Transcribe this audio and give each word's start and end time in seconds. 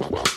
Wow. 0.00 0.29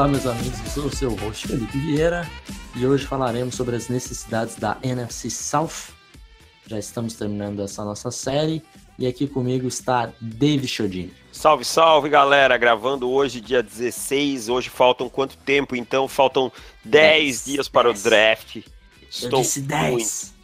Olá, 0.00 0.08
meus 0.08 0.24
amigos, 0.24 0.58
eu 0.60 0.70
sou 0.70 0.86
o 0.86 0.96
seu 0.96 1.14
host 1.14 1.46
Felipe 1.46 1.76
Vieira 1.76 2.26
e 2.74 2.86
hoje 2.86 3.04
falaremos 3.04 3.54
sobre 3.54 3.76
as 3.76 3.90
necessidades 3.90 4.54
da 4.56 4.78
NFC 4.82 5.28
South. 5.28 5.92
Já 6.66 6.78
estamos 6.78 7.12
terminando 7.12 7.60
essa 7.60 7.84
nossa 7.84 8.10
série 8.10 8.62
e 8.98 9.06
aqui 9.06 9.26
comigo 9.26 9.68
está 9.68 10.10
David 10.18 10.68
Chodini. 10.68 11.12
Salve, 11.30 11.66
salve 11.66 12.08
galera! 12.08 12.56
Gravando 12.56 13.10
hoje, 13.10 13.42
dia 13.42 13.62
16. 13.62 14.48
Hoje 14.48 14.70
faltam 14.70 15.06
quanto 15.06 15.36
tempo 15.36 15.76
então? 15.76 16.08
Faltam 16.08 16.50
10 16.82 17.44
dias 17.44 17.68
para 17.68 17.92
10. 17.92 18.00
o 18.00 18.08
draft. 18.08 18.56
Estou 19.10 19.40
eu 19.40 19.42
disse 19.42 19.60
10. 19.60 20.34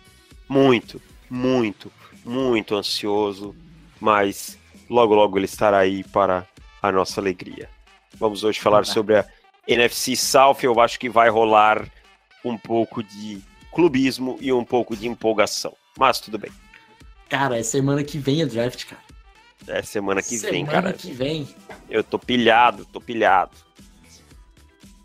Muito, 0.46 1.00
muito, 1.30 1.90
muito 2.22 2.74
ansioso, 2.76 3.56
mas 3.98 4.58
logo, 4.90 5.14
logo 5.14 5.38
ele 5.38 5.46
estará 5.46 5.78
aí 5.78 6.04
para 6.04 6.46
a 6.82 6.92
nossa 6.92 7.22
alegria. 7.22 7.70
Vamos 8.18 8.44
hoje 8.44 8.60
falar 8.60 8.84
sobre 8.84 9.16
a 9.16 9.26
NFC 9.66 10.16
South. 10.16 10.58
Eu 10.62 10.80
acho 10.80 10.98
que 10.98 11.08
vai 11.08 11.28
rolar 11.28 11.88
um 12.44 12.56
pouco 12.56 13.02
de 13.02 13.40
clubismo 13.72 14.38
e 14.40 14.52
um 14.52 14.64
pouco 14.64 14.96
de 14.96 15.06
empolgação. 15.06 15.74
Mas 15.98 16.20
tudo 16.20 16.38
bem. 16.38 16.50
Cara, 17.28 17.58
é 17.58 17.62
semana 17.62 18.04
que 18.04 18.18
vem 18.18 18.42
o 18.42 18.46
draft, 18.48 18.84
cara. 18.86 19.02
É 19.66 19.82
semana 19.82 20.22
que 20.22 20.38
semana 20.38 20.52
vem, 20.52 20.64
cara. 20.64 20.76
Semana 20.76 20.92
que 20.94 21.12
vem. 21.12 21.48
Eu 21.90 22.04
tô 22.04 22.18
pilhado, 22.18 22.84
tô 22.86 23.00
pilhado. 23.00 23.52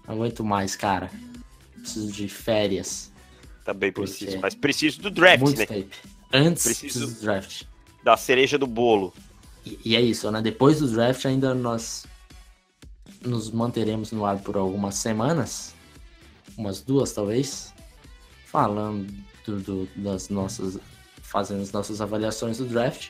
Não 0.07 0.15
aguento 0.15 0.43
mais, 0.43 0.75
cara. 0.75 1.09
Preciso 1.75 2.11
de 2.11 2.27
férias. 2.27 3.11
Também 3.63 3.91
preciso, 3.91 4.39
mas 4.39 4.55
preciso 4.55 5.01
do 5.01 5.11
draft, 5.11 5.41
Muito 5.41 5.57
né? 5.57 5.65
Tempo. 5.65 5.95
Antes 6.33 6.63
preciso 6.63 7.07
do 7.07 7.21
draft. 7.21 7.63
Da 8.03 8.17
cereja 8.17 8.57
do 8.57 8.65
bolo. 8.67 9.13
E, 9.65 9.79
e 9.85 9.95
é 9.95 10.01
isso, 10.01 10.29
né? 10.31 10.41
Depois 10.41 10.79
do 10.79 10.87
draft 10.87 11.25
ainda 11.25 11.53
nós 11.53 12.05
nos 13.21 13.51
manteremos 13.51 14.11
no 14.11 14.25
ar 14.25 14.39
por 14.39 14.57
algumas 14.57 14.95
semanas, 14.95 15.73
umas 16.57 16.81
duas 16.81 17.11
talvez, 17.11 17.73
falando 18.45 19.07
do, 19.45 19.87
das 19.95 20.29
nossas, 20.29 20.79
fazendo 21.21 21.61
as 21.61 21.71
nossas 21.71 22.01
avaliações 22.01 22.57
do 22.57 22.65
draft. 22.65 23.09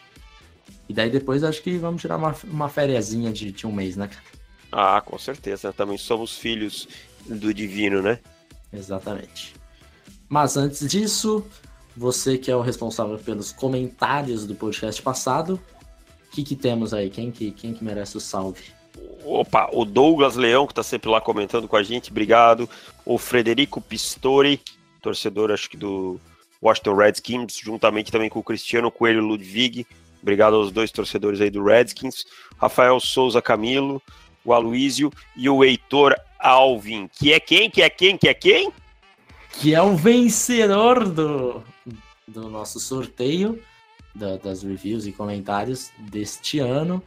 E 0.88 0.94
daí 0.94 1.10
depois 1.10 1.44
acho 1.44 1.62
que 1.62 1.78
vamos 1.78 2.02
tirar 2.02 2.18
uma, 2.18 2.36
uma 2.44 2.70
fériazinha 2.70 3.32
de, 3.32 3.52
de 3.52 3.66
um 3.66 3.72
mês, 3.72 3.96
né, 3.96 4.08
cara? 4.08 4.24
Ah, 4.72 5.02
com 5.02 5.18
certeza. 5.18 5.74
Também 5.74 5.98
somos 5.98 6.38
filhos 6.38 6.88
do 7.26 7.54
divino, 7.54 8.02
né? 8.02 8.20
Exatamente. 8.72 9.54
Mas 10.30 10.56
antes 10.56 10.88
disso, 10.88 11.46
você 11.96 12.38
que 12.38 12.50
é 12.50 12.56
o 12.56 12.62
responsável 12.62 13.18
pelos 13.18 13.52
comentários 13.52 14.46
do 14.46 14.56
podcast 14.56 15.02
passado, 15.02 15.60
o 16.28 16.32
que, 16.32 16.44
que 16.44 16.56
temos 16.56 16.94
aí? 16.94 17.10
Quem 17.10 17.32
que, 17.32 17.52
quem 17.52 17.74
que 17.74 17.84
merece 17.84 18.16
o 18.16 18.20
salve? 18.22 18.81
Opa, 19.24 19.70
o 19.72 19.86
Douglas 19.86 20.36
Leão, 20.36 20.66
que 20.66 20.72
está 20.72 20.84
sempre 20.84 21.10
lá 21.10 21.22
comentando 21.22 21.68
com 21.68 21.76
a 21.76 21.84
gente, 21.84 22.12
obrigado. 22.12 22.70
O 23.06 23.18
Frederico 23.18 23.80
Pistori, 23.80 24.60
torcedor, 25.02 25.52
acho 25.52 25.70
que 25.70 25.78
do 25.78 26.20
Washington 26.62 26.96
Redskins, 26.96 27.58
juntamente 27.58 28.12
também 28.12 28.30
com 28.30 28.40
o 28.40 28.44
Cristiano 28.44 28.92
Coelho 28.92 29.22
Ludwig. 29.22 29.86
Obrigado 30.22 30.56
aos 30.56 30.72
dois 30.72 30.92
torcedores 30.92 31.42
aí 31.42 31.50
do 31.50 31.64
Redskins. 31.64 32.26
Rafael 32.60 33.00
Souza 33.00 33.42
Camilo, 33.42 34.02
o 34.46 34.54
Aloísio 34.54 35.12
e 35.36 35.50
o 35.50 35.64
Heitor 35.64 36.16
Alvin. 36.40 37.08
Que 37.08 37.34
é 37.34 37.40
quem? 37.40 37.70
Que 37.70 37.82
é 37.82 37.90
quem? 37.90 38.18
Que 38.18 38.28
é 38.28 38.34
quem? 38.34 38.72
Que 39.54 39.74
é 39.74 39.82
o 39.82 39.96
vencedor 39.96 41.08
do, 41.08 41.64
do 42.28 42.50
nosso 42.50 42.80
sorteio 42.80 43.62
da, 44.14 44.38
das 44.38 44.64
reviews 44.64 45.06
e 45.06 45.12
comentários 45.12 45.92
deste 45.98 46.60
ano. 46.60 47.02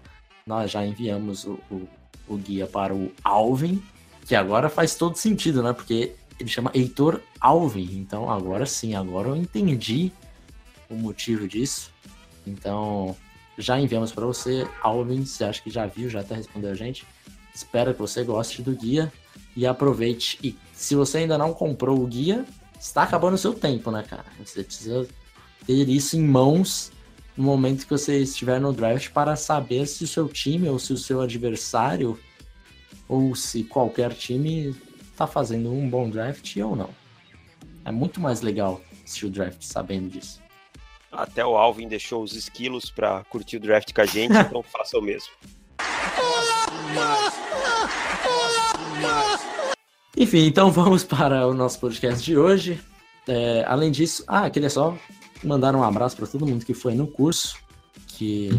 Nós 0.47 0.71
já 0.71 0.84
enviamos 0.84 1.44
o, 1.47 1.59
o, 1.71 1.88
o, 2.28 2.37
guia 2.37 2.66
para 2.66 2.94
o 2.94 3.10
Alvin, 3.25 3.82
que 4.27 4.34
agora 4.34 4.69
faz 4.69 4.94
todo 4.94 5.16
sentido, 5.16 5.62
né? 5.62 5.72
Porque 5.72 6.15
ele 6.38 6.50
chama 6.50 6.71
Heitor 6.75 7.22
Alvin. 7.41 7.97
Então 7.99 8.31
agora 8.31 8.66
sim, 8.66 8.94
agora 8.94 9.28
eu 9.28 9.37
entendi 9.37 10.12
o 10.91 10.94
motivo 10.97 11.49
disso. 11.49 11.91
Então 12.47 13.16
já 13.56 13.81
enviamos 13.81 14.12
para 14.12 14.27
você, 14.27 14.69
Alvin. 14.82 15.25
Você 15.25 15.44
acha 15.44 15.62
que 15.62 15.71
já 15.71 15.87
viu, 15.87 16.10
já 16.10 16.21
até 16.21 16.34
respondeu 16.34 16.72
a 16.72 16.75
gente. 16.75 17.06
Espero 17.55 17.94
que 17.94 18.00
você 18.00 18.22
goste 18.22 18.61
do 18.61 18.76
guia 18.76 19.11
e 19.56 19.66
aproveite. 19.66 20.38
E 20.43 20.55
se 20.75 20.94
você 20.94 21.19
ainda 21.19 21.38
não 21.38 21.55
comprou 21.55 21.99
o 21.99 22.06
guia, 22.06 22.44
está 22.78 23.03
acabando 23.05 23.34
o 23.34 23.38
seu 23.38 23.55
tempo, 23.55 23.91
né, 23.91 24.03
cara? 24.03 24.26
Você 24.44 24.62
precisa 24.62 25.09
ter 25.66 25.88
isso 25.88 26.19
em 26.19 26.22
mãos 26.22 26.93
no 27.37 27.45
momento 27.45 27.84
que 27.84 27.91
você 27.91 28.19
estiver 28.19 28.61
no 28.61 28.72
draft 28.72 29.11
para 29.11 29.37
saber 29.37 29.87
se 29.87 30.05
o 30.05 30.09
seu 30.09 30.28
time 30.28 30.69
ou 30.69 30.78
se 30.78 30.93
o 30.93 30.97
seu 30.97 31.21
adversário 31.21 32.19
ou 33.09 33.34
se 33.34 33.65
qualquer 33.65 34.15
time 34.15 34.75
está 35.11 35.27
fazendo 35.27 35.73
um 35.73 35.89
bom 35.89 36.09
draft 36.09 36.56
ou 36.56 36.75
não. 36.77 36.91
É 37.84 37.91
muito 37.91 38.21
mais 38.21 38.41
legal 38.41 38.81
assistir 39.05 39.27
o 39.27 39.31
draft 39.31 39.62
sabendo 39.62 40.09
disso. 40.09 40.41
Até 41.12 41.44
o 41.44 41.56
Alvin 41.56 41.87
deixou 41.87 42.23
os 42.23 42.34
esquilos 42.34 42.91
para 42.91 43.23
curtir 43.25 43.59
o 43.59 43.61
draft 43.61 43.93
com 43.93 44.00
a 44.00 44.06
gente, 44.06 44.37
então 44.37 44.62
faça 44.65 44.99
o 44.99 45.03
mesmo. 45.03 45.31
Enfim, 50.17 50.47
então 50.47 50.71
vamos 50.71 51.05
para 51.05 51.47
o 51.47 51.55
nosso 51.55 51.78
podcast 51.78 52.25
de 52.25 52.37
hoje. 52.37 52.81
É, 53.27 53.65
além 53.67 53.91
disso, 53.91 54.25
ah, 54.27 54.49
queria 54.50 54.71
só 54.71 54.97
mandar 55.44 55.77
um 55.77 55.82
abraço 55.82 56.16
para 56.16 56.27
todo 56.27 56.47
mundo 56.47 56.65
que 56.65 56.75
foi 56.75 56.94
no 56.94 57.06
curso, 57.06 57.59
que 58.09 58.50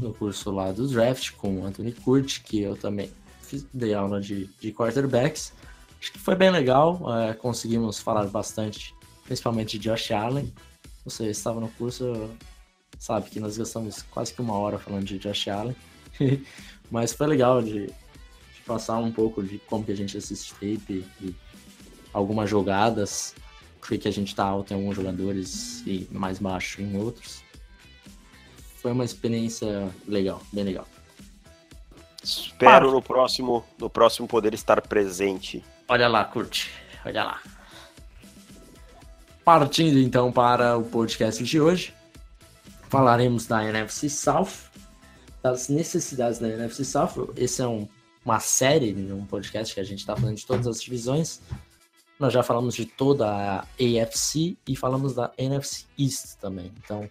no 0.00 0.12
curso 0.14 0.50
lá 0.50 0.72
do 0.72 0.88
draft 0.88 1.32
com 1.32 1.60
o 1.60 1.66
Anthony 1.66 1.92
Curti, 1.92 2.40
que 2.40 2.62
eu 2.62 2.76
também 2.76 3.10
fiz, 3.42 3.66
dei 3.72 3.94
aula 3.94 4.20
de, 4.20 4.46
de 4.60 4.72
quarterbacks. 4.72 5.52
Acho 6.00 6.12
que 6.12 6.18
foi 6.18 6.34
bem 6.34 6.50
legal, 6.50 7.00
é, 7.18 7.34
conseguimos 7.34 7.98
falar 7.98 8.26
bastante, 8.26 8.94
principalmente 9.24 9.78
de 9.78 9.88
Josh 9.88 10.10
Allen. 10.10 10.52
Você 11.04 11.26
estava 11.26 11.60
no 11.60 11.68
curso, 11.68 12.30
sabe 12.98 13.30
que 13.30 13.38
nós 13.38 13.56
gastamos 13.56 14.02
quase 14.02 14.32
que 14.32 14.40
uma 14.40 14.54
hora 14.54 14.78
falando 14.78 15.04
de 15.04 15.18
Josh 15.18 15.48
Allen, 15.48 15.76
mas 16.90 17.12
foi 17.12 17.26
legal 17.26 17.62
de, 17.62 17.86
de, 17.86 17.92
passar 18.66 18.98
um 18.98 19.12
pouco 19.12 19.42
de 19.42 19.58
como 19.58 19.84
que 19.84 19.92
a 19.92 19.96
gente 19.96 20.16
assiste 20.16 20.54
tape 20.54 21.04
e 21.20 21.34
algumas 22.12 22.48
jogadas 22.48 23.34
por 23.82 23.98
que 23.98 24.06
a 24.06 24.12
gente 24.12 24.34
tá 24.34 24.44
alto 24.44 24.72
em 24.72 24.76
alguns 24.76 24.94
jogadores 24.94 25.82
e 25.84 26.08
mais 26.12 26.38
baixo 26.38 26.80
em 26.80 26.96
outros. 26.96 27.42
Foi 28.76 28.92
uma 28.92 29.04
experiência 29.04 29.90
legal, 30.06 30.40
bem 30.52 30.64
legal. 30.64 30.86
Espero 32.22 32.92
no 32.92 33.02
próximo, 33.02 33.64
no 33.76 33.90
próximo 33.90 34.28
poder 34.28 34.54
estar 34.54 34.80
presente. 34.82 35.64
Olha 35.88 36.06
lá, 36.06 36.24
curte. 36.24 36.70
Olha 37.04 37.24
lá. 37.24 37.42
Partindo 39.44 39.98
então 39.98 40.30
para 40.30 40.78
o 40.78 40.84
podcast 40.84 41.42
de 41.42 41.60
hoje, 41.60 41.92
falaremos 42.88 43.46
da 43.46 43.64
NFC 43.64 44.08
South, 44.08 44.70
das 45.42 45.68
necessidades 45.68 46.38
da 46.38 46.48
NFC 46.48 46.84
South. 46.84 47.32
Esse 47.36 47.62
é 47.62 47.66
um, 47.66 47.88
uma 48.24 48.38
série, 48.38 48.94
um 49.12 49.26
podcast 49.26 49.74
que 49.74 49.80
a 49.80 49.84
gente 49.84 49.98
está 49.98 50.14
falando 50.14 50.36
de 50.36 50.46
todas 50.46 50.68
as 50.68 50.80
divisões. 50.80 51.40
Nós 52.22 52.32
já 52.32 52.40
falamos 52.40 52.76
de 52.76 52.86
toda 52.86 53.26
a 53.28 53.60
AFC 53.62 54.56
e 54.68 54.76
falamos 54.76 55.12
da 55.12 55.32
NFC 55.36 55.86
East 55.98 56.36
também. 56.40 56.70
Então, 56.78 57.10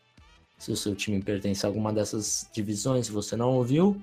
se 0.57 0.71
o 0.71 0.77
seu 0.77 0.95
time 0.95 1.21
pertence 1.21 1.65
a 1.65 1.69
alguma 1.69 1.91
dessas 1.91 2.49
divisões 2.53 3.09
e 3.09 3.11
você 3.11 3.35
não 3.35 3.49
ouviu, 3.49 4.01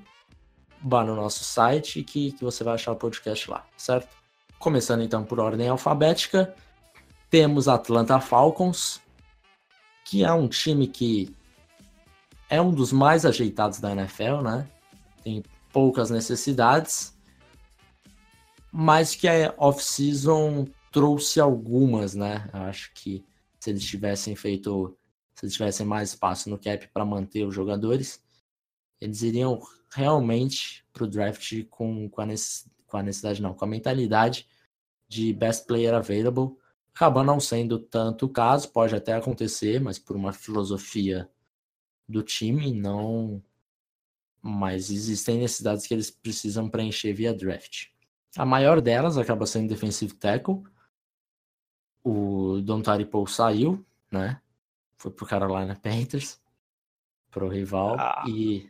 vá 0.85 1.03
no 1.03 1.17
nosso 1.17 1.43
site 1.45 2.03
que, 2.03 2.33
que 2.33 2.45
você 2.45 2.63
vai 2.63 2.75
achar 2.75 2.93
o 2.93 2.97
podcast 2.97 3.51
lá, 3.51 3.65
certo? 3.75 4.15
Começando 4.59 5.01
então 5.01 5.25
por 5.25 5.41
ordem 5.41 5.67
alfabética, 5.67 6.55
temos 7.31 7.69
Atlanta 7.69 8.21
Falcons, 8.21 9.01
que 10.05 10.23
é 10.23 10.33
um 10.35 10.47
time 10.47 10.87
que 10.87 11.35
é 12.51 12.61
um 12.61 12.71
dos 12.71 12.93
mais 12.93 13.25
ajeitados 13.25 13.81
da 13.81 13.93
NFL, 13.93 14.43
né? 14.43 14.69
Tem 15.25 15.43
poucas 15.73 16.11
necessidades, 16.11 17.17
mas 18.71 19.15
que 19.15 19.27
a 19.27 19.55
off-season 19.57 20.67
trouxe 20.93 21.41
algumas, 21.41 22.15
né? 22.15 22.49
Acho 22.53 22.93
que 22.95 23.25
se 23.59 23.71
eles 23.71 23.85
tivessem 23.85 24.35
feito, 24.37 24.97
se 25.35 25.45
eles 25.45 25.55
tivessem 25.55 25.87
mais 25.87 26.11
espaço 26.11 26.49
no 26.49 26.59
cap 26.59 26.89
para 26.89 27.05
manter 27.05 27.45
os 27.45 27.55
jogadores, 27.55 28.23
eles 29.01 29.23
iriam 29.23 29.61
realmente 29.91 30.85
para 30.93 31.05
o 31.05 31.09
draft 31.09 31.65
com, 31.71 32.09
com, 32.09 32.21
a 32.21 32.27
com 32.87 32.97
a 32.97 33.03
necessidade, 33.03 33.43
não, 33.43 33.55
com 33.55 33.65
a 33.65 33.69
mentalidade 33.69 34.47
de 35.09 35.33
best 35.33 35.67
player 35.67 35.95
available. 35.95 36.57
Acaba 36.95 37.23
não 37.23 37.39
sendo 37.39 37.79
tanto 37.79 38.27
o 38.27 38.29
caso, 38.29 38.71
pode 38.71 38.95
até 38.95 39.15
acontecer, 39.15 39.81
mas 39.81 39.99
por 39.99 40.17
uma 40.17 40.33
filosofia 40.33 41.29
do 42.09 42.23
time, 42.23 42.73
não. 42.73 43.43
Mas 44.43 44.91
existem 44.91 45.39
necessidades 45.39 45.87
que 45.87 45.95
eles 45.95 46.11
precisam 46.11 46.69
preencher 46.69 47.13
via 47.13 47.35
draft. 47.35 47.89
A 48.37 48.45
maior 48.45 48.81
delas 48.81 49.17
acaba 49.17 49.47
sendo 49.47 49.69
defensive 49.69 50.15
tackle. 50.15 50.63
O 52.05 52.61
Don 52.63 52.83
Paul 53.11 53.27
saiu, 53.27 53.85
né? 54.11 54.41
Foi 54.97 55.11
pro 55.11 55.27
Carolina 55.27 55.77
Panthers, 55.77 56.41
pro 57.31 57.49
rival. 57.49 57.97
Ah. 57.99 58.25
E 58.27 58.69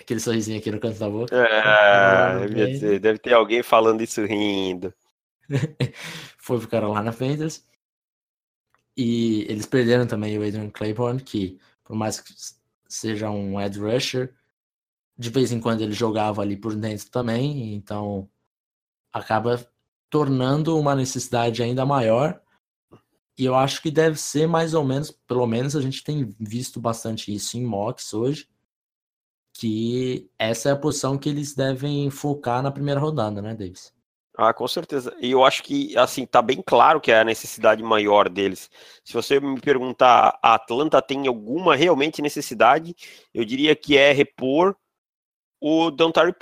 aquele 0.00 0.20
sorrisinho 0.20 0.58
aqui 0.58 0.70
no 0.70 0.80
canto 0.80 0.98
da 0.98 1.08
boca. 1.08 1.36
É, 1.36 2.46
dizer, 2.46 3.00
deve 3.00 3.18
ter 3.18 3.34
alguém 3.34 3.62
falando 3.62 4.02
isso 4.02 4.24
rindo. 4.24 4.92
Foi 6.38 6.58
pro 6.58 6.68
Carolina 6.68 7.12
Panthers. 7.12 7.64
E 8.96 9.42
eles 9.48 9.66
perderam 9.66 10.06
também 10.06 10.38
o 10.38 10.46
Adrian 10.46 10.70
Claiborne, 10.70 11.22
que 11.22 11.58
por 11.84 11.96
mais 11.96 12.20
que 12.20 12.32
seja 12.88 13.30
um 13.30 13.60
Ed 13.60 13.78
rusher, 13.78 14.34
de 15.16 15.30
vez 15.30 15.52
em 15.52 15.60
quando 15.60 15.82
ele 15.82 15.92
jogava 15.92 16.42
ali 16.42 16.56
por 16.56 16.74
dentro 16.74 17.08
também, 17.10 17.74
então 17.74 18.28
acaba 19.12 19.66
tornando 20.10 20.78
uma 20.78 20.94
necessidade 20.94 21.62
ainda 21.62 21.86
maior. 21.86 22.40
E 23.42 23.44
eu 23.44 23.56
acho 23.56 23.82
que 23.82 23.90
deve 23.90 24.20
ser 24.20 24.46
mais 24.46 24.72
ou 24.72 24.84
menos, 24.84 25.10
pelo 25.10 25.44
menos 25.48 25.74
a 25.74 25.80
gente 25.80 26.04
tem 26.04 26.32
visto 26.38 26.80
bastante 26.80 27.34
isso 27.34 27.58
em 27.58 27.64
mocks 27.64 28.14
hoje, 28.14 28.48
que 29.52 30.30
essa 30.38 30.68
é 30.68 30.72
a 30.72 30.76
posição 30.76 31.18
que 31.18 31.28
eles 31.28 31.52
devem 31.52 32.08
focar 32.08 32.62
na 32.62 32.70
primeira 32.70 33.00
rodada, 33.00 33.42
né, 33.42 33.52
Davis? 33.52 33.92
Ah, 34.38 34.54
com 34.54 34.68
certeza. 34.68 35.12
E 35.20 35.32
eu 35.32 35.44
acho 35.44 35.64
que, 35.64 35.98
assim, 35.98 36.24
tá 36.24 36.40
bem 36.40 36.62
claro 36.64 37.00
que 37.00 37.10
é 37.10 37.18
a 37.18 37.24
necessidade 37.24 37.82
maior 37.82 38.28
deles. 38.28 38.70
Se 39.02 39.12
você 39.12 39.40
me 39.40 39.60
perguntar, 39.60 40.38
a 40.40 40.54
Atlanta 40.54 41.02
tem 41.02 41.26
alguma 41.26 41.74
realmente 41.74 42.22
necessidade, 42.22 42.94
eu 43.34 43.44
diria 43.44 43.74
que 43.74 43.98
é 43.98 44.12
repor 44.12 44.76
o 45.60 45.90
Dontari. 45.90 46.32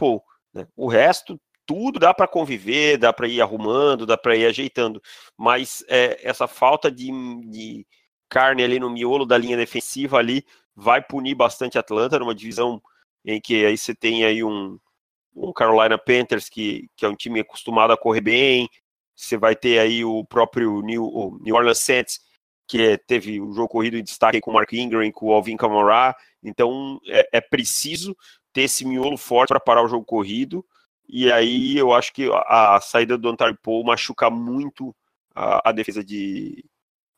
Né? 0.53 0.69
O 0.77 0.87
resto, 0.87 1.41
tudo 1.71 2.01
dá 2.01 2.13
para 2.13 2.27
conviver, 2.27 2.99
dá 2.99 3.13
para 3.13 3.29
ir 3.29 3.41
arrumando, 3.41 4.05
dá 4.05 4.19
para 4.19 4.35
ir 4.35 4.45
ajeitando. 4.45 5.01
Mas 5.37 5.85
é, 5.87 6.19
essa 6.29 6.49
falta 6.49 6.91
de, 6.91 7.13
de 7.49 7.87
carne 8.29 8.65
ali 8.65 8.81
no 8.81 8.91
miolo 8.91 9.25
da 9.25 9.39
linha 9.39 9.57
defensiva 9.57 10.19
ali 10.19 10.45
vai 10.75 11.01
punir 11.01 11.37
bastante 11.37 11.79
Atlanta 11.79 12.19
numa 12.19 12.35
divisão 12.35 12.83
em 13.25 13.41
que 13.41 13.65
aí 13.65 13.79
você 13.79 13.95
tem 13.95 14.25
aí 14.25 14.43
um 14.43 14.81
um 15.33 15.53
Carolina 15.53 15.97
Panthers, 15.97 16.49
que, 16.49 16.89
que 16.97 17.07
é 17.07 17.09
um 17.09 17.15
time 17.15 17.39
acostumado 17.39 17.93
a 17.93 17.97
correr 17.97 18.21
bem. 18.21 18.69
Você 19.15 19.37
vai 19.37 19.55
ter 19.55 19.79
aí 19.79 20.05
o 20.05 20.25
próprio 20.25 20.83
New, 20.83 21.05
o 21.05 21.39
New 21.41 21.55
Orleans 21.55 21.79
Saints, 21.79 22.19
que 22.67 22.83
é, 22.83 22.97
teve 22.97 23.41
o 23.41 23.53
jogo 23.53 23.69
corrido 23.69 23.97
em 23.97 24.03
destaque 24.03 24.41
com 24.41 24.51
o 24.51 24.55
Mark 24.55 24.73
Ingram 24.73 25.09
com 25.13 25.27
o 25.27 25.33
Alvin 25.33 25.57
Kamara. 25.57 26.17
Então 26.43 27.01
é, 27.07 27.29
é 27.35 27.41
preciso 27.41 28.17
ter 28.53 28.63
esse 28.63 28.85
miolo 28.85 29.17
forte 29.17 29.51
para 29.51 29.61
parar 29.61 29.85
o 29.85 29.89
jogo 29.89 30.05
corrido. 30.05 30.67
E 31.13 31.31
aí 31.33 31.77
eu 31.77 31.93
acho 31.93 32.13
que 32.13 32.31
a, 32.31 32.77
a 32.77 32.81
saída 32.81 33.19
do 33.19 33.29
Ontario 33.29 33.59
Paul 33.61 33.85
machuca 33.85 34.31
muito 34.31 34.95
a, 35.35 35.71
a 35.71 35.73
defesa 35.73 36.05
de, 36.05 36.65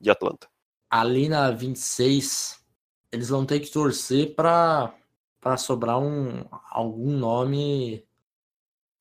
de 0.01 0.11
Atlanta. 0.11 0.49
Ali 0.89 1.29
na 1.29 1.51
26, 1.51 2.65
eles 3.11 3.29
vão 3.29 3.45
ter 3.45 3.61
que 3.61 3.71
torcer 3.71 4.35
para 4.35 4.95
para 5.41 5.57
sobrar 5.57 5.99
um 5.99 6.45
algum 6.71 7.11
nome. 7.11 8.07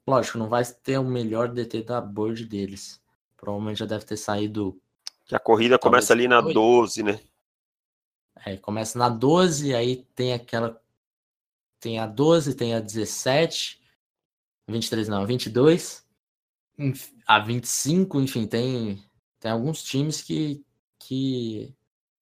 Lógico, 0.07 0.39
não 0.39 0.49
vai 0.49 0.65
ter 0.65 0.97
o 0.97 1.03
melhor 1.03 1.49
DT 1.49 1.83
da 1.83 2.01
board 2.01 2.45
deles. 2.45 2.99
Provavelmente 3.37 3.77
já 3.77 3.85
deve 3.85 4.05
ter 4.05 4.17
saído. 4.17 4.81
Que 5.25 5.35
a 5.35 5.39
corrida 5.39 5.77
começa 5.77 6.13
ali 6.13 6.27
na 6.27 6.39
8. 6.39 6.53
12, 6.53 7.03
né? 7.03 7.19
É, 8.43 8.57
começa 8.57 8.97
na 8.97 9.07
12, 9.07 9.73
aí 9.75 10.03
tem 10.15 10.33
aquela. 10.33 10.81
Tem 11.79 11.99
a 11.99 12.07
12, 12.07 12.55
tem 12.55 12.73
a 12.73 12.79
17. 12.79 13.80
23 14.71 15.07
não, 15.07 15.25
22. 15.25 16.05
A 17.27 17.39
25, 17.39 18.19
enfim, 18.21 18.47
tem, 18.47 19.03
tem 19.39 19.51
alguns 19.51 19.83
times 19.83 20.21
que 20.21 20.63
que 20.99 21.75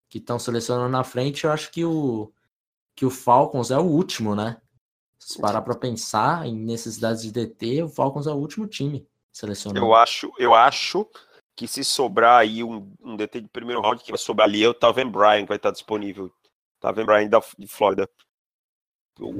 que 0.09 0.17
estão 0.17 0.39
selecionando 0.39 0.89
na 0.89 1.03
frente. 1.03 1.45
Eu 1.45 1.51
acho 1.51 1.71
que 1.71 1.85
o 1.85 2.33
que 2.95 3.05
o 3.05 3.09
Falcons 3.09 3.71
é 3.71 3.77
o 3.77 3.83
último, 3.83 4.35
né? 4.35 4.59
Se 5.17 5.39
parar 5.39 5.61
para 5.61 5.75
pensar 5.75 6.45
em 6.47 6.55
necessidades 6.55 7.21
de 7.21 7.31
DT, 7.31 7.83
o 7.83 7.89
Falcons 7.89 8.27
é 8.27 8.31
o 8.31 8.35
último 8.35 8.67
time 8.67 9.07
selecionado. 9.31 9.85
Eu 9.85 9.93
acho, 9.93 10.31
eu 10.37 10.53
acho 10.53 11.07
que 11.55 11.67
se 11.67 11.83
sobrar 11.83 12.39
aí 12.39 12.63
um, 12.63 12.91
um 13.01 13.15
DT 13.15 13.41
de 13.41 13.47
primeiro 13.47 13.81
round 13.81 14.03
que 14.03 14.11
vai 14.11 14.17
sobrar 14.17 14.47
ali 14.47 14.63
é 14.63 14.67
o 14.69 14.73
Taven 14.73 15.09
Bryan 15.09 15.41
que 15.43 15.49
vai 15.49 15.57
estar 15.57 15.71
disponível. 15.71 16.31
Taven 16.79 17.05
Bryan 17.05 17.27
da, 17.27 17.41
de 17.57 17.67
Flórida. 17.67 18.09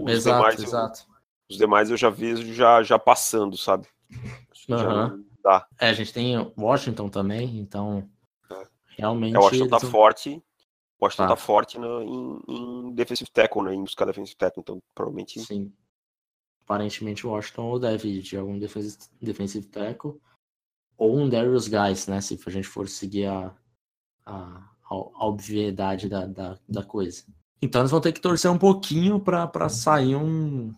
Exato, 0.07 0.38
demais, 0.38 0.61
exato. 0.61 1.06
Eu, 1.09 1.19
os 1.49 1.57
demais 1.57 1.89
eu 1.89 1.97
já 1.97 2.09
vejo 2.09 2.53
já, 2.53 2.83
já 2.83 2.99
passando, 2.99 3.57
sabe? 3.57 3.87
Uhum. 4.69 5.25
Dá. 5.43 5.65
É, 5.79 5.89
a 5.89 5.93
gente 5.93 6.13
tem 6.13 6.35
Washington 6.57 7.09
também, 7.09 7.57
então 7.59 8.07
é. 8.51 8.67
realmente. 8.97 9.35
É, 9.35 9.39
Washington 9.39 9.67
tá 9.67 9.79
forte 9.79 10.43
o 10.99 11.05
Washington 11.05 11.23
tá, 11.23 11.29
tá 11.29 11.35
forte 11.37 11.79
no, 11.79 12.03
em, 12.03 12.41
em 12.47 12.93
defensive 12.93 13.31
tackle, 13.31 13.63
né? 13.63 13.73
Em 13.73 13.81
buscar 13.81 14.05
defensive 14.05 14.35
tackle, 14.35 14.61
então 14.61 14.83
provavelmente. 14.93 15.39
Sim. 15.39 15.71
Aparentemente 16.63 17.25
o 17.25 17.31
Washington 17.31 17.63
ou 17.63 17.79
deve 17.79 18.21
de 18.21 18.37
algum 18.37 18.59
defensive 18.59 19.65
tackle 19.67 20.19
ou 20.97 21.17
um 21.17 21.29
Darius 21.29 21.67
Guys, 21.67 22.05
né? 22.07 22.19
Se 22.19 22.37
a 22.45 22.49
gente 22.49 22.67
for 22.67 22.87
seguir 22.87 23.27
a, 23.27 23.55
a, 24.25 24.69
a 24.89 25.25
obviedade 25.25 26.09
da, 26.09 26.25
da, 26.25 26.59
da 26.67 26.83
coisa. 26.83 27.23
Então 27.61 27.81
eles 27.81 27.91
vão 27.91 28.01
ter 28.01 28.11
que 28.11 28.21
torcer 28.21 28.51
um 28.51 28.57
pouquinho 28.57 29.19
para 29.19 29.69
sair 29.69 30.15
um 30.15 30.75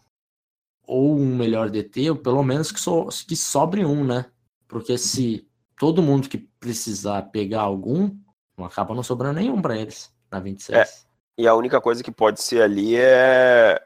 ou 0.92 1.18
um 1.18 1.38
melhor 1.38 1.70
DT, 1.70 2.10
ou 2.10 2.18
pelo 2.18 2.44
menos 2.44 2.70
que, 2.70 2.80
so, 2.80 3.08
que 3.26 3.34
sobre 3.34 3.86
um, 3.86 4.04
né? 4.04 4.26
Porque 4.68 4.98
se 4.98 5.48
todo 5.80 6.02
mundo 6.02 6.28
que 6.28 6.38
precisar 6.38 7.22
pegar 7.32 7.62
algum, 7.62 8.14
não 8.58 8.66
acaba 8.66 8.94
não 8.94 9.02
sobrando 9.02 9.40
nenhum 9.40 9.62
para 9.62 9.78
eles 9.78 10.14
na 10.30 10.42
26. 10.42 10.78
É, 10.78 10.86
e 11.38 11.48
a 11.48 11.56
única 11.56 11.80
coisa 11.80 12.04
que 12.04 12.12
pode 12.12 12.42
ser 12.42 12.62
ali 12.62 12.98
é 12.98 13.82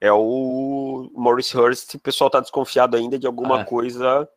é 0.00 0.12
o 0.12 1.08
Maurice 1.14 1.56
Hurst, 1.56 1.94
o 1.94 2.00
pessoal 2.00 2.28
tá 2.28 2.40
desconfiado 2.40 2.96
ainda 2.96 3.16
de 3.16 3.28
alguma 3.28 3.60
é. 3.60 3.64
coisa 3.64 4.28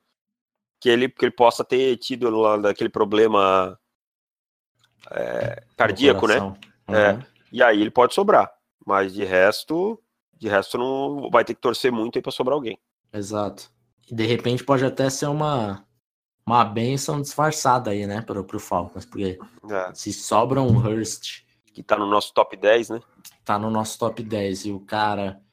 que 0.80 0.88
ele, 0.88 1.10
que 1.10 1.26
ele 1.26 1.32
possa 1.32 1.66
ter 1.66 1.98
tido 1.98 2.30
lá 2.30 2.58
daquele 2.58 2.90
problema 2.90 3.78
é, 5.10 5.64
cardíaco, 5.76 6.28
né? 6.28 6.40
Uhum. 6.40 6.96
É, 6.96 7.20
e 7.52 7.64
aí 7.64 7.82
ele 7.82 7.90
pode 7.90 8.14
sobrar, 8.14 8.54
mas 8.86 9.14
de 9.14 9.26
resto, 9.26 10.00
de 10.38 10.48
resto 10.48 10.78
não 10.78 11.30
vai 11.30 11.44
ter 11.44 11.54
que 11.54 11.62
torcer 11.62 11.92
muito 11.92 12.18
aí 12.18 12.22
para 12.22 12.32
sobrar 12.32 12.56
alguém. 12.56 12.80
Exato. 13.12 13.72
E 14.10 14.16
de 14.16 14.26
repente 14.26 14.64
pode 14.64 14.86
até 14.86 15.10
ser 15.10 15.28
uma 15.28 15.86
uma 16.46 16.64
benção 16.64 17.22
disfarçada 17.22 17.92
aí, 17.92 18.08
né, 18.08 18.22
pro, 18.22 18.42
pro 18.42 18.58
Falcons, 18.58 19.06
porque 19.06 19.38
é. 19.70 19.94
se 19.94 20.14
sobra 20.14 20.62
um 20.62 20.78
Hurst. 20.78 21.46
Que 21.74 21.84
tá 21.84 21.98
no 21.98 22.08
nosso 22.08 22.34
top 22.34 22.56
10, 22.56 22.90
né? 22.90 23.02
Tá 23.44 23.60
no 23.60 23.70
nosso 23.70 24.00
top 24.00 24.24
10 24.24 24.66
e 24.66 24.72
o 24.72 24.80
cara 24.80 25.44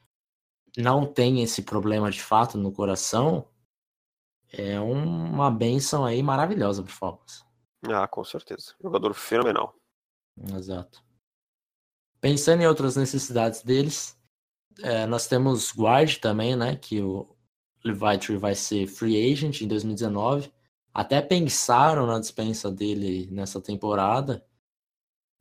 não 0.77 1.05
tem 1.05 1.43
esse 1.43 1.61
problema 1.61 2.09
de 2.09 2.21
fato 2.21 2.57
no 2.57 2.71
coração, 2.71 3.47
é 4.51 4.79
uma 4.79 5.51
benção 5.51 6.05
aí 6.05 6.23
maravilhosa 6.23 6.81
pro 6.81 6.91
Falcons. 6.91 7.45
Ah, 7.87 8.07
com 8.07 8.23
certeza. 8.23 8.73
Jogador 8.81 9.13
fenomenal. 9.13 9.75
Exato. 10.55 11.03
Pensando 12.19 12.61
em 12.61 12.67
outras 12.67 12.95
necessidades 12.95 13.61
deles, 13.61 14.14
é, 14.81 15.05
nós 15.05 15.27
temos 15.27 15.73
guard 15.73 16.17
também, 16.17 16.55
né? 16.55 16.75
Que 16.75 17.01
o 17.01 17.35
Levi 17.83 18.37
vai 18.37 18.55
ser 18.55 18.87
free 18.87 19.31
agent 19.31 19.61
em 19.61 19.67
2019. 19.67 20.51
Até 20.93 21.21
pensaram 21.21 22.05
na 22.07 22.19
dispensa 22.19 22.71
dele 22.71 23.27
nessa 23.31 23.61
temporada, 23.61 24.45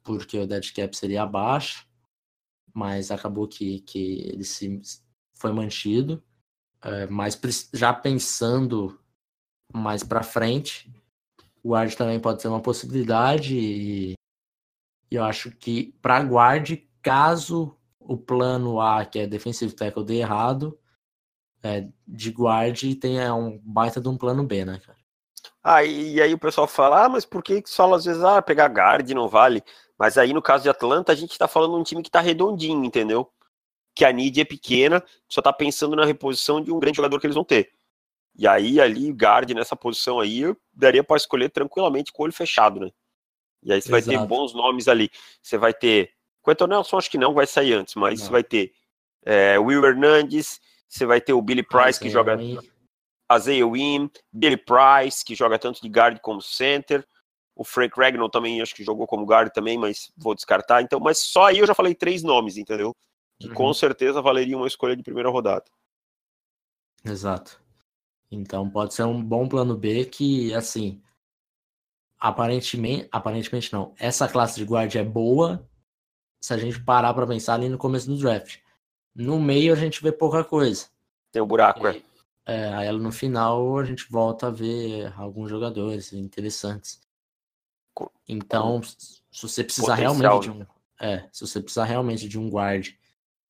porque 0.03 0.39
o 0.39 0.47
dead 0.47 0.73
cap 0.73 0.97
seria 0.97 1.27
baixo, 1.27 1.87
mas 2.73 3.11
acabou 3.11 3.47
que, 3.47 3.81
que 3.81 4.29
ele 4.29 4.45
se 4.45 4.83
foi 5.35 5.53
mantido. 5.53 6.23
É, 6.83 7.07
mas 7.07 7.41
já 7.73 7.93
pensando 7.95 9.01
mais 9.73 10.03
para 10.03 10.23
frente, 10.23 10.93
guard 11.65 11.95
também 11.95 12.21
pode 12.21 12.43
ser 12.43 12.49
uma 12.49 12.61
possibilidade 12.61 13.57
e, 13.57 14.15
eu 15.11 15.23
acho 15.23 15.51
que 15.53 15.95
para 16.03 16.19
guard, 16.21 16.79
caso 17.01 17.77
o 18.05 18.17
plano 18.17 18.81
A, 18.81 19.05
que 19.05 19.19
é 19.19 19.27
defensive 19.27 19.75
tackle, 19.75 20.05
dê 20.05 20.17
errado, 20.17 20.79
é, 21.63 21.89
de 22.07 22.31
guard 22.31 22.95
tenha 23.01 23.35
um 23.35 23.59
baita 23.63 24.01
de 24.01 24.09
um 24.09 24.17
plano 24.17 24.45
B, 24.45 24.65
né, 24.65 24.81
cara? 24.85 24.99
Aí, 25.63 26.15
e 26.15 26.23
aí 26.23 26.35
o 26.35 26.39
pessoal 26.39 26.67
fala, 26.67 27.05
ah, 27.05 27.09
mas 27.09 27.25
por 27.25 27.43
que 27.43 27.63
só 27.67 27.93
às 27.95 28.05
vezes, 28.05 28.23
ah, 28.23 28.43
pegar 28.43 28.69
guard 28.69 29.09
não 29.11 29.29
vale? 29.29 29.63
Mas 29.99 30.19
aí 30.19 30.33
no 30.33 30.43
caso 30.43 30.63
de 30.63 30.69
Atlanta, 30.69 31.13
a 31.13 31.15
gente 31.15 31.39
tá 31.39 31.49
falando 31.49 31.75
de 31.75 31.81
um 31.81 31.85
time 31.85 32.03
que 32.03 32.11
tá 32.11 32.21
redondinho, 32.21 32.85
entendeu? 32.85 33.31
que 33.95 34.05
a 34.05 34.13
need 34.13 34.41
é 34.41 34.45
pequena, 34.45 35.03
só 35.29 35.41
tá 35.41 35.53
pensando 35.53 35.95
na 35.95 36.05
reposição 36.05 36.61
de 36.61 36.73
um 36.73 36.81
grande 36.81 36.97
jogador 36.97 37.21
que 37.21 37.27
eles 37.27 37.37
vão 37.37 37.45
ter. 37.45 37.71
E 38.37 38.49
aí, 38.49 38.81
ali, 38.81 39.13
guard 39.13 39.49
nessa 39.53 39.77
posição 39.77 40.19
aí, 40.19 40.41
eu 40.41 40.57
daria 40.73 41.05
para 41.05 41.17
escolher 41.17 41.49
tranquilamente 41.51 42.13
com 42.13 42.23
o 42.23 42.25
olho 42.25 42.33
fechado, 42.33 42.81
né? 42.81 42.91
E 43.63 43.73
aí 43.73 43.81
você 43.81 43.91
vai 43.91 44.03
ter 44.03 44.19
bons 44.27 44.53
nomes 44.53 44.89
ali. 44.89 45.09
Você 45.41 45.57
vai 45.57 45.73
ter. 45.73 46.11
Quentin 46.45 46.67
Nelson, 46.67 46.99
acho 46.99 47.11
que 47.11 47.19
não 47.19 47.33
vai 47.33 47.47
sair 47.47 47.73
antes, 47.73 47.95
mas 47.95 48.23
não. 48.23 48.31
vai 48.31 48.45
ter 48.45 48.73
é, 49.25 49.59
Will 49.59 49.85
Hernandes, 49.85 50.61
você 50.89 51.07
vai 51.07 51.21
ter 51.21 51.33
o 51.33 51.43
Billy 51.43 51.63
Price, 51.63 51.99
que 51.99 52.11
joga. 52.11 52.39
Isaiah 53.33 53.67
Wim, 53.67 54.11
Billy 54.31 54.57
Price, 54.57 55.25
que 55.25 55.35
joga 55.35 55.59
tanto 55.59 55.81
de 55.81 55.89
guard 55.89 56.19
como 56.21 56.43
center. 56.43 57.07
O 57.57 57.65
Frank 57.65 57.99
Ragnall 57.99 58.29
também 58.29 58.61
acho 58.61 58.75
que 58.75 58.85
jogou 58.85 59.07
como 59.07 59.25
guard 59.25 59.51
também, 59.51 59.79
mas 59.79 60.13
vou 60.17 60.35
descartar. 60.35 60.83
Então, 60.83 61.01
mas 61.01 61.19
só 61.19 61.47
aí 61.47 61.59
eu 61.59 61.67
já 61.67 61.75
falei 61.75 61.95
três 61.95 62.23
nomes, 62.23 62.59
entendeu? 62.59 62.95
Que 63.41 63.49
uhum. 63.49 63.55
com 63.55 63.75
certeza 63.75 64.21
valeria 64.21 64.57
uma 64.57 64.67
escolha 64.67 64.95
de 64.95 65.03
primeira 65.03 65.31
rodada. 65.31 65.65
Exato. 67.05 67.61
Então 68.31 68.69
pode 68.69 68.93
ser 68.95 69.05
um 69.05 69.23
bom 69.23 69.49
plano 69.49 69.77
B 69.77 70.05
que, 70.05 70.53
assim, 70.53 71.01
aparentemente, 72.19 73.09
aparentemente 73.11 73.73
não. 73.73 73.95
Essa 73.99 74.29
classe 74.29 74.57
de 74.57 74.65
guarda 74.65 74.99
é 74.99 75.05
boa 75.05 75.67
se 76.45 76.53
a 76.53 76.59
gente 76.59 76.79
parar 76.79 77.15
para 77.15 77.27
pensar 77.27 77.55
ali 77.55 77.71
no 77.71 77.79
começo 77.79 78.07
do 78.07 78.19
draft. 78.19 78.59
No 79.15 79.41
meio 79.41 79.73
a 79.73 79.77
gente 79.77 80.03
vê 80.03 80.13
pouca 80.13 80.45
coisa. 80.45 80.89
Tem 81.33 81.41
um 81.41 81.47
buraco, 81.47 81.87
é. 81.87 82.03
é. 82.45 82.69
Aí 82.75 82.93
no 82.93 83.11
final 83.11 83.79
a 83.79 83.85
gente 83.85 84.07
volta 84.11 84.49
a 84.49 84.51
ver 84.51 85.11
alguns 85.17 85.49
jogadores 85.49 86.13
interessantes. 86.13 87.01
Então, 88.29 88.83
se 88.83 89.23
você 89.41 89.65
precisar 89.65 89.95
realmente 89.95 90.43
de 90.43 90.51
um, 90.51 90.67
é, 91.01 91.27
se 91.33 91.47
você 91.47 91.63
precisar 91.63 91.85
realmente 91.85 92.29
de 92.29 92.39
um 92.39 92.51
guard 92.51 92.91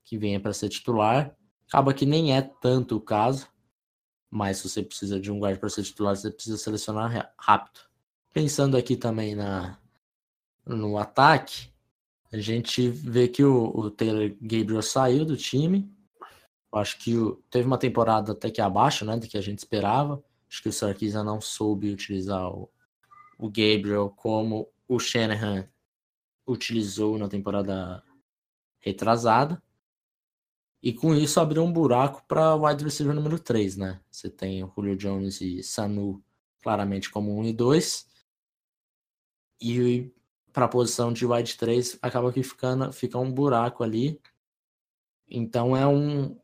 que 0.05 0.17
venha 0.17 0.39
para 0.39 0.53
ser 0.53 0.69
titular, 0.69 1.37
acaba 1.67 1.93
que 1.93 2.07
nem 2.07 2.37
é 2.37 2.43
tanto 2.43 2.97
o 2.97 3.01
caso. 3.01 3.49
Mas 4.31 4.59
se 4.59 4.69
você 4.69 4.85
precisa 4.85 5.19
de 5.19 5.33
um 5.33 5.41
guard 5.41 5.59
para 5.59 5.69
ser 5.69 5.83
titular, 5.83 6.15
você 6.15 6.31
precisa 6.31 6.57
selecionar 6.57 7.35
rápido. 7.37 7.81
Pensando 8.33 8.77
aqui 8.77 8.97
também 8.97 9.35
na 9.35 9.81
no 10.65 10.97
ataque, 10.97 11.74
a 12.35 12.41
gente 12.41 12.89
vê 12.89 13.29
que 13.29 13.45
o, 13.45 13.67
o 13.67 13.91
Taylor 13.93 14.35
Gabriel 14.43 14.83
saiu 14.83 15.25
do 15.25 15.37
time. 15.37 15.89
Acho 16.73 16.99
que 16.99 17.17
o, 17.17 17.37
teve 17.49 17.65
uma 17.65 17.79
temporada 17.79 18.33
até 18.33 18.51
que 18.51 18.61
abaixo, 18.61 19.05
né, 19.05 19.17
do 19.17 19.29
que 19.29 19.39
a 19.39 19.41
gente 19.41 19.61
esperava. 19.61 20.21
Acho 20.51 20.61
que 20.61 20.69
o 20.69 20.73
Sarkisian 20.73 21.23
não 21.23 21.41
soube 21.41 21.93
utilizar 21.93 22.51
o, 22.51 22.69
o 23.39 23.47
Gabriel 23.49 24.13
como 24.17 24.69
o 24.89 24.99
Shanahan 24.99 25.69
utilizou 26.45 27.17
na 27.19 27.29
temporada 27.29 28.03
retrasada. 28.81 29.63
E 30.83 30.93
com 30.93 31.15
isso 31.15 31.39
abriu 31.39 31.63
um 31.63 31.73
buraco 31.73 32.25
para 32.27 32.57
wide 32.57 32.83
receiver 32.83 33.15
número 33.15 33.39
3, 33.39 33.77
né? 33.77 34.01
Você 34.11 34.29
tem 34.29 34.65
o 34.65 34.73
Julio 34.75 34.97
Jones 34.97 35.41
e 35.41 35.63
Sanu 35.63 36.21
claramente 36.61 37.09
como 37.11 37.39
1 37.39 37.45
e 37.45 37.53
2. 37.53 38.07
E 39.63 40.13
para 40.55 40.67
a 40.67 40.69
posição 40.69 41.13
de 41.13 41.27
wide 41.27 41.57
3 41.59 41.99
acaba 42.01 42.33
que 42.33 42.43
ficando, 42.43 42.93
fica 42.93 43.19
um 43.19 43.31
buraco 43.31 43.83
ali. 43.83 44.21
Então 45.29 45.77
é 45.77 45.85
um 45.85 46.39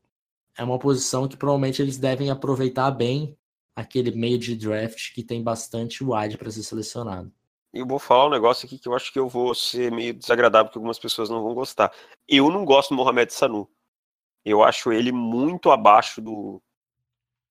é 0.59 0.65
uma 0.65 0.81
posição 0.81 1.29
que 1.29 1.37
provavelmente 1.37 1.81
eles 1.81 1.97
devem 1.97 2.29
aproveitar 2.29 2.91
bem 2.91 3.39
aquele 3.75 4.11
meio 4.11 4.37
de 4.37 4.57
draft 4.57 5.15
que 5.15 5.23
tem 5.23 5.43
bastante 5.43 6.03
wide 6.03 6.37
para 6.37 6.51
ser 6.51 6.65
selecionado. 6.65 7.33
Eu 7.73 7.87
vou 7.87 8.01
falar 8.01 8.27
um 8.27 8.31
negócio 8.31 8.67
aqui 8.67 8.79
que 8.81 8.89
eu 8.89 8.95
acho 8.95 9.13
que 9.13 9.19
eu 9.19 9.29
vou 9.29 9.55
ser 9.55 9.93
meio 9.93 10.13
desagradável, 10.13 10.67
porque 10.67 10.79
algumas 10.79 10.99
pessoas 10.99 11.31
não 11.31 11.41
vão 11.41 11.55
gostar. 11.55 11.93
Eu 12.29 12.51
não 12.51 12.65
gosto 12.65 12.91
do 12.91 12.97
Mohamed 12.97 13.33
Sanu. 13.33 13.71
Eu 14.45 14.65
acho 14.65 14.93
ele 14.93 15.13
muito 15.13 15.71
abaixo 15.71 16.21
do, 16.21 16.61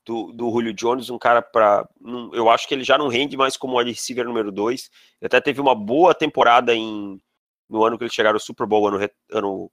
do, 0.05 0.31
do 0.31 0.49
Julio 0.49 0.73
Jones, 0.73 1.09
um 1.09 1.19
cara 1.19 1.41
para. 1.41 1.87
Eu 2.33 2.49
acho 2.49 2.67
que 2.67 2.73
ele 2.73 2.83
já 2.83 2.97
não 2.97 3.07
rende 3.07 3.37
mais 3.37 3.55
como 3.57 3.77
wide 3.77 3.91
receiver 3.91 4.25
número 4.25 4.51
2. 4.51 4.89
Ele 5.21 5.27
até 5.27 5.39
teve 5.39 5.61
uma 5.61 5.75
boa 5.75 6.13
temporada 6.13 6.73
em, 6.73 7.21
no 7.69 7.83
ano 7.83 7.97
que 7.97 8.03
eles 8.03 8.13
chegaram 8.13 8.35
ao 8.35 8.39
Super 8.39 8.65
Bowl, 8.65 8.87
ano, 8.87 9.09
ano 9.31 9.71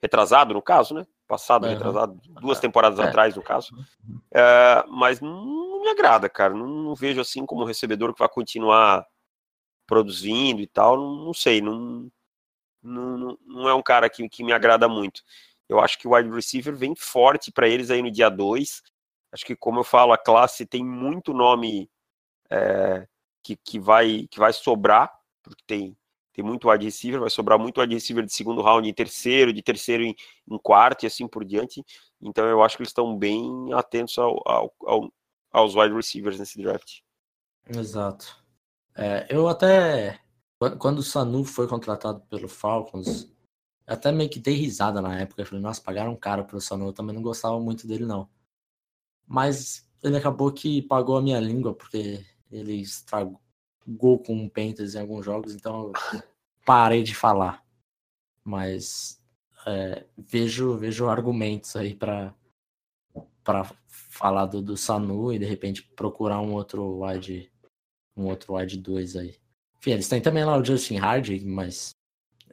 retrasado, 0.00 0.54
no 0.54 0.62
caso, 0.62 0.94
né? 0.94 1.06
Passado, 1.28 1.64
uhum. 1.64 1.70
retrasado, 1.70 2.20
duas 2.40 2.58
temporadas 2.58 2.98
é. 2.98 3.04
atrás, 3.04 3.36
no 3.36 3.42
caso. 3.42 3.74
Uhum. 3.74 4.20
É, 4.34 4.84
mas 4.88 5.20
não 5.20 5.82
me 5.82 5.88
agrada, 5.88 6.28
cara. 6.28 6.52
Não, 6.52 6.66
não, 6.66 6.94
vejo 6.94 7.20
assim 7.20 7.46
como 7.46 7.64
recebedor 7.64 8.12
que 8.12 8.18
vai 8.18 8.28
continuar 8.28 9.06
produzindo 9.86 10.60
e 10.60 10.66
tal. 10.66 10.96
Não, 10.96 11.26
não 11.26 11.34
sei, 11.34 11.60
não, 11.60 12.10
não, 12.82 13.38
não 13.46 13.68
é 13.68 13.74
um 13.74 13.82
cara 13.82 14.10
que, 14.10 14.28
que 14.28 14.42
me 14.42 14.52
agrada 14.52 14.88
muito. 14.88 15.22
Eu 15.68 15.80
acho 15.80 15.98
que 15.98 16.06
o 16.06 16.14
wide 16.14 16.30
receiver 16.30 16.76
vem 16.76 16.94
forte 16.94 17.50
para 17.50 17.68
eles 17.68 17.90
aí 17.90 18.02
no 18.02 18.10
dia 18.10 18.28
2. 18.28 18.82
Acho 19.32 19.44
que, 19.44 19.56
como 19.56 19.80
eu 19.80 19.84
falo, 19.84 20.12
a 20.12 20.18
classe 20.18 20.66
tem 20.66 20.84
muito 20.84 21.32
nome 21.32 21.90
é, 22.50 23.08
que, 23.42 23.56
que, 23.56 23.80
vai, 23.80 24.28
que 24.30 24.38
vai 24.38 24.52
sobrar, 24.52 25.10
porque 25.42 25.62
tem, 25.66 25.96
tem 26.32 26.44
muito 26.44 26.68
wide 26.68 26.84
receiver, 26.84 27.20
vai 27.20 27.30
sobrar 27.30 27.58
muito 27.58 27.80
wide 27.80 27.94
receiver 27.94 28.24
de 28.24 28.32
segundo 28.32 28.60
round 28.60 28.88
em 28.88 28.92
terceiro, 28.92 29.52
de 29.52 29.62
terceiro 29.62 30.02
em, 30.02 30.14
em 30.50 30.58
quarto 30.58 31.04
e 31.04 31.06
assim 31.06 31.26
por 31.26 31.44
diante. 31.44 31.82
Então 32.20 32.46
eu 32.46 32.62
acho 32.62 32.76
que 32.76 32.82
eles 32.82 32.90
estão 32.90 33.16
bem 33.16 33.72
atentos 33.72 34.18
ao, 34.18 34.40
ao, 34.46 34.74
ao, 34.84 35.12
aos 35.50 35.74
wide 35.74 35.94
receivers 35.94 36.38
nesse 36.38 36.60
draft. 36.60 37.00
Exato. 37.68 38.42
É, 38.94 39.26
eu 39.30 39.48
até. 39.48 40.20
Quando 40.78 40.98
o 40.98 41.02
Sanu 41.02 41.44
foi 41.44 41.66
contratado 41.66 42.20
pelo 42.28 42.48
Falcons, 42.48 43.32
até 43.86 44.12
meio 44.12 44.30
que 44.30 44.38
dei 44.38 44.54
risada 44.54 45.00
na 45.00 45.18
época. 45.18 45.42
Eu 45.42 45.46
falei, 45.46 45.62
nossa, 45.62 45.80
pagaram 45.80 46.14
caro 46.14 46.44
pro 46.44 46.60
Sanu. 46.60 46.86
Eu 46.86 46.92
também 46.92 47.14
não 47.14 47.22
gostava 47.22 47.58
muito 47.58 47.86
dele, 47.86 48.04
não. 48.04 48.28
Mas 49.32 49.88
ele 50.02 50.18
acabou 50.18 50.52
que 50.52 50.82
pagou 50.82 51.16
a 51.16 51.22
minha 51.22 51.40
língua, 51.40 51.74
porque 51.74 52.22
ele 52.50 52.74
estragou 52.74 53.40
com 54.26 54.34
um 54.34 54.46
Panthers 54.46 54.94
em 54.94 55.00
alguns 55.00 55.24
jogos, 55.24 55.54
então 55.54 55.84
eu 55.84 56.22
parei 56.66 57.02
de 57.02 57.14
falar. 57.14 57.64
Mas 58.44 59.18
é, 59.66 60.04
vejo, 60.18 60.76
vejo 60.76 61.08
argumentos 61.08 61.74
aí 61.76 61.94
para 61.94 62.34
falar 63.88 64.44
do, 64.44 64.60
do 64.60 64.76
Sanu 64.76 65.32
e 65.32 65.38
de 65.38 65.46
repente 65.46 65.82
procurar 65.82 66.38
um 66.42 66.52
outro 66.52 67.02
wide 67.02 67.50
um 68.14 68.26
outro 68.26 68.56
wide 68.56 68.76
2 68.76 69.16
aí. 69.16 69.40
Enfim, 69.78 69.92
eles 69.92 70.08
têm 70.10 70.20
também 70.20 70.44
lá 70.44 70.58
o 70.58 70.64
Justin 70.64 70.98
Hardy, 70.98 71.42
mas 71.42 71.94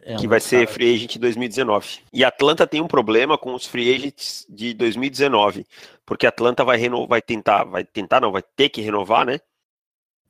é 0.04 0.16
que 0.16 0.28
vai 0.28 0.40
ser 0.40 0.68
free 0.68 0.96
agent 0.96 1.18
2019. 1.18 2.02
E 2.12 2.24
Atlanta 2.24 2.66
tem 2.66 2.82
um 2.82 2.88
problema 2.88 3.38
com 3.38 3.54
os 3.54 3.66
free 3.66 3.94
agents 3.94 4.46
de 4.50 4.74
2019, 4.74 5.66
porque 6.06 6.26
Atlanta 6.26 6.64
vai 6.64 6.78
renovar, 6.78 7.08
vai 7.08 7.22
tentar, 7.22 7.64
vai 7.64 7.84
tentar 7.84 8.20
não, 8.20 8.32
vai 8.32 8.42
ter 8.42 8.70
que 8.70 8.82
renovar, 8.82 9.26
né? 9.26 9.40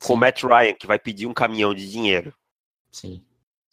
Com 0.01 0.13
Sim. 0.13 0.19
Matt 0.19 0.43
Ryan, 0.43 0.73
que 0.73 0.87
vai 0.87 0.97
pedir 0.97 1.27
um 1.27 1.33
caminhão 1.33 1.73
de 1.73 1.89
dinheiro. 1.89 2.33
Sim. 2.91 3.23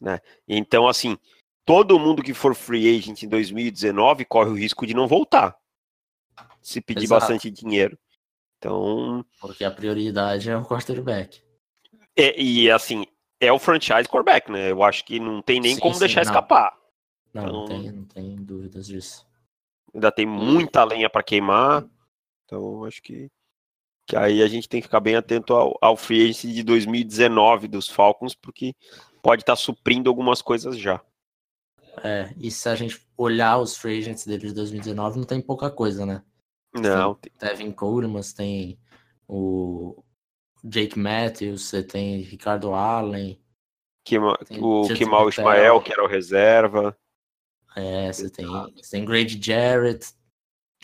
Né? 0.01 0.21
Então, 0.47 0.87
assim, 0.89 1.17
todo 1.65 1.99
mundo 1.99 2.23
que 2.23 2.35
for 2.35 2.55
free 2.55 2.97
agent 2.97 3.23
em 3.23 3.29
2019 3.29 4.25
corre 4.25 4.51
o 4.51 4.57
risco 4.57 4.87
de 4.87 4.95
não 4.95 5.07
voltar. 5.07 5.57
Se 6.61 6.81
pedir 6.81 7.05
Exato. 7.05 7.21
bastante 7.21 7.51
dinheiro. 7.51 7.99
Então. 8.59 9.25
Porque 9.41 9.65
a 9.65 9.71
prioridade 9.71 10.51
é 10.51 10.57
o 10.57 10.65
quarterback. 10.65 11.41
É, 12.17 12.41
e 12.41 12.71
assim, 12.71 13.07
é 13.41 13.53
o 13.53 13.59
franchise 13.59 14.09
quarterback, 14.09 14.51
né? 14.51 14.71
Eu 14.71 14.83
acho 14.83 15.05
que 15.05 15.21
não 15.21 15.43
tem 15.43 15.61
nem 15.61 15.75
sim, 15.75 15.81
como 15.81 15.95
sim, 15.95 16.01
deixar 16.01 16.25
não. 16.25 16.31
escapar. 16.31 16.77
Não, 17.33 17.43
então, 17.43 17.53
não, 17.53 17.67
tem, 17.67 17.93
não 17.93 18.05
tem 18.05 18.37
dúvidas 18.37 18.87
disso. 18.87 19.27
Ainda 19.95 20.11
tem 20.11 20.27
muita 20.27 20.85
lenha 20.85 21.09
para 21.11 21.23
queimar. 21.23 21.85
Então, 22.45 22.85
acho 22.85 23.03
que, 23.03 23.31
que 24.07 24.17
aí 24.17 24.43
a 24.43 24.49
gente 24.49 24.69
tem 24.69 24.81
que 24.81 24.87
ficar 24.87 25.01
bem 25.01 25.17
atento 25.17 25.53
ao, 25.53 25.77
ao 25.81 25.97
free 25.97 26.23
agency 26.23 26.53
de 26.53 26.63
2019 26.63 27.69
dos 27.69 27.89
Falcons, 27.89 28.35
porque 28.35 28.75
pode 29.23 29.43
estar 29.43 29.53
tá 29.53 29.57
suprindo 29.57 30.09
algumas 30.09 30.41
coisas 30.41 30.79
já. 30.79 31.03
É, 32.03 32.33
e 32.39 32.51
se 32.51 32.69
a 32.69 32.75
gente 32.75 33.07
olhar 33.17 33.59
os 33.59 33.77
free 33.77 33.99
agents 33.99 34.27
deles 34.27 34.51
de 34.51 34.55
2019, 34.55 35.19
não 35.19 35.27
tem 35.27 35.41
pouca 35.41 35.71
coisa, 35.71 36.05
né? 36.05 36.23
Não. 36.75 37.15
Tem 37.15 37.33
Devin 37.39 37.73
Coleman, 37.73 38.21
tem 38.37 38.79
o 39.27 40.03
Jake 40.69 40.99
Matthews, 40.99 41.63
você 41.63 41.83
tem 41.83 42.21
Ricardo 42.21 42.75
Allen. 42.75 43.41
Kima, 44.05 44.37
o 44.61 44.89
Kimal 44.89 45.29
Ismael, 45.29 45.81
que 45.81 45.93
era 45.93 46.05
o 46.05 46.09
reserva. 46.09 46.97
É, 47.77 48.13
você 48.13 48.29
tem, 48.31 48.47
você 48.47 48.91
tem 48.91 49.05
Grady 49.05 49.41
Jarrett. 49.41 50.13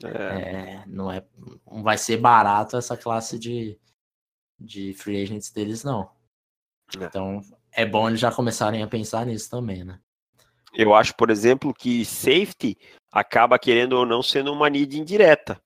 É. 0.05 0.09
é. 0.09 0.85
não, 0.87 1.11
é, 1.11 1.25
não 1.67 1.83
vai 1.83 1.99
ser 1.99 2.17
barato 2.17 2.77
essa 2.77 2.97
classe 2.97 3.39
de, 3.39 3.79
de 4.59 4.93
free 4.95 5.23
agents 5.23 5.51
deles, 5.51 5.85
não. 5.85 6.11
É. 6.99 7.05
Então, 7.05 7.41
é 7.73 7.85
bom 7.85 8.09
eles 8.09 8.21
já 8.21 8.31
começarem 8.33 8.83
a 8.83 8.89
pensar 8.89 9.27
nisso 9.27 9.51
também, 9.51 9.85
né? 9.85 9.99
Eu 10.75 10.95
acho, 10.95 11.15
por 11.17 11.31
exemplo, 11.31 11.75
que 11.75 12.05
safety 12.05 12.77
acaba 13.11 13.59
querendo 13.59 13.93
ou 13.93 14.07
não 14.07 14.23
sendo 14.23 14.53
uma 14.53 14.71
need 14.71 14.99
indireta 14.99 15.61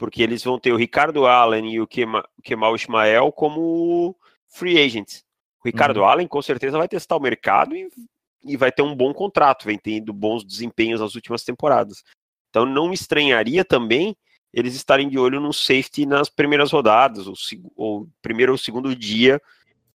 porque 0.00 0.22
eles 0.22 0.42
vão 0.42 0.58
ter 0.58 0.72
o 0.72 0.76
Ricardo 0.76 1.26
Allen 1.26 1.74
e 1.74 1.78
o 1.78 1.86
Kemal 1.86 2.74
Ismael 2.74 3.30
como 3.30 4.16
free 4.48 4.82
agents. 4.82 5.22
O 5.62 5.68
Ricardo 5.68 5.98
uhum. 5.98 6.06
Allen 6.06 6.26
com 6.26 6.40
certeza 6.40 6.78
vai 6.78 6.88
testar 6.88 7.16
o 7.16 7.20
mercado 7.20 7.76
e, 7.76 7.86
e 8.42 8.56
vai 8.56 8.72
ter 8.72 8.80
um 8.80 8.96
bom 8.96 9.12
contrato, 9.12 9.66
vem 9.66 9.76
tendo 9.76 10.10
bons 10.14 10.42
desempenhos 10.42 11.02
nas 11.02 11.14
últimas 11.14 11.44
temporadas. 11.44 12.02
Então 12.48 12.64
não 12.64 12.88
me 12.88 12.94
estranharia 12.94 13.62
também 13.62 14.16
eles 14.54 14.74
estarem 14.74 15.06
de 15.06 15.18
olho 15.18 15.38
no 15.38 15.52
safety 15.52 16.06
nas 16.06 16.30
primeiras 16.30 16.72
rodadas, 16.72 17.26
ou, 17.26 17.34
ou 17.76 18.08
primeiro 18.22 18.52
ou 18.52 18.58
segundo 18.58 18.96
dia, 18.96 19.38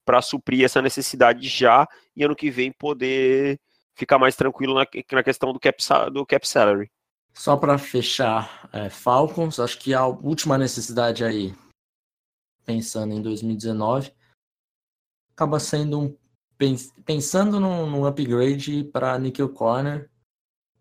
para 0.06 0.22
suprir 0.22 0.64
essa 0.64 0.84
necessidade 0.84 1.48
já 1.50 1.88
e 2.16 2.24
ano 2.24 2.36
que 2.36 2.52
vem 2.52 2.72
poder 2.72 3.60
ficar 3.96 4.20
mais 4.20 4.36
tranquilo 4.36 4.76
na, 4.76 4.86
na 5.14 5.24
questão 5.24 5.52
do 5.52 5.60
cap, 5.60 5.84
do 6.14 6.24
cap 6.28 6.48
salary. 6.48 6.92
Só 7.36 7.58
para 7.58 7.78
fechar, 7.78 8.70
é, 8.72 8.90
Falcons, 8.90 9.60
acho 9.60 9.78
que 9.78 9.94
a 9.94 10.06
última 10.06 10.58
necessidade 10.58 11.24
aí, 11.24 11.54
pensando 12.66 13.14
em 13.14 13.22
2019, 13.22 14.12
acaba 15.32 15.60
sendo 15.60 16.00
um. 16.00 16.18
Pensando 17.06 17.60
num, 17.60 17.86
num 17.90 18.06
upgrade 18.06 18.86
para 18.86 19.20
Nickel 19.20 19.50
Corner, 19.50 20.10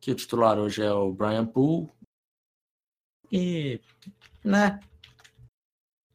que 0.00 0.12
o 0.12 0.14
titular 0.14 0.56
hoje 0.56 0.80
é 0.80 0.92
o 0.92 1.12
Brian 1.12 1.44
Poole. 1.44 1.90
E. 3.32 3.80
né? 4.44 4.78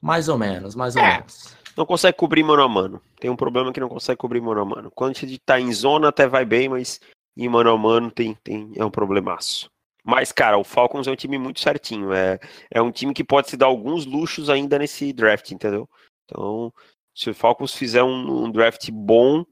Mais 0.02 0.30
ou 0.30 0.38
menos, 0.38 0.74
mais 0.74 0.96
ou 0.96 1.02
é. 1.02 1.18
menos. 1.18 1.54
Não 1.76 1.86
consegue 1.86 2.18
cobrir 2.18 2.44
mano 2.44 2.64
a 2.64 2.70
mano. 2.70 3.02
Tem 3.20 3.30
um 3.30 3.36
problema 3.36 3.74
que 3.74 3.80
não 3.82 3.90
consegue 3.90 4.18
cobrir 4.18 4.40
mano 4.40 4.62
a 4.62 4.66
mano. 4.66 4.92
Quando 4.92 5.12
a 5.12 5.20
gente 5.20 5.38
tá 5.40 5.60
em 5.60 5.74
zona 5.74 6.08
até 6.08 6.26
vai 6.26 6.46
bem, 6.46 6.70
mas 6.70 7.02
em 7.36 7.50
mano 7.50 7.70
a 7.70 7.78
mano 7.78 8.10
tem, 8.10 8.36
tem, 8.36 8.72
é 8.78 8.86
um 8.86 8.90
problemaço. 8.90 9.70
Mas, 10.04 10.32
cara, 10.32 10.58
o 10.58 10.64
Falcons 10.64 11.08
é 11.08 11.12
um 11.12 11.16
time 11.16 11.38
muito 11.38 11.60
certinho. 11.60 12.14
É, 12.14 12.40
é 12.72 12.82
um 12.82 12.92
time 12.92 13.14
que 13.14 13.24
pode 13.24 13.50
se 13.50 13.58
dar 13.58 13.68
alguns 13.68 14.06
luxos 14.06 14.50
ainda 14.50 14.80
nesse 14.80 15.12
draft, 15.14 15.52
entendeu? 15.52 15.90
Então, 16.26 16.74
se 17.14 17.30
o 17.30 17.34
Falcons 17.34 17.74
fizer 17.74 18.04
um, 18.04 18.46
um 18.46 18.52
draft 18.52 18.90
bom, 18.92 19.42
o 19.42 19.48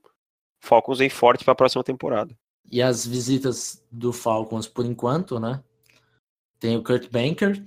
Falcons 0.62 1.00
vem 1.00 1.10
forte 1.10 1.44
para 1.44 1.52
a 1.52 1.56
próxima 1.56 1.84
temporada. 1.84 2.38
E 2.70 2.82
as 2.82 3.06
visitas 3.06 3.84
do 3.92 4.12
Falcons, 4.12 4.68
por 4.68 4.86
enquanto, 4.86 5.40
né? 5.40 5.64
Tem 6.60 6.76
o 6.76 6.84
Kurt 6.84 7.10
Banker, 7.10 7.64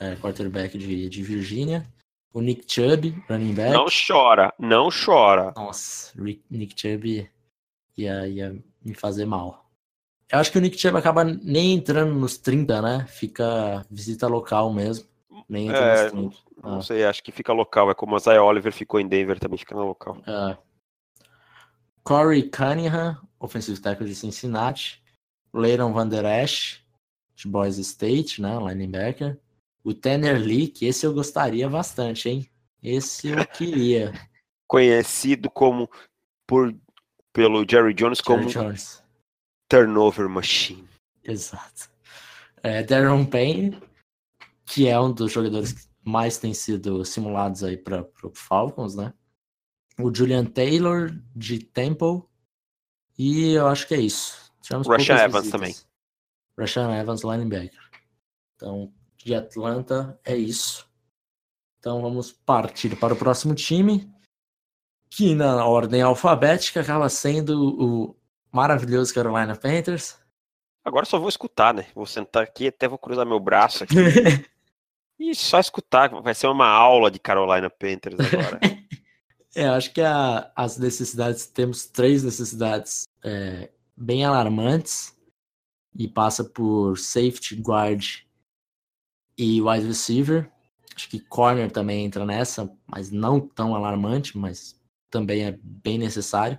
é, 0.00 0.16
quarterback 0.16 0.76
de, 0.76 1.08
de 1.08 1.22
Virgínia. 1.22 1.86
O 2.32 2.40
Nick 2.40 2.70
Chubb, 2.70 3.14
running 3.30 3.54
back. 3.54 3.72
Não 3.72 3.86
chora, 3.86 4.52
não 4.58 4.88
chora. 4.90 5.54
Nossa, 5.56 6.12
Nick 6.50 6.78
Chubb 6.78 7.30
ia, 7.96 8.28
ia 8.28 8.62
me 8.84 8.94
fazer 8.94 9.24
mal. 9.24 9.65
Eu 10.30 10.40
acho 10.40 10.50
que 10.50 10.58
o 10.58 10.60
Nick 10.60 10.78
Chubb 10.78 10.98
acaba 10.98 11.22
nem 11.24 11.74
entrando 11.74 12.12
nos 12.14 12.36
30, 12.36 12.82
né? 12.82 13.06
Fica 13.08 13.86
visita 13.90 14.26
local 14.26 14.72
mesmo. 14.72 15.06
Nem 15.48 15.68
entra 15.68 15.78
é, 15.78 16.10
nos 16.10 16.10
30. 16.12 16.46
Não 16.62 16.78
ah. 16.78 16.82
sei, 16.82 17.04
acho 17.04 17.22
que 17.22 17.30
fica 17.30 17.52
local. 17.52 17.90
É 17.90 17.94
como 17.94 18.16
a 18.16 18.18
Zaya 18.18 18.42
Oliver 18.42 18.72
ficou 18.72 18.98
em 18.98 19.06
Denver, 19.06 19.38
também 19.38 19.58
fica 19.58 19.74
no 19.74 19.84
local. 19.84 20.20
É. 20.26 20.56
Corey 22.02 22.50
Cunningham, 22.50 23.20
ofensivo 23.38 23.80
tackle 23.80 24.06
de 24.06 24.14
Cincinnati. 24.14 25.02
Leiron 25.54 25.92
Van 25.92 26.08
Der 26.08 26.24
Esch, 26.24 26.82
de 27.34 27.48
Boise 27.48 27.82
State, 27.82 28.42
né? 28.42 28.58
Linebacker. 28.58 29.38
O 29.84 29.94
Tanner 29.94 30.38
Lee, 30.38 30.66
que 30.66 30.86
esse 30.86 31.06
eu 31.06 31.14
gostaria 31.14 31.68
bastante, 31.68 32.28
hein? 32.28 32.50
Esse 32.82 33.28
eu 33.28 33.46
queria. 33.46 34.12
Conhecido 34.66 35.48
como 35.48 35.88
por 36.46 36.74
pelo 37.32 37.64
Jerry 37.68 37.94
Jones 37.94 38.18
Jerry 38.18 38.42
como 38.42 38.48
Jones 38.48 39.05
turnover 39.68 40.28
machine. 40.28 40.88
Exato. 41.24 41.90
É, 42.62 42.82
Darren 42.82 43.24
Payne, 43.24 43.80
que 44.64 44.88
é 44.88 44.98
um 44.98 45.12
dos 45.12 45.32
jogadores 45.32 45.72
que 45.72 45.88
mais 46.04 46.38
tem 46.38 46.54
sido 46.54 47.04
simulados 47.04 47.62
aí 47.62 47.76
para 47.76 48.08
o 48.22 48.32
Falcons, 48.34 48.94
né? 48.94 49.12
O 49.98 50.14
Julian 50.14 50.44
Taylor 50.44 51.10
de 51.34 51.58
Temple 51.58 52.22
e 53.18 53.52
eu 53.52 53.66
acho 53.66 53.86
que 53.86 53.94
é 53.94 54.00
isso. 54.00 54.52
Tivemos 54.60 54.86
Rashan 54.86 55.14
Evans 55.14 55.44
visitas. 55.44 55.50
também. 55.50 55.74
Rashan 56.58 56.94
Evans, 56.94 57.22
linebacker. 57.22 57.90
Então, 58.54 58.92
de 59.16 59.34
Atlanta 59.34 60.18
é 60.24 60.36
isso. 60.36 60.88
Então 61.78 62.02
vamos 62.02 62.32
partir 62.32 62.96
para 62.98 63.14
o 63.14 63.16
próximo 63.16 63.54
time, 63.54 64.12
que 65.10 65.34
na 65.34 65.64
ordem 65.64 66.02
alfabética 66.02 66.80
acaba 66.80 67.08
sendo 67.08 67.56
o 67.58 68.15
maravilhoso 68.56 69.12
Carolina 69.12 69.54
Panthers. 69.54 70.18
Agora 70.82 71.04
só 71.04 71.18
vou 71.18 71.28
escutar, 71.28 71.74
né? 71.74 71.86
Vou 71.94 72.06
sentar 72.06 72.42
aqui 72.42 72.68
até 72.68 72.88
vou 72.88 72.96
cruzar 72.98 73.26
meu 73.26 73.38
braço 73.38 73.84
aqui. 73.84 73.94
e 75.20 75.34
só 75.34 75.60
escutar, 75.60 76.08
vai 76.22 76.34
ser 76.34 76.46
uma 76.46 76.66
aula 76.66 77.10
de 77.10 77.18
Carolina 77.18 77.68
Panthers 77.68 78.16
agora. 78.18 78.60
é, 79.54 79.66
acho 79.68 79.92
que 79.92 80.00
a, 80.00 80.50
as 80.56 80.78
necessidades, 80.78 81.46
temos 81.46 81.84
três 81.84 82.24
necessidades 82.24 83.06
é, 83.22 83.70
bem 83.94 84.24
alarmantes 84.24 85.14
e 85.94 86.08
passa 86.08 86.42
por 86.42 86.96
safety, 86.96 87.56
guard 87.56 88.22
e 89.36 89.60
wide 89.60 89.86
receiver. 89.86 90.50
Acho 90.94 91.10
que 91.10 91.20
corner 91.20 91.70
também 91.70 92.06
entra 92.06 92.24
nessa, 92.24 92.72
mas 92.86 93.10
não 93.10 93.38
tão 93.38 93.74
alarmante, 93.74 94.38
mas 94.38 94.80
também 95.10 95.44
é 95.44 95.58
bem 95.62 95.98
necessário. 95.98 96.58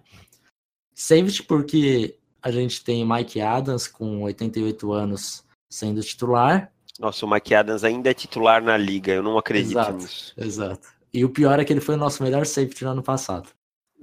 Safety 0.97 1.43
porque 1.43 2.17
a 2.41 2.49
gente 2.49 2.83
tem 2.83 3.07
Mike 3.07 3.39
Adams 3.39 3.87
com 3.87 4.23
88 4.23 4.91
anos 4.91 5.45
sendo 5.69 6.01
titular. 6.01 6.73
Nossa, 6.99 7.23
o 7.23 7.29
Mike 7.29 7.53
Adams 7.53 7.83
ainda 7.83 8.09
é 8.09 8.15
titular 8.15 8.63
na 8.63 8.75
liga, 8.75 9.13
eu 9.13 9.21
não 9.21 9.37
acredito 9.37 9.73
exato, 9.73 9.97
nisso. 9.97 10.33
Exato. 10.35 10.87
E 11.13 11.23
o 11.23 11.29
pior 11.29 11.59
é 11.59 11.65
que 11.65 11.71
ele 11.71 11.81
foi 11.81 11.93
o 11.93 11.99
nosso 11.99 12.23
melhor 12.23 12.47
safety 12.47 12.83
no 12.83 12.89
ano 12.89 13.03
passado. 13.03 13.49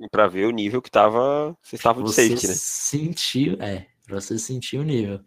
Para 0.09 0.29
ver 0.29 0.47
o 0.47 0.53
nível 0.53 0.81
que 0.81 0.91
tava, 0.91 1.57
você 1.61 1.75
estava 1.75 2.01
de 2.01 2.13
safety, 2.13 2.47
né? 2.47 2.55
Sentiu, 2.55 3.57
é, 3.61 3.87
pra 4.05 4.21
você 4.21 4.39
sentir 4.39 4.79
o 4.79 4.85
nível. 4.85 5.21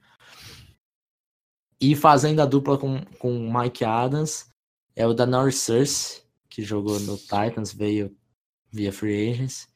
E 1.81 1.97
fazendo 1.97 2.41
a 2.41 2.45
dupla 2.45 2.77
com 2.77 3.03
com 3.19 3.51
Mike 3.53 3.83
Adams 3.83 4.49
é 4.95 5.05
o 5.05 5.13
da 5.13 5.25
Norris 5.25 6.23
que 6.49 6.63
jogou 6.63 6.97
no 7.01 7.17
Titans, 7.17 7.73
veio 7.73 8.15
via 8.71 8.93
free 8.93 9.31
agents 9.31 9.67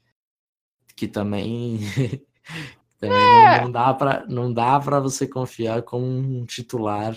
que 0.96 1.08
também, 1.08 1.80
também 3.00 3.18
é. 3.18 3.58
não, 3.58 3.64
não, 3.66 3.72
dá 3.72 3.94
para 3.94 4.26
não 4.28 4.54
dá 4.54 4.80
para 4.80 5.00
você 5.00 5.28
confiar 5.28 5.84
como 5.84 6.06
um 6.06 6.46
titular 6.46 7.16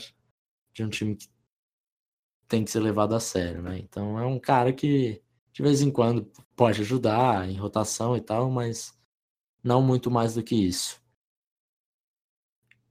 de 0.72 0.84
um 0.84 0.88
time 0.88 1.16
que 1.16 1.28
tem 2.48 2.64
que 2.64 2.70
ser 2.70 2.80
levado 2.80 3.14
a 3.14 3.20
sério, 3.20 3.62
né? 3.62 3.78
Então 3.78 4.18
é 4.18 4.26
um 4.26 4.38
cara 4.38 4.72
que 4.72 5.22
de 5.52 5.62
vez 5.62 5.80
em 5.82 5.90
quando 5.90 6.30
pode 6.56 6.80
ajudar 6.80 7.48
em 7.48 7.56
rotação 7.56 8.16
e 8.16 8.20
tal, 8.20 8.50
mas 8.50 8.98
não 9.62 9.80
muito 9.80 10.10
mais 10.10 10.34
do 10.34 10.42
que 10.42 10.56
isso. 10.56 11.00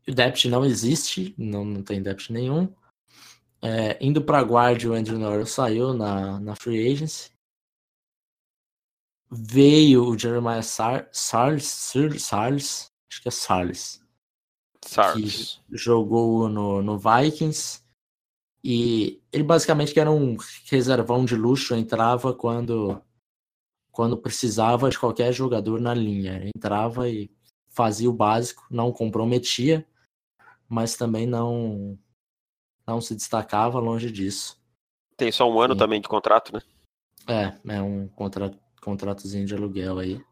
O 0.07 0.13
depth 0.13 0.45
não 0.45 0.65
existe, 0.65 1.33
não, 1.37 1.63
não 1.63 1.83
tem 1.83 2.01
depth 2.01 2.29
nenhum. 2.29 2.73
É, 3.61 3.97
indo 4.05 4.21
para 4.21 4.43
guarda, 4.43 4.89
o 4.89 4.93
Andrew 4.93 5.17
Norris 5.17 5.51
saiu 5.51 5.93
na, 5.93 6.39
na 6.39 6.55
free 6.55 6.91
agency 6.91 7.32
veio 9.33 10.05
o 10.05 10.17
Jeremiah 10.17 10.61
Sar 10.61 11.09
Sars, 11.11 11.65
Sars, 12.19 12.91
acho 13.09 13.21
que 13.21 13.27
é 13.27 13.31
Sars, 13.31 14.01
Sars. 14.85 15.61
que 15.67 15.77
jogou 15.77 16.47
no, 16.47 16.81
no 16.81 16.97
Vikings. 16.97 17.81
E 18.63 19.21
ele 19.31 19.43
basicamente 19.43 19.97
era 19.99 20.09
um 20.09 20.37
reservão 20.69 21.25
de 21.25 21.35
luxo, 21.35 21.75
entrava 21.75 22.33
quando 22.33 23.01
quando 23.91 24.17
precisava 24.17 24.89
de 24.89 24.97
qualquer 24.97 25.33
jogador 25.33 25.79
na 25.79 25.93
linha. 25.93 26.49
Entrava 26.55 27.09
e 27.09 27.29
fazia 27.69 28.09
o 28.09 28.13
básico, 28.13 28.65
não 28.71 28.91
comprometia, 28.91 29.85
mas 30.67 30.95
também 30.95 31.27
não 31.27 31.99
não 32.87 33.01
se 33.01 33.15
destacava 33.15 33.79
longe 33.79 34.11
disso. 34.11 34.61
Tem 35.17 35.31
só 35.31 35.49
um 35.49 35.59
ano 35.59 35.75
também 35.75 36.01
de 36.01 36.07
contrato, 36.07 36.53
né? 36.53 36.61
É, 37.27 37.75
é 37.75 37.81
um 37.81 38.07
contrato 38.09 38.57
contratozinho 38.83 39.45
de 39.45 39.55
aluguel 39.55 39.99
aí. 39.99 40.23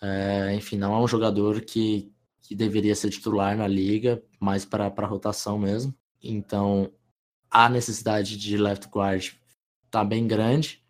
É, 0.00 0.54
enfim, 0.54 0.76
não 0.76 0.94
é 0.94 0.98
um 0.98 1.08
jogador 1.08 1.60
que, 1.60 2.12
que 2.42 2.54
deveria 2.54 2.94
ser 2.94 3.10
titular 3.10 3.56
na 3.56 3.66
liga, 3.66 4.22
mais 4.40 4.64
para 4.64 5.06
rotação 5.06 5.58
mesmo. 5.58 5.94
Então, 6.22 6.92
a 7.50 7.68
necessidade 7.68 8.36
de 8.36 8.56
left 8.56 8.88
guard 8.88 9.32
tá 9.90 10.04
bem 10.04 10.26
grande. 10.26 10.82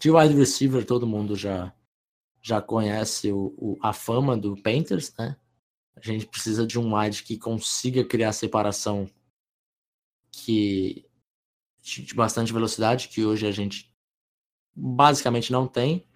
De 0.00 0.10
wide 0.10 0.34
receiver, 0.34 0.84
todo 0.84 1.06
mundo 1.06 1.34
já, 1.34 1.74
já 2.40 2.60
conhece 2.60 3.32
o, 3.32 3.54
o, 3.56 3.78
a 3.82 3.92
fama 3.92 4.36
do 4.36 4.56
Panthers, 4.56 5.12
né? 5.18 5.36
A 5.96 6.00
gente 6.00 6.26
precisa 6.26 6.64
de 6.64 6.78
um 6.78 6.96
wide 6.96 7.24
que 7.24 7.36
consiga 7.36 8.04
criar 8.04 8.32
separação 8.32 9.10
que 10.30 11.04
de 11.82 12.14
bastante 12.14 12.52
velocidade, 12.52 13.08
que 13.08 13.24
hoje 13.24 13.46
a 13.46 13.50
gente 13.50 13.92
basicamente 14.78 15.50
não 15.50 15.66
tem. 15.66 16.06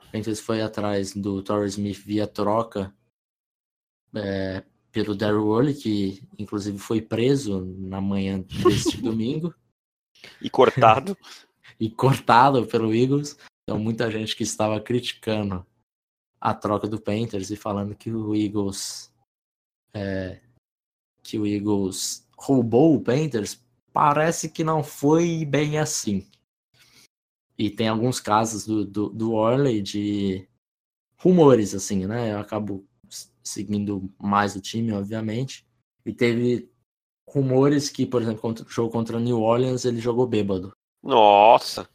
A 0.00 0.06
Panthers 0.06 0.40
foi 0.40 0.60
atrás 0.60 1.14
do 1.14 1.42
Torres 1.42 1.74
Smith 1.74 1.98
via 1.98 2.26
troca 2.26 2.94
é, 4.14 4.64
pelo 4.90 5.14
Daryl 5.14 5.46
Worley, 5.46 5.74
que 5.74 6.28
inclusive 6.38 6.78
foi 6.78 7.00
preso 7.00 7.64
na 7.78 8.00
manhã 8.00 8.40
deste 8.40 8.96
domingo. 9.00 9.54
E 10.40 10.50
cortado. 10.50 11.16
e 11.78 11.88
cortado 11.90 12.66
pelo 12.66 12.94
Eagles. 12.94 13.36
Então, 13.62 13.78
muita 13.78 14.10
gente 14.10 14.36
que 14.36 14.42
estava 14.42 14.80
criticando 14.80 15.64
a 16.40 16.52
troca 16.52 16.88
do 16.88 17.00
Panthers 17.00 17.50
e 17.50 17.56
falando 17.56 17.94
que 17.94 18.10
o 18.10 18.34
Eagles 18.34 19.12
é, 19.94 20.40
que 21.22 21.38
o 21.38 21.46
Eagles 21.46 22.28
roubou 22.36 22.96
o 22.96 23.00
Panthers, 23.00 23.62
parece 23.92 24.48
que 24.48 24.64
não 24.64 24.82
foi 24.82 25.44
bem 25.44 25.78
assim. 25.78 26.26
E 27.62 27.70
tem 27.70 27.86
alguns 27.86 28.18
casos 28.18 28.66
do, 28.66 28.84
do, 28.84 29.08
do 29.10 29.32
Orley 29.34 29.80
de 29.80 30.48
rumores, 31.16 31.74
assim, 31.76 32.06
né? 32.08 32.32
Eu 32.32 32.40
acabo 32.40 32.84
seguindo 33.40 34.12
mais 34.20 34.56
o 34.56 34.60
time, 34.60 34.92
obviamente. 34.92 35.64
E 36.04 36.12
teve 36.12 36.68
rumores 37.28 37.88
que, 37.88 38.04
por 38.04 38.20
exemplo, 38.20 38.40
contra, 38.42 38.66
jogo 38.68 38.90
contra 38.90 39.20
New 39.20 39.40
Orleans, 39.40 39.84
ele 39.84 40.00
jogou 40.00 40.26
bêbado. 40.26 40.72
Nossa! 41.00 41.88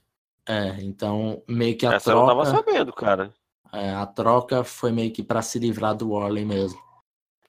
É, 0.47 0.81
então 0.81 1.43
meio 1.49 1.77
que 1.77 1.85
a 1.85 1.95
Essa 1.95 2.11
troca. 2.11 2.17
eu 2.31 2.35
não 2.37 2.45
tava 2.45 2.45
sabendo, 2.57 2.93
cara. 2.93 3.33
É, 3.73 3.89
a 3.93 4.05
troca 4.05 4.63
foi 4.63 4.93
meio 4.93 5.11
que 5.11 5.21
para 5.21 5.41
se 5.41 5.59
livrar 5.59 5.97
do 5.97 6.11
Orley 6.11 6.45
mesmo. 6.45 6.79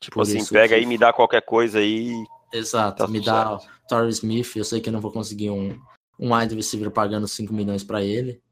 Tipo 0.01 0.17
Por 0.17 0.23
assim, 0.23 0.45
pega 0.47 0.69
que- 0.71 0.75
aí, 0.75 0.87
me 0.87 0.99
dá 0.99 1.13
qualquer 1.13 1.43
coisa 1.43 1.79
aí. 1.79 2.13
Exato, 2.53 3.05
Tá 3.05 3.07
me 3.07 3.21
dá. 3.21 3.59
Torrey 3.89 4.11
Smith, 4.11 4.57
eu 4.57 4.65
sei 4.65 4.81
que 4.81 4.91
não 4.91 5.01
vou 5.01 5.13
conseguir 5.13 5.51
um, 5.51 5.81
um 6.19 6.35
wide 6.35 6.55
receiver 6.55 6.91
pagando 6.91 7.29
5 7.29 7.53
milhões 7.53 7.85
para 7.85 8.03
ele 8.03 8.43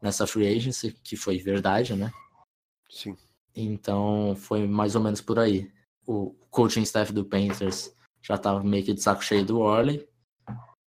nessa 0.00 0.26
free 0.26 0.46
agency, 0.46 0.92
que 1.04 1.16
foi 1.16 1.38
verdade, 1.38 1.94
né? 1.94 2.12
Sim. 2.90 3.16
Então 3.54 4.34
foi 4.36 4.66
mais 4.66 4.96
ou 4.96 5.02
menos 5.02 5.20
por 5.20 5.38
aí. 5.38 5.70
O 6.06 6.34
coaching 6.50 6.82
staff 6.82 7.12
do 7.12 7.24
Panthers 7.24 7.94
já 8.20 8.34
estava 8.34 8.62
meio 8.62 8.84
que 8.84 8.92
de 8.92 9.00
saco 9.00 9.22
cheio 9.22 9.44
do 9.44 9.60
Orley 9.60 10.08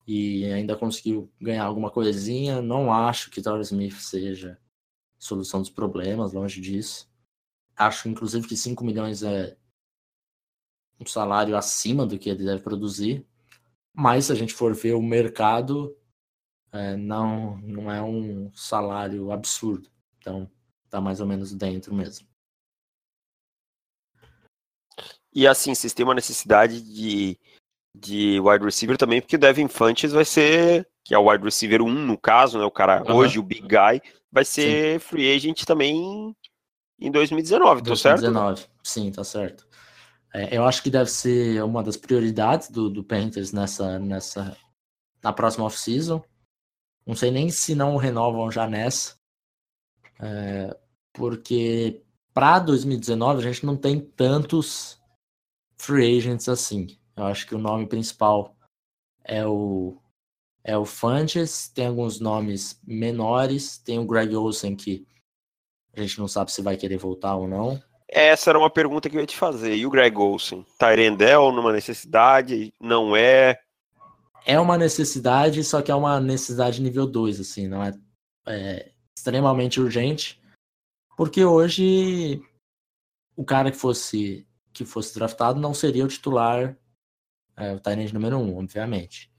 e 0.07 0.45
ainda 0.45 0.75
conseguiu 0.75 1.31
ganhar 1.39 1.65
alguma 1.65 1.91
coisinha. 1.91 2.61
Não 2.61 2.91
acho 2.91 3.29
que 3.29 3.41
Torrey 3.41 3.61
Smith 3.61 3.95
seja 3.99 4.59
solução 5.17 5.61
dos 5.61 5.69
problemas, 5.69 6.33
longe 6.33 6.59
disso. 6.59 7.09
Acho 7.75 8.09
inclusive 8.09 8.47
que 8.47 8.57
5 8.57 8.83
milhões 8.83 9.23
é 9.23 9.55
um 10.99 11.05
salário 11.05 11.55
acima 11.55 12.05
do 12.05 12.17
que 12.17 12.29
ele 12.29 12.43
deve 12.43 12.61
produzir. 12.61 13.25
Mas 13.93 14.25
se 14.25 14.31
a 14.31 14.35
gente 14.35 14.53
for 14.53 14.73
ver 14.73 14.93
o 14.93 15.01
mercado, 15.01 15.95
é, 16.73 16.97
não, 16.97 17.57
não 17.57 17.91
é 17.91 18.01
um 18.01 18.51
salário 18.53 19.31
absurdo. 19.31 19.89
Então 20.17 20.49
tá 20.89 20.99
mais 20.99 21.21
ou 21.21 21.27
menos 21.27 21.53
dentro 21.53 21.93
mesmo. 21.93 22.27
E 25.33 25.47
assim, 25.47 25.73
vocês 25.73 25.93
têm 25.93 26.05
uma 26.05 26.13
necessidade 26.13 26.81
de, 26.81 27.39
de 27.95 28.39
wide 28.39 28.65
receiver 28.65 28.97
também, 28.97 29.21
porque 29.21 29.35
o 29.35 29.39
Devin 29.39 29.67
Funches 29.67 30.11
vai 30.11 30.25
ser, 30.25 30.87
que 31.03 31.13
é 31.13 31.17
o 31.17 31.29
wide 31.29 31.43
receiver 31.43 31.81
1 31.81 31.89
no 31.89 32.17
caso, 32.17 32.59
né? 32.59 32.65
O 32.65 32.71
cara 32.71 33.01
Aham. 33.01 33.15
hoje, 33.15 33.39
o 33.39 33.43
big 33.43 33.61
guy, 33.61 34.01
vai 34.31 34.45
ser 34.45 34.99
free 34.99 35.33
agent 35.33 35.63
também 35.63 36.35
em 36.99 37.11
2019, 37.11 37.83
tô 37.83 37.95
certo? 37.95 38.21
2019. 38.21 38.67
Sim, 38.83 39.11
tá 39.11 39.23
certo. 39.23 39.67
É, 40.33 40.55
eu 40.55 40.63
acho 40.63 40.81
que 40.81 40.89
deve 40.89 41.09
ser 41.09 41.63
uma 41.63 41.83
das 41.83 41.97
prioridades 41.97 42.69
do, 42.69 42.89
do 42.89 43.03
Panthers 43.03 43.51
nessa, 43.51 43.99
nessa 43.99 44.57
na 45.21 45.31
próxima 45.31 45.65
off-season. 45.65 46.23
Não 47.05 47.15
sei 47.15 47.31
nem 47.31 47.49
se 47.49 47.75
não 47.75 47.97
renovam 47.97 48.51
já 48.51 48.67
nessa. 48.67 49.15
É, 50.19 50.77
porque 51.11 52.01
para 52.33 52.59
2019 52.59 53.39
a 53.39 53.51
gente 53.51 53.65
não 53.65 53.77
tem 53.77 53.99
tantos 53.99 55.01
free 55.77 56.17
agents 56.17 56.47
assim. 56.47 56.87
Eu 57.15 57.25
acho 57.25 57.45
que 57.45 57.55
o 57.55 57.59
nome 57.59 57.85
principal 57.87 58.55
é 59.23 59.45
o 59.45 59.97
é 60.65 60.77
o 60.77 60.85
Funches, 60.85 61.67
tem 61.67 61.87
alguns 61.87 62.21
nomes 62.21 62.79
menores, 62.87 63.77
tem 63.77 63.99
o 63.99 64.05
Greg 64.05 64.33
Olsen 64.33 64.77
que 64.77 65.05
a 65.95 66.01
gente 66.01 66.17
não 66.19 66.27
sabe 66.27 66.51
se 66.51 66.61
vai 66.61 66.77
querer 66.77 66.97
voltar 66.97 67.35
ou 67.35 67.47
não. 67.47 67.81
Essa 68.07 68.51
era 68.51 68.59
uma 68.59 68.69
pergunta 68.69 69.09
que 69.09 69.17
eu 69.17 69.21
ia 69.21 69.27
te 69.27 69.35
fazer. 69.35 69.75
E 69.75 69.85
o 69.85 69.89
Greg 69.89 70.17
Olsen? 70.17 70.65
Tyrendel 70.79 71.51
numa 71.51 71.73
necessidade? 71.73 72.73
Não 72.79 73.15
é? 73.15 73.59
É 74.45 74.59
uma 74.59 74.77
necessidade, 74.77 75.63
só 75.63 75.81
que 75.81 75.91
é 75.91 75.95
uma 75.95 76.19
necessidade 76.19 76.81
nível 76.81 77.07
2, 77.07 77.39
assim, 77.39 77.67
não 77.67 77.81
é, 77.83 77.91
é 78.47 78.91
extremamente 79.17 79.79
urgente, 79.79 80.41
porque 81.15 81.45
hoje 81.45 82.41
o 83.35 83.43
cara 83.43 83.71
que 83.71 83.77
fosse 83.77 84.47
que 84.73 84.83
fosse 84.83 85.13
draftado 85.13 85.59
não 85.59 85.71
seria 85.71 86.03
o 86.03 86.07
titular, 86.07 86.75
é, 87.55 87.73
o 87.73 87.79
Tyrande 87.79 88.11
número 88.13 88.37
1, 88.37 88.41
um, 88.41 88.57
obviamente. 88.57 89.31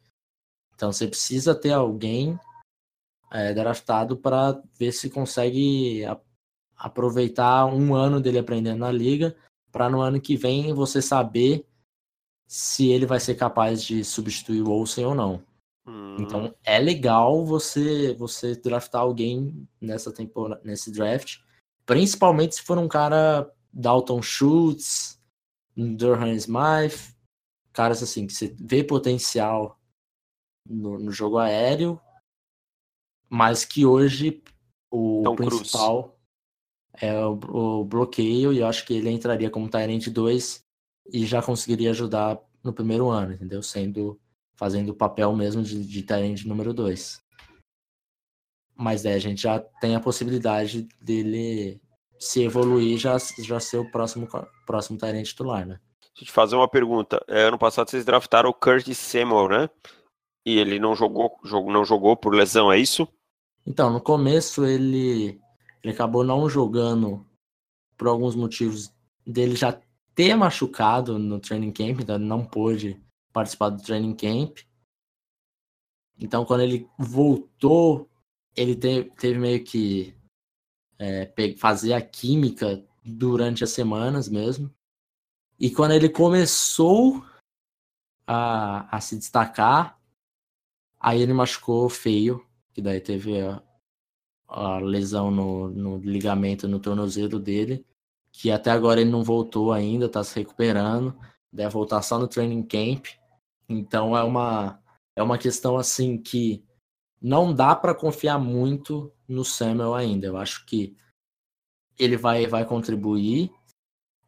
Então 0.75 0.93
você 0.93 1.09
precisa 1.09 1.55
ter 1.55 1.73
alguém 1.73 2.39
é, 3.33 3.53
draftado 3.53 4.17
para 4.17 4.63
ver 4.79 4.93
se 4.93 5.11
consegue 5.11 6.05
a- 6.05 6.21
aproveitar 6.77 7.67
um 7.67 7.95
ano 7.97 8.21
dele 8.21 8.39
aprendendo 8.39 8.79
na 8.79 8.93
liga, 8.93 9.37
para 9.73 9.91
no 9.91 10.01
ano 10.01 10.21
que 10.21 10.37
vem 10.37 10.73
você 10.73 11.03
saber 11.03 11.67
se 12.47 12.89
ele 12.89 13.07
vai 13.07 13.21
ser 13.21 13.35
capaz 13.35 13.83
de 13.83 14.05
substituir 14.05 14.63
o 14.63 14.71
Olsen 14.71 15.05
ou 15.07 15.15
não. 15.15 15.43
Hum, 15.87 16.17
Então 16.19 16.55
é 16.65 16.79
legal 16.79 17.45
você 17.45 18.15
você 18.15 18.55
draftar 18.55 19.03
alguém 19.03 19.69
nessa 19.81 20.13
temporada, 20.13 20.61
nesse 20.65 20.91
draft, 20.91 21.39
principalmente 21.85 22.57
se 22.57 22.63
for 22.63 22.79
um 22.79 22.89
cara 22.89 23.51
Dalton 23.73 24.23
Schultz, 24.23 25.21
Durham 25.77 26.33
Smythe, 26.35 27.15
caras 27.73 28.03
assim 28.03 28.27
que 28.27 28.33
você 28.33 28.55
vê 28.59 28.85
potencial 28.85 29.79
no, 30.67 30.99
no 30.99 31.11
jogo 31.11 31.39
aéreo, 31.39 32.01
mas 33.29 33.65
que 33.65 33.85
hoje 33.85 34.43
o 34.91 35.23
Tom 35.25 35.37
principal 35.37 36.17
é 36.95 37.13
o, 37.27 37.33
o 37.33 37.85
bloqueio 37.85 38.53
e 38.53 38.61
eu 38.61 38.67
acho 38.67 38.87
que 38.87 38.95
ele 38.95 39.11
entraria 39.11 39.51
como 39.51 39.69
Tyrant 39.69 40.09
2 40.09 40.64
e 41.13 41.27
já 41.27 41.43
conseguiria 41.43 41.91
ajudar 41.91 42.39
no 42.63 42.73
primeiro 42.73 43.09
ano, 43.09 43.33
entendeu? 43.33 43.63
Sendo 43.63 44.19
fazendo 44.57 44.91
o 44.91 44.95
papel 44.95 45.35
mesmo 45.35 45.63
de, 45.63 45.85
de 45.85 46.03
Tyrant 46.03 46.45
número 46.45 46.73
2. 46.73 47.23
Mas 48.77 49.03
daí 49.03 49.15
a 49.15 49.19
gente 49.19 49.43
já 49.43 49.61
tem 49.81 49.95
a 49.95 50.01
possibilidade 50.01 50.89
dele 51.01 51.81
se 52.19 52.43
evoluir 52.43 52.99
já 52.99 53.17
já 53.39 53.61
ser 53.61 53.79
o 53.79 53.91
próximo 53.91 54.29
próximo 54.67 54.99
Tyrant 54.99 55.25
titular, 55.25 55.67
né? 55.67 55.81
Deixa 56.01 56.23
eu 56.23 56.27
te 56.27 56.33
fazer 56.33 56.57
uma 56.57 56.69
pergunta. 56.69 57.23
É, 57.29 57.43
ano 57.43 57.59
passado 57.59 57.91
vocês 57.91 58.05
draftaram 58.05 58.49
o 58.49 58.55
Curtis 58.55 58.99
Samuel, 58.99 59.49
né? 59.49 59.71
E 60.47 60.59
ele 60.59 60.79
não 60.79 60.95
jogou, 60.95 61.39
jogou, 61.45 61.73
não 61.73 61.85
jogou 61.85 62.17
por 62.17 62.35
lesão, 62.35 62.71
é 62.71 62.79
isso? 62.79 63.09
Então, 63.67 63.91
no 63.91 64.01
começo 64.01 64.65
ele 64.65 65.41
ele 65.83 65.93
acabou 65.93 66.25
não 66.25 66.49
jogando 66.49 67.27
por 67.97 68.09
alguns 68.09 68.35
motivos 68.35 68.93
dele 69.27 69.55
já 69.55 69.79
ter 70.15 70.35
machucado 70.37 71.19
no 71.19 71.41
training 71.41 71.73
camp, 71.73 72.01
então 72.01 72.19
não 72.19 72.45
pôde 72.45 73.03
participar 73.33 73.71
do 73.71 73.83
training 73.83 74.15
camp. 74.15 74.59
Então, 76.19 76.45
quando 76.45 76.61
ele 76.61 76.89
voltou, 76.99 78.09
ele 78.57 78.77
te- 78.77 79.11
teve 79.19 79.39
meio 79.39 79.65
que 79.65 80.15
é, 80.99 81.33
fazer 81.59 81.93
a 81.93 82.01
química 82.01 82.87
durante 83.05 83.65
as 83.65 83.71
semanas 83.71 84.29
mesmo. 84.29 84.73
E 85.59 85.71
quando 85.71 85.93
ele 85.93 86.09
começou 86.09 87.25
a, 88.27 88.97
a 88.97 89.01
se 89.01 89.17
destacar, 89.17 90.01
aí 90.99 91.21
ele 91.21 91.33
machucou 91.33 91.89
feio, 91.89 92.47
que 92.73 92.81
daí 92.81 93.01
teve 93.01 93.41
a, 93.41 93.63
a 94.49 94.79
lesão 94.79 95.31
no, 95.31 95.69
no 95.69 95.99
ligamento 95.99 96.69
no 96.69 96.81
tornozelo 96.81 97.39
dele, 97.39 97.85
que 98.37 98.51
até 98.51 98.71
agora 98.73 99.01
ele 99.01 99.11
não 99.11 99.23
voltou 99.23 99.73
ainda, 99.73 100.09
tá 100.09 100.25
se 100.25 100.35
recuperando, 100.35 101.17
deve 101.53 101.71
voltar 101.73 102.03
só 102.03 102.19
no 102.19 102.27
training 102.27 102.65
camp. 102.65 103.07
Então 103.69 104.17
é 104.17 104.25
uma 104.25 104.83
é 105.17 105.23
uma 105.23 105.39
questão 105.39 105.77
assim 105.77 106.19
que 106.19 106.65
não 107.23 107.55
dá 107.55 107.77
para 107.77 107.95
confiar 107.95 108.39
muito 108.39 109.13
no 109.29 109.45
Samuel 109.45 109.95
ainda. 109.95 110.27
Eu 110.27 110.37
acho 110.37 110.67
que 110.67 110.97
ele 111.97 112.17
vai 112.17 112.45
vai 112.47 112.67
contribuir, 112.67 113.53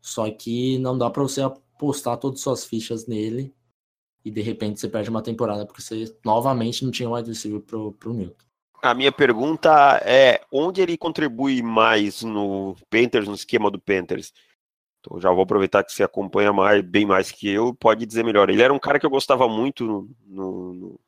só 0.01 0.31
que 0.31 0.79
não 0.79 0.97
dá 0.97 1.11
para 1.11 1.25
você 1.25 1.43
apostar 1.43 2.17
todas 2.17 2.39
as 2.39 2.45
suas 2.45 2.65
fichas 2.65 3.07
nele 3.09 3.53
e 4.25 4.31
de 4.31 4.41
repente 4.41 4.79
você 4.79 4.89
perde 4.89 5.11
uma 5.11 5.23
temporada 5.23 5.67
porque 5.67 5.83
você 5.83 6.17
novamente 6.25 6.85
não 6.85 6.93
tinha 6.93 7.11
wide 7.11 7.29
receiver 7.29 7.61
pro, 7.61 7.93
pro 7.93 8.15
Newton. 8.15 8.46
A 8.83 8.95
minha 8.95 9.11
pergunta 9.11 10.01
é 10.05 10.41
onde 10.53 10.81
ele 10.81 10.97
contribui 10.97 11.63
mais 11.63 12.23
no 12.23 12.77
Panthers, 12.91 13.27
no 13.27 13.35
esquema 13.35 13.71
do 13.71 13.81
Panthers? 13.81 14.33
Então 15.01 15.21
já 15.21 15.31
vou 15.33 15.43
aproveitar 15.43 15.85
que 15.85 15.93
você 15.93 16.03
acompanha 16.05 16.53
mais, 16.53 16.83
bem 16.83 17.07
mais 17.07 17.33
que 17.33 17.49
eu, 17.49 17.75
pode 17.75 18.07
dizer 18.07 18.25
melhor. 18.25 18.51
Ele 18.51 18.63
era 18.63 18.73
um 18.73 18.79
cara 18.79 18.99
que 19.01 19.07
eu 19.07 19.11
gostava 19.11 19.49
muito 19.49 19.85
no, 19.87 20.11
no, 20.27 21.01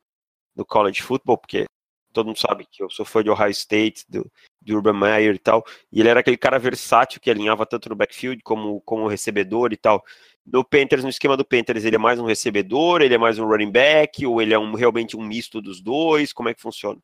no- 0.55 0.65
college 0.65 1.01
football, 1.03 1.37
porque 1.37 1.65
todo 2.13 2.27
mundo 2.27 2.39
sabe 2.39 2.65
que 2.71 2.83
eu 2.83 2.89
sou 2.89 3.05
fã 3.05 3.23
de 3.23 3.29
Ohio 3.29 3.51
State, 3.51 4.05
do, 4.09 4.29
do 4.61 4.75
Urban 4.77 4.93
Meyer 4.99 5.35
e 5.35 5.39
tal, 5.39 5.63
e 5.91 5.99
ele 6.01 6.09
era 6.09 6.21
aquele 6.21 6.37
cara 6.37 6.59
versátil 6.59 7.21
que 7.21 7.29
alinhava 7.31 7.65
tanto 7.65 7.89
no 7.89 7.95
backfield 7.95 8.41
como 8.43 8.81
como 8.81 9.07
recebedor 9.07 9.73
e 9.73 9.77
tal. 9.77 10.03
No 10.45 10.63
Panthers, 10.65 11.03
no 11.03 11.09
esquema 11.09 11.37
do 11.37 11.45
Panthers, 11.45 11.85
ele 11.85 11.95
é 11.97 11.99
mais 11.99 12.19
um 12.19 12.25
recebedor, 12.25 13.01
ele 13.01 13.15
é 13.15 13.17
mais 13.17 13.39
um 13.39 13.47
running 13.47 13.71
back, 13.71 14.25
ou 14.25 14.41
ele 14.41 14.53
é 14.53 14.59
um, 14.59 14.73
realmente 14.75 15.15
um 15.17 15.23
misto 15.23 15.61
dos 15.61 15.81
dois? 15.81 16.33
Como 16.33 16.49
é 16.49 16.53
que 16.53 16.61
funciona? 16.61 16.99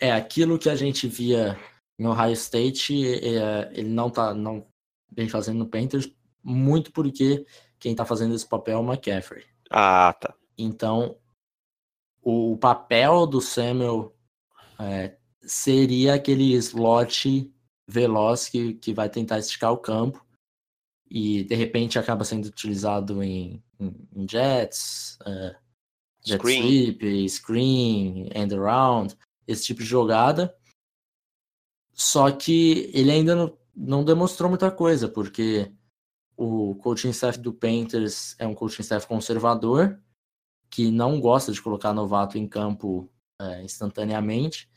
É, 0.00 0.12
aquilo 0.12 0.58
que 0.58 0.70
a 0.70 0.76
gente 0.76 1.08
via 1.08 1.58
em 1.98 2.06
Ohio 2.06 2.32
State, 2.32 3.04
é, 3.06 3.70
ele 3.72 3.88
não 3.88 4.10
tá 4.10 4.32
não 4.32 4.66
vem 5.10 5.28
fazendo 5.28 5.58
no 5.58 5.66
Panthers, 5.66 6.10
muito 6.42 6.92
porque 6.92 7.44
quem 7.78 7.94
tá 7.94 8.04
fazendo 8.04 8.34
esse 8.34 8.46
papel 8.46 8.78
é 8.78 8.80
o 8.80 8.84
McCaffrey. 8.84 9.44
Ah, 9.70 10.14
tá. 10.20 10.34
Então, 10.56 11.16
o 12.22 12.56
papel 12.56 13.26
do 13.26 13.40
Samuel 13.40 14.14
é, 14.78 15.16
seria 15.42 16.14
aquele 16.14 16.52
slot 16.54 17.50
veloz 17.86 18.48
que, 18.48 18.74
que 18.74 18.92
vai 18.92 19.08
tentar 19.08 19.38
esticar 19.38 19.72
o 19.72 19.78
campo 19.78 20.24
e 21.10 21.42
de 21.44 21.54
repente 21.54 21.98
acaba 21.98 22.24
sendo 22.24 22.46
utilizado 22.46 23.22
em, 23.22 23.62
em, 23.80 24.08
em 24.14 24.28
jets, 24.28 25.18
uh, 25.22 25.56
jet 26.22 26.38
screen. 26.38 26.62
sweep, 26.62 27.28
screen, 27.28 28.30
end 28.34 28.54
around, 28.54 29.16
esse 29.48 29.64
tipo 29.64 29.80
de 29.80 29.86
jogada. 29.86 30.54
Só 31.92 32.30
que 32.30 32.90
ele 32.94 33.10
ainda 33.10 33.34
não, 33.34 33.58
não 33.74 34.04
demonstrou 34.04 34.48
muita 34.48 34.70
coisa, 34.70 35.08
porque 35.08 35.72
o 36.36 36.76
coaching 36.76 37.10
staff 37.10 37.38
do 37.38 37.52
Panthers 37.52 38.36
é 38.38 38.46
um 38.46 38.54
coaching 38.54 38.82
staff 38.82 39.06
conservador, 39.08 40.00
que 40.70 40.90
não 40.90 41.20
gosta 41.20 41.50
de 41.50 41.60
colocar 41.60 41.92
novato 41.92 42.38
em 42.38 42.46
campo 42.46 43.10
é, 43.40 43.64
instantaneamente, 43.64 44.70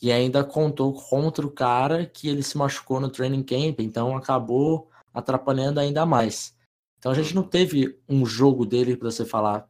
e 0.00 0.12
ainda 0.12 0.44
contou 0.44 0.92
contra 0.92 1.46
o 1.46 1.50
cara 1.50 2.06
que 2.06 2.28
ele 2.28 2.42
se 2.42 2.56
machucou 2.56 3.00
no 3.00 3.10
training 3.10 3.42
camp, 3.42 3.80
então 3.80 4.16
acabou 4.16 4.90
atrapalhando 5.12 5.80
ainda 5.80 6.06
mais. 6.06 6.56
Então 6.98 7.12
a 7.12 7.14
gente 7.14 7.34
não 7.34 7.42
teve 7.42 7.98
um 8.08 8.24
jogo 8.24 8.64
dele 8.64 8.96
para 8.96 9.10
você 9.10 9.24
falar, 9.24 9.68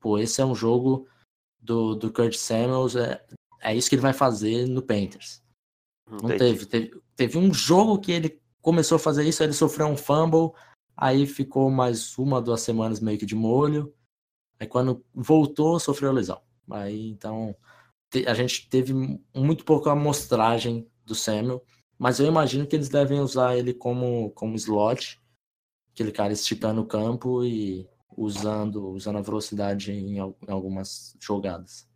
pô, 0.00 0.18
esse 0.18 0.40
é 0.40 0.44
um 0.44 0.54
jogo 0.54 1.06
do, 1.66 1.94
do 1.94 2.12
Kurt 2.12 2.34
Samuels, 2.34 2.94
é, 2.96 3.22
é 3.60 3.74
isso 3.74 3.88
que 3.88 3.96
ele 3.96 4.02
vai 4.02 4.12
fazer 4.12 4.66
no 4.66 4.80
Panthers. 4.80 5.42
Não 6.08 6.28
teve, 6.36 6.64
teve. 6.66 7.02
Teve 7.16 7.38
um 7.38 7.52
jogo 7.52 7.98
que 7.98 8.12
ele 8.12 8.40
começou 8.60 8.96
a 8.96 8.98
fazer 8.98 9.26
isso, 9.26 9.42
ele 9.42 9.54
sofreu 9.54 9.86
um 9.86 9.96
fumble, 9.96 10.52
aí 10.94 11.26
ficou 11.26 11.70
mais 11.70 12.16
uma, 12.18 12.42
duas 12.42 12.60
semanas 12.60 13.00
meio 13.00 13.18
que 13.18 13.26
de 13.26 13.34
molho. 13.34 13.92
Aí 14.60 14.66
quando 14.66 15.04
voltou, 15.14 15.80
sofreu 15.80 16.12
lesão. 16.12 16.40
Aí 16.70 17.08
então 17.08 17.56
a 18.26 18.34
gente 18.34 18.68
teve 18.68 18.92
muito 19.34 19.64
pouca 19.64 19.92
amostragem 19.92 20.88
do 21.04 21.14
Samuel. 21.14 21.64
Mas 21.98 22.20
eu 22.20 22.26
imagino 22.26 22.66
que 22.66 22.76
eles 22.76 22.90
devem 22.90 23.20
usar 23.20 23.56
ele 23.56 23.72
como, 23.72 24.30
como 24.32 24.54
slot, 24.56 25.18
aquele 25.90 26.12
cara 26.12 26.32
esticando 26.32 26.82
o 26.82 26.86
campo 26.86 27.42
e 27.42 27.88
usando, 28.16 28.88
usando 28.88 29.18
a 29.18 29.22
velocidade 29.22 29.92
em, 29.92 30.18
em 30.18 30.34
algumas 30.48 31.16
jogadas. 31.20 31.88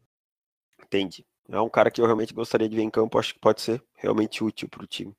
Entendi. 0.82 1.24
É 1.48 1.60
um 1.60 1.68
cara 1.68 1.90
que 1.90 2.00
eu 2.00 2.06
realmente 2.06 2.34
gostaria 2.34 2.68
de 2.68 2.76
ver 2.76 2.82
em 2.82 2.90
campo, 2.90 3.18
acho 3.18 3.34
que 3.34 3.40
pode 3.40 3.60
ser 3.60 3.82
realmente 3.94 4.44
útil 4.44 4.68
para 4.68 4.84
o 4.84 4.86
time. 4.86 5.14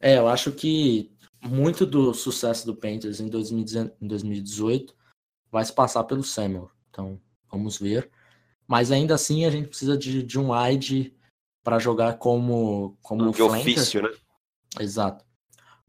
É, 0.00 0.18
eu 0.18 0.28
acho 0.28 0.52
que 0.52 1.10
muito 1.42 1.84
do 1.84 2.14
sucesso 2.14 2.66
do 2.66 2.76
Panthers 2.76 3.20
em 3.20 3.28
2018 3.28 4.94
vai 5.50 5.64
se 5.64 5.72
passar 5.72 6.04
pelo 6.04 6.22
Samuel. 6.22 6.70
Então, 6.90 7.20
vamos 7.50 7.78
ver. 7.78 8.10
Mas 8.66 8.90
ainda 8.90 9.14
assim, 9.14 9.44
a 9.44 9.50
gente 9.50 9.68
precisa 9.68 9.96
de, 9.96 10.22
de 10.22 10.38
um 10.38 10.52
wide 10.52 11.14
para 11.62 11.78
jogar 11.78 12.18
como 12.18 12.96
como 13.02 13.24
um 13.24 13.30
de 13.30 13.42
ofício, 13.42 14.02
né? 14.02 14.10
Exato. 14.78 15.24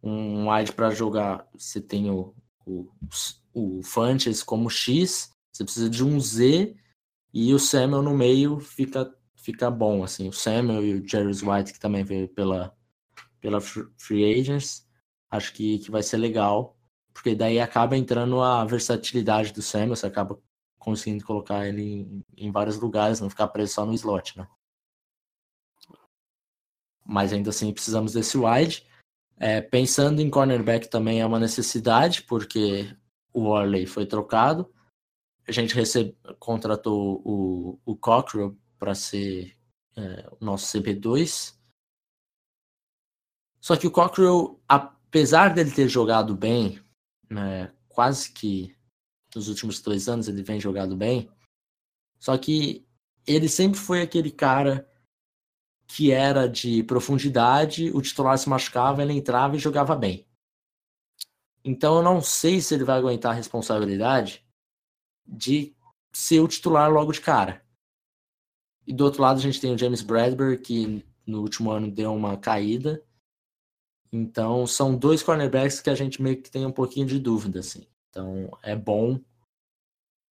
Um 0.01 0.51
wide 0.51 0.71
para 0.71 0.91
jogar, 0.91 1.47
você 1.57 1.81
tem 1.81 2.09
o, 2.09 2.33
o, 2.65 2.87
o 3.55 3.81
Fanches 3.81 4.43
como 4.43 4.69
X, 4.69 5.31
você 5.51 5.63
precisa 5.63 5.89
de 5.89 6.03
um 6.03 6.19
Z 6.19 6.75
e 7.33 7.53
o 7.53 7.59
Samuel 7.59 8.03
no 8.03 8.15
meio 8.15 8.59
fica 8.59 9.11
fica 9.35 9.71
bom 9.71 10.03
assim. 10.03 10.27
O 10.27 10.33
Samuel 10.33 10.85
e 10.85 10.95
o 10.95 11.07
Jerry 11.07 11.27
White 11.27 11.73
que 11.73 11.79
também 11.79 12.03
veio 12.03 12.27
pela 12.27 12.75
pela 13.39 13.61
Free 13.61 14.39
Agents, 14.39 14.87
acho 15.31 15.53
que, 15.53 15.79
que 15.79 15.91
vai 15.91 16.03
ser 16.03 16.17
legal, 16.17 16.77
porque 17.13 17.35
daí 17.35 17.59
acaba 17.59 17.95
entrando 17.95 18.41
a 18.41 18.65
versatilidade 18.65 19.53
do 19.53 19.61
Samuel, 19.61 19.95
você 19.95 20.07
acaba 20.07 20.39
conseguindo 20.79 21.23
colocar 21.25 21.67
ele 21.67 21.83
em, 21.83 22.25
em 22.37 22.51
vários 22.51 22.77
lugares, 22.77 23.21
não 23.21 23.29
ficar 23.29 23.47
preso 23.47 23.73
só 23.73 23.85
no 23.85 23.93
slot, 23.93 24.37
né? 24.37 24.47
mas 27.05 27.31
ainda 27.31 27.51
assim 27.51 27.71
precisamos 27.71 28.13
desse 28.13 28.37
wide. 28.37 28.83
É, 29.37 29.61
pensando 29.61 30.21
em 30.21 30.29
cornerback 30.29 30.89
também 30.89 31.21
é 31.21 31.25
uma 31.25 31.39
necessidade, 31.39 32.23
porque 32.23 32.95
o 33.35 33.41
Worley 33.41 33.85
foi 33.85 34.05
trocado. 34.05 34.73
A 35.45 35.51
gente 35.51 35.75
recebe, 35.75 36.17
contratou 36.39 37.21
o, 37.25 37.79
o 37.85 37.95
Cockrell 37.97 38.57
para 38.79 38.95
ser 38.95 39.55
é, 39.95 40.27
o 40.39 40.43
nosso 40.43 40.65
CB2. 40.75 41.53
Só 43.59 43.75
que 43.75 43.85
o 43.85 43.91
Cockrell, 43.91 44.61
apesar 44.67 45.53
dele 45.53 45.69
ter 45.69 45.89
jogado 45.89 46.33
bem, 46.35 46.81
né, 47.29 47.73
quase 47.89 48.31
que 48.31 48.73
nos 49.35 49.49
últimos 49.49 49.81
dois 49.81 50.07
anos 50.07 50.29
ele 50.29 50.41
vem 50.41 50.59
jogado 50.59 50.95
bem, 50.95 51.29
só 52.17 52.37
que 52.37 52.87
ele 53.27 53.49
sempre 53.49 53.77
foi 53.77 54.01
aquele 54.01 54.31
cara 54.31 54.89
que 55.87 56.11
era 56.11 56.47
de 56.47 56.83
profundidade, 56.83 57.91
o 57.91 58.01
titular 58.01 58.37
se 58.37 58.47
machucava, 58.47 59.01
ele 59.01 59.13
entrava 59.13 59.55
e 59.55 59.59
jogava 59.59 59.93
bem. 59.93 60.25
Então 61.65 61.95
eu 61.95 62.03
não 62.03 62.21
sei 62.21 62.61
se 62.61 62.75
ele 62.75 62.83
vai 62.83 62.99
aguentar 62.99 63.31
a 63.31 63.35
responsabilidade 63.35 64.45
de 65.25 65.75
ser 66.13 66.39
o 66.39 66.47
titular 66.47 66.91
logo 66.91 67.11
de 67.11 67.19
cara. 67.19 67.65
E 68.85 68.93
do 68.93 69.03
outro 69.03 69.23
lado 69.23 69.39
a 69.39 69.41
gente 69.41 69.59
tem 69.59 69.73
o 69.73 69.77
James 69.77 70.03
Bradbury, 70.03 70.59
que 70.59 71.03
no 71.25 71.41
último 71.41 71.71
ano 71.71 71.89
deu 71.89 72.13
uma 72.13 72.37
caída. 72.37 73.03
Então 74.11 74.67
são 74.67 74.95
dois 74.95 75.23
cornerbacks 75.23 75.81
que 75.81 75.89
a 75.89 75.95
gente 75.95 76.21
meio 76.21 76.39
que 76.39 76.51
tem 76.51 76.67
um 76.67 76.71
pouquinho 76.71 77.07
de 77.07 77.19
dúvida, 77.19 77.61
assim. 77.61 77.87
Então 78.11 78.55
é 78.61 78.75
bom 78.75 79.19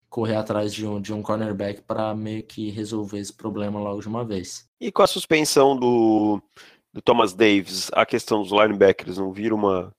correr 0.09 0.35
atrás 0.35 0.71
de 0.71 0.85
um, 0.85 1.01
de 1.01 1.11
um 1.11 1.23
cornerback 1.23 1.81
para 1.81 2.13
meio 2.13 2.43
que 2.43 2.69
resolver 2.69 3.17
esse 3.17 3.33
problema 3.33 3.79
logo 3.79 4.01
de 4.01 4.07
uma 4.07 4.23
vez. 4.23 4.69
E 4.79 4.91
com 4.91 5.01
a 5.01 5.07
suspensão 5.07 5.75
do, 5.75 6.39
do 6.93 7.01
Thomas 7.01 7.33
Davis, 7.33 7.89
a 7.91 8.05
questão 8.05 8.43
dos 8.43 8.51
linebackers 8.51 9.17
não 9.17 9.33
vira 9.33 9.55
uma 9.55 9.91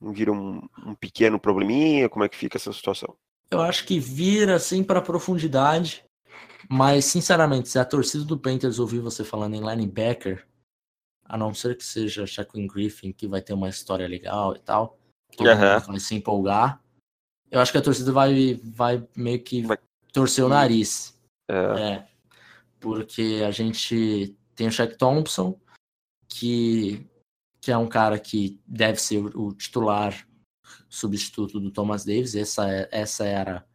vira 0.00 0.32
um, 0.32 0.60
um 0.86 0.94
pequeno 0.94 1.38
probleminha? 1.38 2.08
Como 2.08 2.24
é 2.24 2.28
que 2.28 2.36
fica 2.36 2.56
essa 2.56 2.72
situação? 2.72 3.16
Eu 3.50 3.60
acho 3.60 3.84
que 3.84 3.98
vira 3.98 4.56
assim 4.56 4.82
para 4.82 5.02
profundidade, 5.02 6.04
mas 6.68 7.04
sinceramente, 7.04 7.68
se 7.68 7.78
a 7.78 7.84
torcida 7.84 8.24
do 8.24 8.38
Panthers 8.38 8.78
ouvir 8.78 9.00
você 9.00 9.24
falando 9.24 9.54
em 9.54 9.68
linebacker, 9.68 10.46
a 11.24 11.36
não 11.36 11.52
ser 11.52 11.76
que 11.76 11.84
seja 11.84 12.26
Shaquille 12.26 12.66
Griffin, 12.66 13.12
que 13.12 13.26
vai 13.26 13.40
ter 13.40 13.52
uma 13.52 13.68
história 13.68 14.06
legal 14.06 14.54
e 14.54 14.58
tal, 14.60 14.98
todo 15.36 15.48
uhum. 15.48 15.80
vai 15.92 16.00
se 16.00 16.14
empolgar 16.14 16.80
eu 17.50 17.60
acho 17.60 17.72
que 17.72 17.78
a 17.78 17.82
torcida 17.82 18.12
vai, 18.12 18.60
vai 18.62 19.06
meio 19.16 19.42
que 19.42 19.62
vai... 19.62 19.76
torcer 20.12 20.44
o 20.44 20.48
nariz. 20.48 21.18
É. 21.50 21.82
é. 21.82 22.08
Porque 22.78 23.42
a 23.44 23.50
gente 23.50 24.36
tem 24.54 24.68
o 24.68 24.72
Shaq 24.72 24.96
Thompson, 24.96 25.60
que, 26.28 27.06
que 27.60 27.70
é 27.70 27.76
um 27.76 27.88
cara 27.88 28.18
que 28.18 28.60
deve 28.66 29.00
ser 29.00 29.18
o, 29.36 29.52
titular 29.52 30.26
substituto 30.88 31.60
do 31.60 31.70
Thomas 31.70 32.04
Davis. 32.04 32.34
Essa, 32.34 32.68
é, 32.70 32.88
essa 32.90 33.24
era 33.24 33.66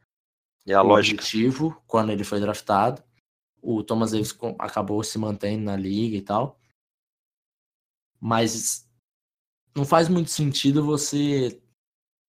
é 0.65 0.73
a 0.73 0.81
o 0.81 0.87
lógica. 0.87 1.21
objetivo 1.21 1.81
quando 1.85 2.11
ele 2.11 2.23
foi 2.23 2.39
draftado. 2.39 3.03
O 3.61 3.83
Thomas 3.83 4.11
Davis 4.11 4.35
acabou 4.59 5.03
se 5.03 5.17
mantendo 5.17 5.63
na 5.63 5.75
liga 5.75 6.17
e 6.17 6.21
tal. 6.21 6.59
Mas 8.19 8.89
não 9.75 9.85
faz 9.85 10.07
muito 10.07 10.29
sentido 10.29 10.85
você 10.85 11.61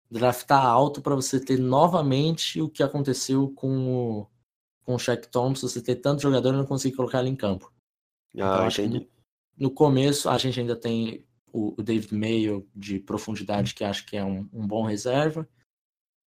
draftar 0.10 0.64
alto 0.64 1.02
para 1.02 1.16
você 1.16 1.40
ter 1.40 1.60
novamente 1.60 2.62
o 2.62 2.70
que 2.70 2.84
aconteceu 2.84 3.52
com 3.54 4.22
o, 4.22 4.28
com 4.84 4.96
o 4.96 5.00
Shaq 5.00 5.28
Thompson, 5.28 5.68
você 5.68 5.82
ter 5.82 5.96
tanto 5.96 6.22
jogador 6.22 6.54
e 6.54 6.58
não 6.58 6.66
conseguir 6.66 6.96
colocar 6.96 7.20
ele 7.20 7.30
em 7.30 7.36
campo. 7.36 7.74
Ah, 8.36 8.68
então, 8.68 8.68
entendi. 8.68 9.00
No, 9.00 9.70
no, 9.70 9.72
começo, 9.72 10.30
a 10.30 10.38
gente 10.38 10.60
ainda 10.60 10.76
tem 10.76 11.26
o, 11.54 11.80
o 11.80 11.84
David 11.84 12.14
Mayo 12.14 12.68
de 12.76 13.00
profundidade, 13.00 13.74
que 13.74 13.86
acho 13.86 14.06
que 14.06 14.18
é 14.18 14.26
um, 14.26 14.50
um 14.52 14.68
bom 14.68 14.84
reserva. 14.84 15.48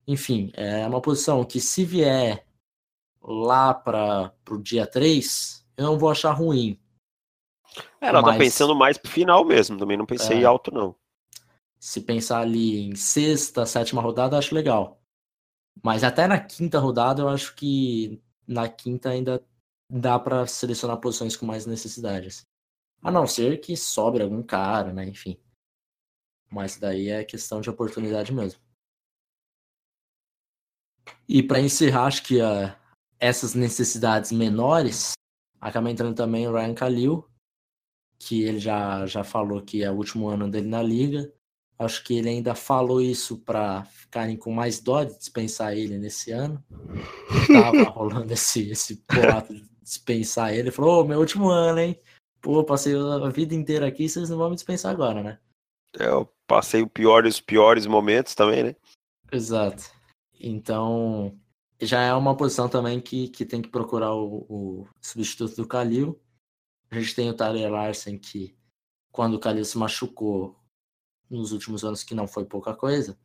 Enfim, 0.06 0.50
é 0.54 0.86
uma 0.86 1.02
posição 1.02 1.44
que 1.44 1.60
se 1.60 1.84
vier 1.84 2.46
lá 3.20 3.74
para 3.74 4.32
o 4.48 4.56
dia 4.56 4.86
3, 4.86 5.66
eu 5.76 5.84
não 5.84 5.98
vou 5.98 6.08
achar 6.08 6.32
ruim. 6.32 6.80
É, 8.00 8.06
ela 8.06 8.20
tá 8.20 8.28
mas... 8.28 8.36
tá 8.36 8.44
pensando 8.44 8.74
mais 8.74 8.96
pro 8.96 9.10
final 9.10 9.44
mesmo, 9.44 9.76
também 9.76 9.98
não 9.98 10.06
pensei 10.06 10.42
é, 10.42 10.44
alto, 10.44 10.72
não 10.72 10.96
se 11.78 12.00
pensar 12.00 12.40
ali 12.40 12.88
em 12.88 12.96
sexta, 12.96 13.66
sétima 13.66 14.02
rodada, 14.02 14.36
acho 14.36 14.54
legal. 14.54 15.00
Mas 15.82 16.02
até 16.02 16.26
na 16.26 16.40
quinta 16.40 16.78
rodada, 16.78 17.22
eu 17.22 17.28
acho 17.28 17.54
que 17.54 18.20
na 18.46 18.68
quinta 18.68 19.10
ainda 19.10 19.44
dá 19.88 20.18
para 20.18 20.46
selecionar 20.46 20.98
posições 20.98 21.36
com 21.36 21.46
mais 21.46 21.66
necessidades. 21.66 22.46
A 23.02 23.10
não 23.10 23.26
ser 23.26 23.60
que 23.60 23.76
sobre 23.76 24.22
algum 24.22 24.42
cara, 24.42 24.92
né? 24.92 25.06
Enfim. 25.06 25.38
Mas 26.50 26.78
daí 26.78 27.08
é 27.08 27.24
questão 27.24 27.60
de 27.60 27.70
oportunidade 27.70 28.32
mesmo. 28.32 28.60
E 31.28 31.42
para 31.42 31.60
encerrar, 31.60 32.06
acho 32.06 32.22
que 32.22 32.40
uh, 32.40 32.74
essas 33.18 33.54
necessidades 33.54 34.32
menores, 34.32 35.12
acaba 35.60 35.90
entrando 35.90 36.16
também 36.16 36.46
o 36.46 36.52
Ryan 36.52 36.74
Khalil, 36.74 37.30
que 38.18 38.42
ele 38.42 38.58
já, 38.58 39.06
já 39.06 39.22
falou 39.22 39.62
que 39.62 39.82
é 39.82 39.90
o 39.90 39.96
último 39.96 40.28
ano 40.28 40.50
dele 40.50 40.68
na 40.68 40.82
liga 40.82 41.32
Acho 41.78 42.02
que 42.04 42.16
ele 42.16 42.30
ainda 42.30 42.54
falou 42.54 43.02
isso 43.02 43.36
para 43.38 43.84
ficarem 43.84 44.36
com 44.36 44.50
mais 44.50 44.80
dó 44.80 45.04
de 45.04 45.16
dispensar 45.18 45.76
ele 45.76 45.98
nesse 45.98 46.30
ano. 46.32 46.64
Tava 47.48 47.82
rolando 47.90 48.32
esse, 48.32 48.70
esse 48.70 49.04
boato 49.12 49.54
de 49.54 49.62
dispensar 49.82 50.52
ele. 50.52 50.60
Ele 50.60 50.70
falou: 50.70 51.02
Ô, 51.02 51.04
meu 51.04 51.18
último 51.18 51.50
ano, 51.50 51.80
hein? 51.80 52.00
Pô, 52.40 52.62
passei 52.64 52.94
a 52.94 53.28
vida 53.28 53.54
inteira 53.54 53.86
aqui, 53.86 54.08
vocês 54.08 54.30
não 54.30 54.38
vão 54.38 54.50
me 54.50 54.54
dispensar 54.54 54.92
agora, 54.92 55.22
né? 55.22 55.38
É, 55.98 56.08
eu 56.08 56.28
passei 56.46 56.82
o 56.82 56.88
pior 56.88 57.26
os 57.26 57.40
piores 57.40 57.86
momentos 57.86 58.34
também, 58.34 58.62
né? 58.62 58.76
Exato. 59.32 59.84
Então, 60.38 61.36
já 61.80 62.02
é 62.02 62.14
uma 62.14 62.36
posição 62.36 62.68
também 62.68 63.00
que, 63.00 63.28
que 63.28 63.44
tem 63.44 63.60
que 63.60 63.68
procurar 63.68 64.14
o, 64.14 64.46
o 64.48 64.88
substituto 65.00 65.56
do 65.56 65.66
Kalil. 65.66 66.20
A 66.90 67.00
gente 67.00 67.14
tem 67.14 67.28
o 67.28 67.34
Tyler 67.34 67.70
Larsen, 67.70 68.18
que 68.18 68.56
quando 69.10 69.34
o 69.34 69.40
Kalil 69.40 69.64
se 69.64 69.76
machucou 69.76 70.56
nos 71.28 71.52
últimos 71.52 71.84
anos, 71.84 72.04
que 72.04 72.14
não 72.14 72.28
foi 72.28 72.44
pouca 72.44 72.74
coisa, 72.74 73.18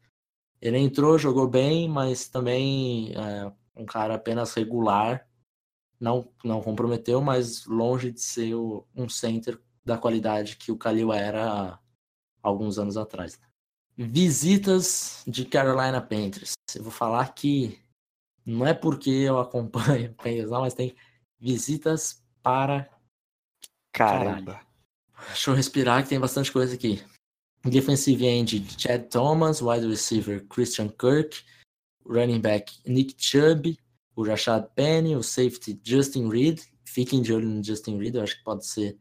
ele 0.62 0.78
entrou, 0.78 1.17
jogou 1.17 1.47
bem, 1.47 1.89
mas 1.89 2.28
também 2.28 3.13
é 3.13 3.52
um 3.76 3.86
cara 3.86 4.15
apenas 4.15 4.54
regular. 4.54 5.28
Não, 6.02 6.28
não 6.44 6.64
comprometeu, 6.64 7.22
mas 7.22 7.66
longe 7.68 8.12
de 8.12 8.20
ser 8.20 8.56
o, 8.56 8.88
um 8.96 9.08
center 9.08 9.62
da 9.86 10.00
qualidade 10.00 10.58
que 10.58 10.72
o 10.72 10.78
Kalil 10.78 11.14
era 11.14 11.80
alguns 12.42 12.80
anos 12.80 12.98
atrás. 12.98 13.40
Visitas 13.96 15.24
de 15.28 15.46
Carolina 15.46 16.02
Panthers. 16.02 16.54
Eu 16.76 16.82
vou 16.82 16.92
falar 16.92 17.32
que 17.36 17.80
não 18.44 18.66
é 18.66 18.74
porque 18.74 19.12
eu 19.12 19.40
acompanho 19.40 20.14
Panthers, 20.18 20.50
não, 20.50 20.62
mas 20.62 20.74
tem 20.74 20.96
visitas 21.40 22.24
para. 22.42 22.90
Caramba. 23.94 24.54
Caralho. 24.54 24.72
Deixa 25.28 25.52
eu 25.52 25.56
respirar 25.56 26.02
que 26.02 26.10
tem 26.10 26.20
bastante 26.20 26.52
coisa 26.52 26.74
aqui. 26.74 27.04
Defensive 27.64 28.26
end 28.26 28.66
Chad 28.80 29.08
Thomas, 29.10 29.62
wide 29.62 29.86
receiver 29.86 30.44
Christian 30.48 30.90
Kirk, 30.90 31.44
running 32.04 32.42
back 32.42 32.74
Nick 32.88 33.14
Chubb, 33.18 33.78
o 34.21 34.25
Rashad 34.25 34.67
Penny, 34.75 35.15
o 35.15 35.23
safety 35.23 35.79
Justin 35.84 36.29
Reed. 36.29 36.62
Fiquem 36.86 37.21
de 37.21 37.34
olho 37.34 37.47
no 37.47 37.63
Justin 37.63 37.97
Reed, 37.97 38.15
eu 38.15 38.23
acho 38.23 38.38
que 38.38 38.43
pode 38.43 38.65
ser 38.65 38.97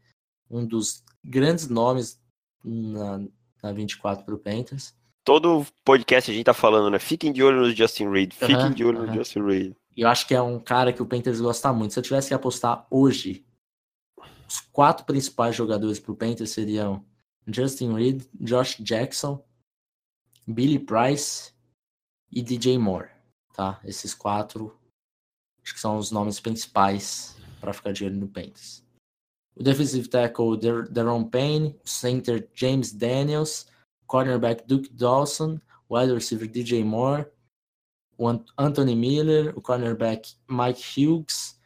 um 0.49 0.65
dos 0.67 1.05
grandes 1.25 1.69
nomes 1.69 2.21
na, 2.65 3.21
na 3.63 3.73
24 3.73 4.25
para 4.25 4.35
o 4.35 4.39
Panthers 4.39 4.95
todo 5.31 5.65
podcast 5.85 6.29
a 6.29 6.35
gente 6.35 6.45
tá 6.45 6.53
falando, 6.53 6.91
né? 6.91 6.99
Fiquem 6.99 7.33
de 7.33 7.41
olho 7.41 7.61
no 7.61 7.73
Justin 7.73 8.09
Reed. 8.09 8.33
Fiquem 8.33 8.57
uhum, 8.57 8.73
de 8.73 8.85
olho 8.85 9.01
uhum. 9.01 9.07
no 9.07 9.15
Justin 9.15 9.43
Reed. 9.43 9.75
Eu 9.97 10.09
acho 10.09 10.27
que 10.27 10.35
é 10.35 10.43
um 10.43 10.59
cara 10.59 10.93
que 10.93 11.01
o 11.01 11.07
Panthers 11.07 11.41
gosta 11.41 11.73
muito. 11.73 11.93
Se 11.93 12.01
eu 12.01 12.03
tivesse 12.03 12.29
que 12.29 12.35
apostar 12.35 12.85
hoje, 12.91 13.47
os 14.49 14.61
quatro 14.73 15.05
principais 15.05 15.55
jogadores 15.55 16.01
pro 16.01 16.17
Panthers 16.17 16.51
seriam 16.51 17.05
Justin 17.47 17.93
Reed, 17.93 18.25
Josh 18.41 18.77
Jackson, 18.81 19.41
Billy 20.49 20.81
Price 20.81 21.53
e 22.33 22.43
DJ 22.43 22.77
Moore, 22.77 23.11
tá? 23.55 23.81
Esses 23.85 24.13
quatro 24.15 24.77
acho 25.71 25.75
que 25.75 25.81
são 25.81 25.97
os 25.97 26.11
nomes 26.11 26.41
principais 26.41 27.37
para 27.61 27.73
ficar 27.73 27.93
de 27.93 28.05
olho 28.05 28.17
no 28.17 28.29
Panthers. 28.29 28.85
O 29.55 29.63
defensive 29.63 30.09
tackle 30.09 30.57
Deron 30.57 31.25
Payne, 31.25 31.79
center 31.85 32.49
James 32.55 32.93
Daniels, 32.93 33.67
cornerback 34.07 34.67
Duke 34.67 34.89
Dawson, 34.93 35.61
wide 35.89 36.13
receiver 36.13 36.49
DJ 36.49 36.83
Moore, 36.83 37.27
o 38.19 38.29
Anthony 38.59 38.97
Miller, 38.97 39.53
o 39.57 39.61
cornerback 39.61 40.35
Mike 40.49 40.81
Hughes, 40.81 41.59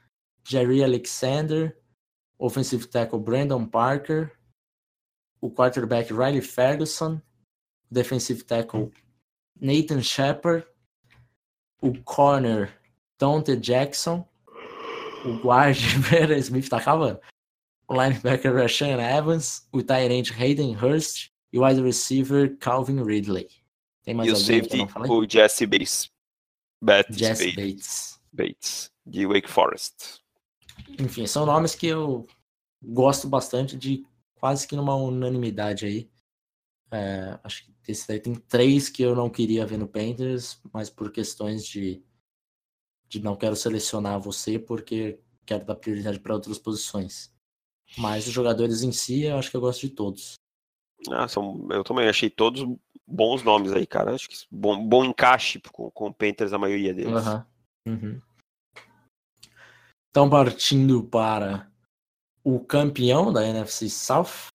Jerry 0.44 0.82
Alexander, 0.82 1.76
offensive 2.38 2.86
tackle 2.88 3.20
Brandon 3.20 3.66
Parker, 3.66 4.32
o 5.40 5.50
quarterback 5.50 6.10
Riley 6.10 6.42
Ferguson, 6.42 7.22
defensive 7.90 8.44
tackle 8.44 8.92
Nathan 9.58 10.02
Shepard, 10.02 10.66
o 11.80 11.92
corner 12.02 12.70
Dante 13.18 13.57
Jackson, 13.57 14.27
o 15.24 15.35
guard 15.38 15.77
Vera 15.77 16.37
Smith 16.38 16.68
tá 16.68 16.79
acabando, 16.79 17.20
o 17.88 17.94
linebacker 17.94 18.55
Rashan 18.55 19.00
Evans, 19.00 19.66
o 19.72 19.83
tight 19.83 20.33
Hayden 20.33 20.77
Hurst, 20.77 21.31
e 21.53 21.59
o 21.59 21.64
wide 21.64 21.81
receiver 21.81 22.57
Calvin 22.59 23.03
Ridley. 23.03 23.48
Tem 24.03 24.12
mais 24.12 24.29
e 24.29 24.33
o 24.33 24.37
safety, 24.37 24.79
o 25.09 25.29
Jesse 25.29 25.66
Bates. 25.66 26.11
Bates 26.83 27.16
Jesse 27.16 27.46
Bates. 27.53 27.55
Bates. 27.57 28.20
Bates, 28.33 28.90
de 29.07 29.27
Wake 29.27 29.48
Forest. 29.48 30.20
Enfim, 30.98 31.27
são 31.27 31.46
nomes 31.46 31.74
que 31.74 31.87
eu 31.87 32.27
gosto 32.83 33.29
bastante 33.29 33.77
de 33.77 34.05
quase 34.35 34.66
que 34.66 34.74
numa 34.74 34.96
unanimidade 34.96 35.87
aí. 35.87 36.11
É, 36.90 37.38
acho 37.42 37.66
que 37.83 37.92
esse 37.92 38.07
daí 38.07 38.20
tem 38.20 38.35
três 38.35 38.88
que 38.88 39.03
eu 39.03 39.14
não 39.14 39.31
queria 39.31 39.64
ver 39.64 39.79
no 39.79 39.87
Panthers, 39.87 40.61
mas 40.72 40.90
por 40.90 41.11
questões 41.12 41.64
de, 41.64 42.03
de 43.14 43.22
não 43.22 43.37
quero 43.37 43.55
selecionar 43.55 44.18
você 44.18 44.59
porque 44.59 45.20
quero 45.46 45.64
dar 45.64 45.77
prioridade 45.77 46.18
para 46.18 46.35
outras 46.35 46.59
posições. 46.59 47.33
Mas 47.96 48.27
os 48.27 48.33
jogadores 48.33 48.83
em 48.83 48.90
si, 48.90 49.22
eu 49.22 49.38
acho 49.38 49.50
que 49.50 49.57
eu 49.57 49.61
gosto 49.61 49.83
de 49.83 49.90
todos. 49.90 50.35
Ah, 51.11 51.29
são, 51.29 51.68
eu 51.70 51.85
também 51.85 52.09
achei 52.09 52.29
todos 52.29 52.64
bons 53.07 53.42
nomes 53.44 53.72
aí, 53.72 53.87
cara. 53.87 54.14
Acho 54.14 54.29
que 54.29 54.37
bom, 54.50 54.85
bom 54.85 55.05
encaixe 55.05 55.61
com, 55.72 55.90
com 55.90 56.09
o 56.09 56.14
Panthers, 56.14 56.53
a 56.53 56.59
maioria 56.59 56.92
deles. 56.92 57.24
Uhum. 57.24 57.44
Uhum. 57.87 58.20
Então, 60.11 60.29
partindo 60.29 61.05
para 61.05 61.70
o 62.42 62.59
campeão 62.59 63.33
da 63.33 63.46
NFC 63.46 63.88
South, 63.88 64.48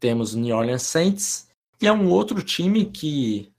temos 0.00 0.34
o 0.34 0.38
New 0.38 0.56
Orleans 0.56 0.82
Saints, 0.82 1.48
e 1.80 1.86
é 1.86 1.92
um 1.92 2.10
outro 2.10 2.42
time 2.42 2.86
que, 2.86 3.52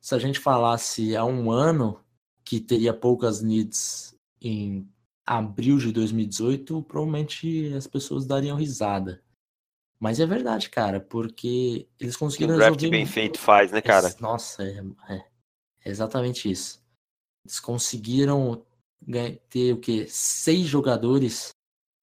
se 0.00 0.14
a 0.14 0.18
gente 0.18 0.38
falasse 0.38 1.16
há 1.16 1.24
um 1.24 1.50
ano 1.50 2.03
que 2.44 2.60
teria 2.60 2.92
poucas 2.92 3.40
needs 3.40 4.14
em 4.40 4.88
abril 5.26 5.78
de 5.78 5.90
2018, 5.90 6.82
provavelmente 6.82 7.72
as 7.74 7.86
pessoas 7.86 8.26
dariam 8.26 8.56
risada. 8.56 9.22
Mas 9.98 10.20
é 10.20 10.26
verdade, 10.26 10.68
cara, 10.68 11.00
porque 11.00 11.88
eles 11.98 12.16
conseguiram 12.16 12.54
um 12.54 12.58
draft 12.58 12.74
resolver... 12.74 12.96
bem 12.96 13.06
feito 13.06 13.38
faz, 13.38 13.72
né, 13.72 13.80
cara? 13.80 14.14
Nossa, 14.20 14.62
é, 14.62 14.84
é, 15.08 15.24
é 15.84 15.90
exatamente 15.90 16.50
isso. 16.50 16.84
Eles 17.44 17.58
conseguiram 17.58 18.64
ter 19.48 19.72
o 19.72 19.80
que 19.80 20.06
seis 20.08 20.66
jogadores 20.66 21.54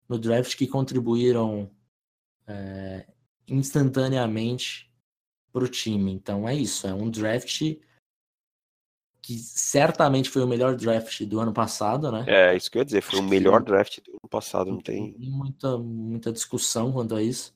no 0.07 0.17
draft 0.17 0.55
que 0.55 0.67
contribuíram 0.67 1.69
é, 2.47 3.05
instantaneamente 3.47 4.91
para 5.51 5.63
o 5.63 5.67
time. 5.67 6.11
Então 6.11 6.47
é 6.47 6.55
isso, 6.55 6.87
é 6.87 6.93
um 6.93 7.09
draft 7.09 7.61
que 9.21 9.37
certamente 9.37 10.29
foi 10.29 10.43
o 10.43 10.47
melhor 10.47 10.75
draft 10.75 11.23
do 11.25 11.39
ano 11.39 11.53
passado, 11.53 12.11
né? 12.11 12.25
É, 12.27 12.55
isso 12.55 12.71
que 12.71 12.77
eu 12.77 12.81
ia 12.81 12.85
dizer, 12.85 13.01
foi 13.01 13.19
Acho 13.19 13.27
o 13.27 13.29
melhor 13.29 13.61
draft 13.63 13.99
do 14.03 14.11
ano 14.11 14.29
passado, 14.29 14.71
não 14.71 14.81
tem 14.81 15.15
muita 15.19 15.77
muita 15.77 16.31
discussão 16.31 16.91
quanto 16.91 17.15
a 17.15 17.21
isso. 17.21 17.53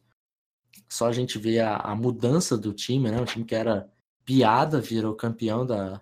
Só 0.87 1.07
a 1.07 1.11
gente 1.11 1.39
vê 1.39 1.59
a, 1.59 1.77
a 1.77 1.95
mudança 1.95 2.57
do 2.57 2.71
time, 2.71 3.09
né? 3.09 3.19
Um 3.19 3.25
time 3.25 3.45
que 3.45 3.55
era 3.55 3.89
piada 4.23 4.79
virou 4.79 5.15
campeão 5.15 5.65
da 5.65 6.01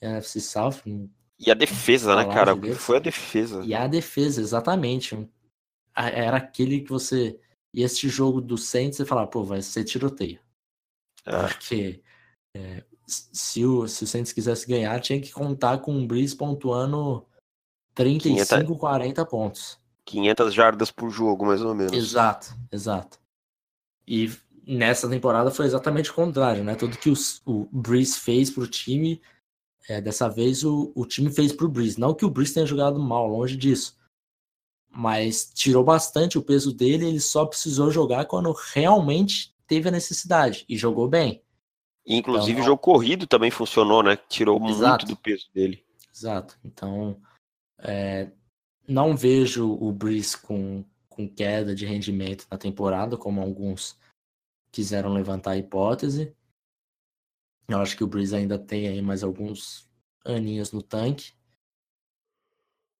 NFC 0.00 0.40
South. 0.40 0.82
E 1.38 1.50
a 1.50 1.54
defesa, 1.54 2.16
né, 2.16 2.24
cara? 2.24 2.56
Foi 2.74 2.96
a 2.96 3.00
defesa. 3.00 3.62
E 3.64 3.74
a 3.74 3.86
defesa, 3.86 4.40
exatamente. 4.40 5.28
Era 5.94 6.38
aquele 6.38 6.80
que 6.80 6.90
você. 6.90 7.38
E 7.74 7.82
este 7.82 8.08
jogo 8.08 8.40
do 8.40 8.56
Saints, 8.56 8.96
você 8.96 9.04
falava, 9.04 9.26
pô, 9.26 9.44
vai 9.44 9.60
ser 9.60 9.84
tiroteio. 9.84 10.40
É. 11.26 11.46
Porque 11.48 12.02
é, 12.56 12.84
se, 13.06 13.64
o, 13.64 13.86
se 13.86 14.04
o 14.04 14.06
Saints 14.06 14.32
quisesse 14.32 14.66
ganhar, 14.66 15.00
tinha 15.00 15.20
que 15.20 15.32
contar 15.32 15.78
com 15.78 15.96
o 15.96 16.06
Breeze 16.06 16.34
pontuando 16.34 17.24
35, 17.94 18.66
500, 18.66 18.78
40 18.78 19.26
pontos. 19.26 19.78
500 20.04 20.54
jardas 20.54 20.90
por 20.90 21.10
jogo, 21.10 21.46
mais 21.46 21.62
ou 21.62 21.74
menos. 21.74 21.92
Exato, 21.92 22.54
exato. 22.70 23.18
E 24.06 24.30
nessa 24.66 25.08
temporada 25.08 25.50
foi 25.50 25.66
exatamente 25.66 26.10
o 26.10 26.14
contrário, 26.14 26.64
né? 26.64 26.74
Tudo 26.74 26.98
que 26.98 27.10
os, 27.10 27.40
o 27.46 27.68
Breeze 27.72 28.18
fez 28.18 28.50
pro 28.50 28.66
time, 28.66 29.20
é, 29.88 30.00
dessa 30.00 30.28
vez 30.28 30.64
o, 30.64 30.92
o 30.94 31.06
time 31.06 31.30
fez 31.30 31.52
pro 31.52 31.68
Breeze. 31.68 31.98
Não 31.98 32.14
que 32.14 32.24
o 32.24 32.30
Breeze 32.30 32.54
tenha 32.54 32.66
jogado 32.66 32.98
mal, 32.98 33.26
longe 33.26 33.56
disso. 33.56 33.96
Mas 34.90 35.50
tirou 35.52 35.84
bastante 35.84 36.38
o 36.38 36.42
peso 36.42 36.72
dele, 36.72 37.06
ele 37.06 37.20
só 37.20 37.44
precisou 37.44 37.90
jogar 37.90 38.24
quando 38.26 38.52
realmente 38.72 39.54
teve 39.66 39.88
a 39.88 39.92
necessidade. 39.92 40.64
E 40.68 40.76
jogou 40.76 41.08
bem. 41.08 41.42
Inclusive 42.06 42.52
então, 42.52 42.62
o 42.62 42.66
jogo 42.66 42.78
corrido 42.80 43.26
também 43.26 43.50
funcionou, 43.50 44.02
né? 44.02 44.16
Tirou 44.16 44.64
exato, 44.68 45.06
muito 45.06 45.16
do 45.16 45.20
peso 45.20 45.48
dele. 45.52 45.84
Exato. 46.14 46.56
Então, 46.64 47.20
é, 47.78 48.30
não 48.86 49.16
vejo 49.16 49.72
o 49.72 49.92
Breeze 49.92 50.38
com, 50.38 50.84
com 51.08 51.28
queda 51.28 51.74
de 51.74 51.84
rendimento 51.84 52.46
na 52.50 52.56
temporada, 52.56 53.16
como 53.16 53.40
alguns 53.40 53.98
quiseram 54.70 55.12
levantar 55.12 55.52
a 55.52 55.56
hipótese. 55.56 56.34
Eu 57.68 57.80
acho 57.80 57.96
que 57.96 58.04
o 58.04 58.06
Breeze 58.06 58.36
ainda 58.36 58.58
tem 58.58 58.86
aí 58.86 59.02
mais 59.02 59.24
alguns 59.24 59.90
aninhos 60.24 60.70
no 60.70 60.82
tanque. 60.82 61.32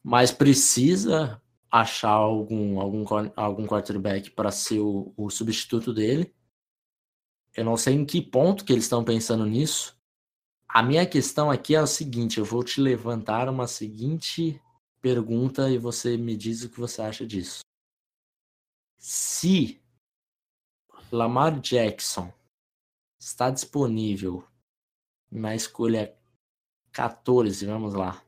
Mas 0.02 0.32
precisa 0.32 1.40
achar 1.70 2.10
algum, 2.10 2.80
algum, 2.80 3.04
algum 3.36 3.66
quarterback 3.66 4.30
para 4.30 4.50
ser 4.50 4.80
o, 4.80 5.12
o 5.16 5.30
substituto 5.30 5.92
dele. 5.92 6.34
Eu 7.56 7.64
não 7.64 7.76
sei 7.76 7.94
em 7.94 8.04
que 8.04 8.20
ponto 8.20 8.64
que 8.64 8.72
eles 8.72 8.84
estão 8.84 9.02
pensando 9.02 9.46
nisso. 9.46 9.96
A 10.68 10.82
minha 10.82 11.06
questão 11.06 11.50
aqui 11.50 11.74
é 11.74 11.80
o 11.80 11.86
seguinte: 11.86 12.38
eu 12.38 12.44
vou 12.44 12.62
te 12.62 12.80
levantar 12.80 13.48
uma 13.48 13.66
seguinte 13.66 14.60
pergunta 15.00 15.70
e 15.70 15.78
você 15.78 16.16
me 16.16 16.36
diz 16.36 16.62
o 16.62 16.68
que 16.68 16.78
você 16.78 17.00
acha 17.00 17.26
disso. 17.26 17.60
Se 18.98 19.80
Lamar 21.10 21.60
Jackson 21.60 22.32
está 23.18 23.50
disponível 23.50 24.44
na 25.30 25.54
escolha 25.54 26.14
14, 26.92 27.64
vamos 27.64 27.94
lá. 27.94 28.22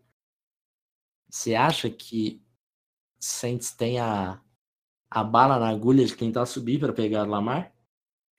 Você 1.28 1.54
acha 1.54 1.90
que 1.90 2.42
Saints 3.18 3.72
tem 3.72 3.98
a, 3.98 4.40
a 5.10 5.24
bala 5.24 5.58
na 5.58 5.68
agulha 5.68 6.06
de 6.06 6.16
tentar 6.16 6.46
subir 6.46 6.80
para 6.80 6.92
pegar 6.92 7.24
Lamar? 7.24 7.74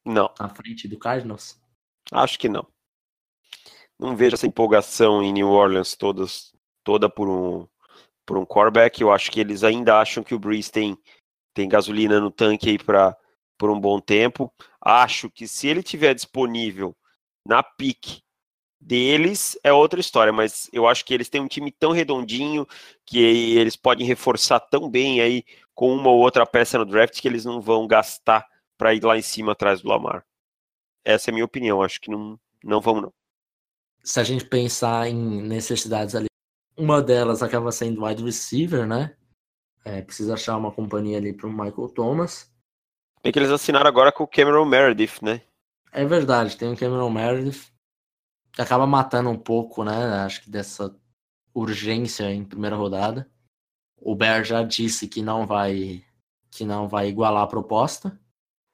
Não. 0.10 0.34
Na 0.40 0.50
frente 0.50 0.88
do 0.88 0.98
Cardinals? 0.98 1.62
Acho 2.12 2.40
que 2.40 2.50
não. 2.50 2.66
Não 4.00 4.16
vejo 4.16 4.34
essa 4.34 4.48
empolgação 4.48 5.22
em 5.22 5.32
New 5.32 5.50
Orleans 5.50 5.96
todas, 5.96 6.52
toda 6.84 7.08
por 7.08 7.30
um, 7.30 7.68
por 8.26 8.38
um 8.38 8.46
quarterback. 8.46 9.00
Eu 9.00 9.12
acho 9.12 9.30
que 9.30 9.40
eles 9.40 9.64
ainda 9.64 10.00
acham 10.00 10.24
que 10.24 10.34
o 10.34 10.40
Breeze 10.40 10.72
tem, 10.72 10.98
tem 11.54 11.70
gasolina 11.70 12.20
no 12.20 12.32
tanque 12.32 12.70
aí 12.70 12.80
para 12.80 13.16
por 13.56 13.70
um 13.70 13.80
bom 13.80 14.00
tempo. 14.00 14.52
Acho 14.82 15.30
que 15.30 15.48
se 15.48 15.68
ele 15.68 15.84
tiver 15.84 16.16
disponível 16.16 16.96
na 17.46 17.62
pique 17.62 18.24
deles 18.82 19.60
é 19.64 19.72
outra 19.72 20.00
história, 20.00 20.34
mas 20.34 20.70
eu 20.74 20.88
acho 20.88 21.06
que 21.06 21.14
eles 21.14 21.30
têm 21.30 21.42
um 21.42 21.48
time 21.48 21.72
tão 21.72 21.92
redondinho 21.92 22.66
que 23.06 23.20
eles 23.20 23.76
podem 23.76 24.08
reforçar 24.08 24.60
tão 24.60 24.90
bem 24.90 25.22
aí 25.22 25.44
com 25.76 25.94
uma 25.94 26.10
ou 26.10 26.20
outra 26.20 26.48
peça 26.48 26.80
no 26.80 26.86
draft 26.86 27.22
que 27.22 27.28
eles 27.28 27.46
não 27.46 27.62
vão 27.62 27.86
gastar 27.86 28.48
para 28.80 28.96
ir 28.96 29.04
lá 29.04 29.18
em 29.18 29.22
cima 29.22 29.52
atrás 29.52 29.82
do 29.82 29.90
Lamar. 29.90 30.26
Essa 31.04 31.30
é 31.30 31.32
a 31.32 31.34
minha 31.34 31.46
opinião, 31.46 31.82
acho 31.82 32.00
que 32.00 32.10
não, 32.10 32.40
não 32.64 32.80
vamos 32.80 33.04
não. 33.04 33.14
Se 34.02 34.22
a 34.22 34.24
gente 34.24 34.46
pensar 34.46 35.08
em 35.08 35.42
necessidades 35.44 36.16
ali, 36.16 36.28
uma 36.78 37.02
delas 37.02 37.44
acaba 37.44 37.74
sendo 37.74 38.06
wide 38.06 38.24
receiver, 38.24 38.88
né? 38.88 39.16
É, 39.84 40.02
precisa 40.02 40.34
achar 40.34 40.58
uma 40.58 40.72
companhia 40.72 41.18
ali 41.18 41.34
para 41.34 41.48
o 41.48 41.52
Michael 41.52 41.90
Thomas. 41.90 42.50
Bem 43.22 43.34
que 43.34 43.40
eles 43.40 43.52
assinaram 43.52 43.88
agora 43.88 44.14
com 44.14 44.24
o 44.24 44.28
Cameron 44.28 44.66
Meredith, 44.66 45.22
né? 45.22 45.42
É 45.92 46.06
verdade, 46.06 46.56
tem 46.56 46.72
o 46.72 46.78
Cameron 46.78 47.10
Meredith 47.10 47.70
que 48.54 48.62
acaba 48.62 48.88
matando 48.88 49.30
um 49.30 49.38
pouco, 49.38 49.84
né? 49.84 49.92
Acho 50.26 50.44
que 50.44 50.50
dessa 50.50 50.96
urgência 51.54 52.32
em 52.32 52.46
primeira 52.46 52.78
rodada. 52.78 53.30
O 53.98 54.16
Bear 54.16 54.46
já 54.46 54.64
disse 54.64 55.08
que 55.08 55.22
não 55.22 55.46
vai 55.46 56.06
que 56.50 56.64
não 56.66 56.88
vai 56.88 57.10
igualar 57.10 57.44
a 57.44 57.48
proposta. 57.48 58.18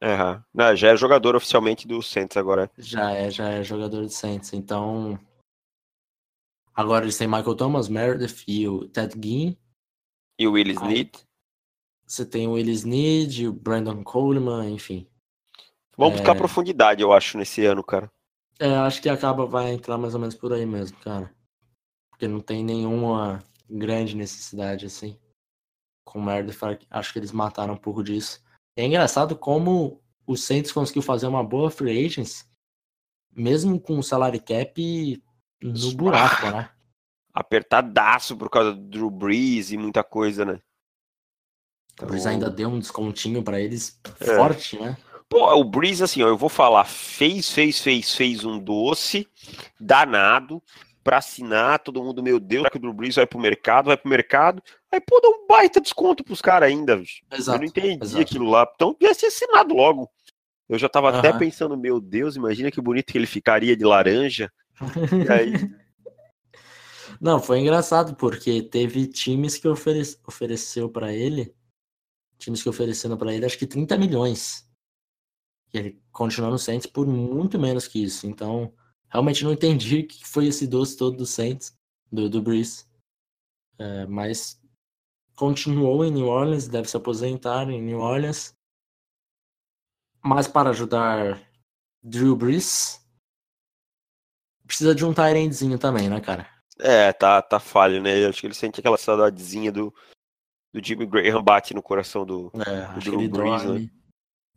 Uhum. 0.06 0.44
Não, 0.54 0.76
já 0.76 0.90
é 0.90 0.96
jogador 0.96 1.36
oficialmente 1.36 1.88
do 1.88 2.00
Saints 2.04 2.38
agora. 2.38 2.70
Já 2.78 3.12
é, 3.12 3.32
já 3.32 3.50
é 3.50 3.64
jogador 3.64 4.02
do 4.02 4.10
Saints. 4.10 4.54
Então, 4.54 5.20
agora 6.76 7.06
eles 7.06 7.18
têm 7.18 7.28
Michael 7.28 7.56
Thomas, 7.56 7.90
Meredith 7.90 8.44
e 8.48 8.68
o 8.68 8.88
Ted 8.88 9.16
Ginn. 9.20 9.58
E 10.38 10.48
o 10.48 10.52
Willis 10.52 10.80
Need. 10.80 11.12
Você 12.06 12.24
tem 12.24 12.48
o 12.48 12.52
Willis 12.52 12.84
Need, 12.84 13.48
o 13.48 13.54
Brandon 13.54 14.04
Coleman, 14.04 14.70
enfim. 14.70 15.08
Vamos 15.98 16.14
é... 16.14 16.18
buscar 16.18 16.36
profundidade, 16.36 17.02
eu 17.02 17.12
acho, 17.12 17.40
nesse 17.40 17.66
ano, 17.66 17.84
cara. 17.84 18.12
É, 18.60 18.76
acho 18.76 19.02
que 19.02 19.10
acaba 19.10 19.48
vai 19.48 19.72
entrar 19.72 19.98
mais 19.98 20.14
ou 20.14 20.20
menos 20.20 20.36
por 20.36 20.54
aí 20.54 20.68
mesmo, 20.68 21.00
cara. 21.00 21.34
Porque 22.12 22.28
não 22.28 22.42
tem 22.42 22.64
nenhuma 22.64 23.44
grande 23.68 24.16
necessidade 24.16 24.86
assim. 24.86 25.18
Com 26.06 26.20
o 26.20 26.24
Meredith, 26.24 26.60
acho 26.92 27.12
que 27.12 27.18
eles 27.18 27.32
mataram 27.32 27.74
um 27.74 27.78
pouco 27.78 28.04
disso. 28.04 28.45
É 28.76 28.86
engraçado 28.86 29.36
como 29.36 30.02
o 30.28 30.36
Saints 30.36 30.72
conseguiu 30.72 31.02
fazer 31.02 31.28
uma 31.28 31.44
boa 31.44 31.72
free 31.72 32.06
agents, 32.06 32.50
mesmo 33.32 33.80
com 33.80 33.98
o 33.98 34.04
salary 34.04 34.40
cap 34.40 35.24
no 35.62 35.92
buraco, 35.94 36.50
né? 36.50 36.70
Apertadaço 37.34 38.36
por 38.38 38.50
causa 38.50 38.74
do 38.74 38.82
Drew 38.82 39.10
Brees 39.10 39.72
e 39.72 39.78
muita 39.78 40.04
coisa, 40.04 40.46
né? 40.46 40.60
Então... 41.94 42.08
O 42.08 42.12
Brees 42.12 42.26
ainda 42.26 42.50
deu 42.50 42.70
um 42.70 42.80
descontinho 42.80 43.44
para 43.44 43.60
eles 43.60 44.00
é. 44.20 44.36
forte, 44.36 44.78
né? 44.80 44.98
Pô, 45.28 45.54
o 45.54 45.64
Breeze, 45.64 46.04
assim, 46.04 46.22
ó, 46.22 46.28
eu 46.28 46.38
vou 46.38 46.50
falar, 46.50 46.86
fez, 46.86 47.50
fez, 47.50 47.80
fez, 47.80 48.14
fez 48.14 48.46
um 48.46 48.60
doce 48.60 49.28
danado 49.80 50.62
para 51.06 51.20
assinar, 51.20 51.78
todo 51.78 52.04
mundo, 52.04 52.24
meu 52.24 52.40
Deus, 52.40 52.62
será 52.62 52.72
que 52.72 52.78
o 52.78 52.80
Drew 52.80 52.92
Brees 52.92 53.14
vai 53.14 53.28
pro 53.28 53.40
mercado, 53.40 53.86
vai 53.86 53.96
pro 53.96 54.10
mercado, 54.10 54.60
aí 54.92 55.00
pô, 55.00 55.22
dá 55.22 55.30
um 55.30 55.46
baita 55.48 55.80
desconto 55.80 56.24
pros 56.24 56.42
caras 56.42 56.68
ainda, 56.68 57.00
Exato, 57.32 57.58
eu 57.58 57.60
não 57.60 57.68
entendi 57.68 58.04
exato. 58.04 58.22
aquilo 58.24 58.50
lá, 58.50 58.68
então 58.74 58.98
ia 59.00 59.14
ser 59.14 59.28
assinado 59.28 59.76
logo. 59.76 60.10
Eu 60.68 60.80
já 60.80 60.90
tava 60.90 61.12
uhum. 61.12 61.20
até 61.20 61.32
pensando, 61.32 61.78
meu 61.78 62.02
Deus, 62.02 62.36
imagina 62.36 62.72
que 62.72 62.82
bonito 62.82 63.12
que 63.12 63.18
ele 63.20 63.28
ficaria 63.28 63.78
de 63.78 63.86
laranja. 63.86 64.52
e 65.24 65.32
aí... 65.32 65.54
Não, 67.22 67.40
foi 67.40 67.60
engraçado, 67.60 68.16
porque 68.16 68.64
teve 68.64 69.08
times 69.08 69.58
que 69.58 69.68
ofere 69.68 70.02
ofereceu 70.28 70.90
para 70.90 71.14
ele, 71.14 71.56
times 72.38 72.62
que 72.64 72.68
ofereceram 72.68 73.16
para 73.16 73.34
ele, 73.34 73.46
acho 73.46 73.58
que 73.58 73.68
30 73.68 73.96
milhões 73.98 74.68
ele 75.72 76.02
continuou 76.12 76.52
no 76.52 76.60
Saints 76.60 76.88
por 76.88 77.06
muito 77.08 77.60
menos 77.60 77.88
que 77.88 78.04
isso. 78.04 78.28
Então, 78.28 78.74
realmente 79.16 79.44
não 79.44 79.54
entendi 79.54 80.00
o 80.00 80.08
que 80.08 80.26
foi 80.26 80.48
esse 80.48 80.68
doce 80.68 80.98
todo 80.98 81.18
do 81.18 81.26
Saints, 81.26 81.74
do, 82.12 82.30
do 82.30 82.42
Breeze. 82.42 82.86
É, 83.80 84.06
mas 84.06 84.62
continuou 85.36 86.06
em 86.06 86.12
New 86.12 86.28
Orleans, 86.28 86.68
deve 86.68 86.90
se 86.90 86.98
aposentar 86.98 87.70
em 87.70 87.82
New 87.82 88.00
Orleans. 88.00 88.54
Mas 90.22 90.48
para 90.48 90.72
ajudar 90.72 91.42
Drew 92.04 92.36
Brees, 92.36 93.06
precisa 94.66 94.94
de 94.94 95.06
um 95.06 95.14
Tyrantzinho 95.14 95.78
também, 95.78 96.10
né, 96.10 96.20
cara? 96.20 96.50
É, 96.80 97.14
tá, 97.14 97.42
tá 97.42 97.60
falho, 97.60 98.02
né? 98.02 98.26
Acho 98.26 98.42
que 98.42 98.48
ele 98.48 98.54
sente 98.54 98.80
aquela 98.80 98.98
saudadezinha 98.98 99.72
do, 99.72 99.94
do 100.74 100.84
Jimmy 100.84 101.06
Graham 101.06 101.42
bate 101.42 101.74
no 101.74 101.82
coração 101.82 102.26
do, 102.26 102.52
é, 102.56 102.94
do 102.94 103.00
Drew 103.00 103.30
Brees, 103.30 103.64
né? 103.64 103.90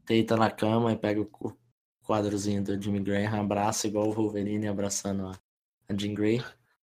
deita 0.04 0.36
na 0.36 0.50
cama 0.50 0.92
e 0.92 0.96
pega 0.96 1.20
o 1.20 1.56
quadrozinho 2.08 2.64
do 2.64 2.80
Jimmy 2.80 3.00
Graham, 3.00 3.38
abraça 3.38 3.86
igual 3.86 4.08
o 4.08 4.12
Wolverine 4.12 4.66
abraçando 4.66 5.26
a, 5.26 5.32
a 5.86 5.94
Jean 5.94 6.14
Grey. 6.14 6.42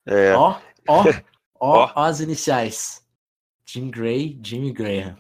É. 0.05 0.35
Ó, 0.35 0.61
ó, 0.87 1.05
ó, 1.59 1.93
ó 1.97 2.05
as 2.05 2.21
iniciais. 2.21 3.03
Jim 3.65 3.91
Gray, 3.91 4.39
Jimmy 4.45 4.73
Graham. 4.73 5.17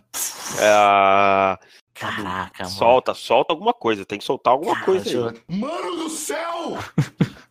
É, 0.60 1.58
Caraca, 1.94 2.64
mano. 2.64 2.76
Solta, 2.76 3.14
solta 3.14 3.54
alguma 3.54 3.72
coisa. 3.72 4.04
Tem 4.04 4.18
que 4.18 4.24
soltar 4.24 4.52
alguma 4.52 4.74
Cara, 4.74 4.84
coisa 4.84 5.10
eu... 5.10 5.42
Mano 5.48 5.96
do 5.96 6.10
céu! 6.10 6.76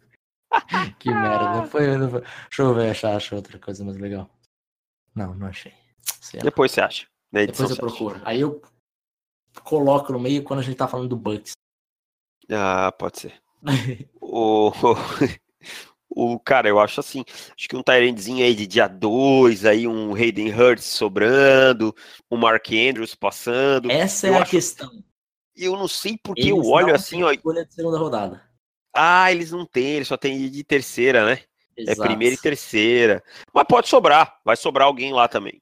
que 0.99 1.09
merda. 1.09 1.49
Não 1.55 1.67
foi, 1.67 1.97
não 1.97 2.09
foi. 2.11 2.21
Deixa 2.21 2.61
eu 2.61 2.73
ver, 2.75 2.91
achar, 2.91 3.15
achar 3.15 3.35
outra 3.35 3.57
coisa 3.57 3.83
mais 3.83 3.97
legal. 3.97 4.29
Não, 5.15 5.33
não 5.33 5.47
achei. 5.47 5.73
Depois 6.43 6.71
você 6.71 6.81
acha. 6.81 7.07
Depois 7.31 7.71
eu 7.71 7.75
procuro. 7.75 8.21
Aí 8.23 8.39
eu 8.39 8.61
coloca 9.63 10.13
no 10.13 10.19
meio 10.19 10.43
quando 10.43 10.59
a 10.59 10.63
gente 10.63 10.77
tá 10.77 10.87
falando 10.87 11.09
do 11.09 11.17
Bucks. 11.17 11.53
Ah, 12.51 12.91
pode 12.91 13.19
ser. 13.19 13.33
o, 14.21 14.71
o, 16.09 16.39
cara, 16.39 16.69
eu 16.69 16.79
acho 16.79 16.99
assim, 16.99 17.23
acho 17.57 17.67
que 17.67 17.75
um 17.75 17.83
Tyrandezinho 17.83 18.45
aí 18.45 18.53
de 18.53 18.67
dia 18.67 18.87
2, 18.87 19.65
aí 19.65 19.87
um 19.87 20.13
Hayden 20.13 20.53
Hurts 20.53 20.85
sobrando, 20.85 21.95
um 22.29 22.37
Mark 22.37 22.67
Andrews 22.71 23.15
passando. 23.15 23.91
Essa 23.91 24.27
é 24.27 24.35
a 24.35 24.41
acho... 24.41 24.51
questão. 24.51 24.91
Eu 25.55 25.73
não 25.77 25.87
sei 25.87 26.19
porque 26.21 26.51
eu 26.51 26.61
olho 26.61 26.93
assim, 26.93 27.23
ó. 27.23 27.31
Escolha 27.31 27.65
de 27.65 27.73
segunda 27.73 27.97
rodada. 27.97 28.43
Ah, 28.93 29.31
eles 29.31 29.51
não 29.51 29.65
têm, 29.65 29.93
eles 29.93 30.07
só 30.07 30.17
têm 30.17 30.49
de 30.49 30.63
terceira, 30.63 31.25
né? 31.25 31.41
É 31.77 31.81
Exato. 31.83 32.03
É 32.03 32.05
primeira 32.07 32.35
e 32.35 32.37
terceira. 32.37 33.23
Mas 33.53 33.65
pode 33.67 33.87
sobrar, 33.87 34.39
vai 34.43 34.55
sobrar 34.55 34.87
alguém 34.87 35.13
lá 35.13 35.27
também. 35.27 35.61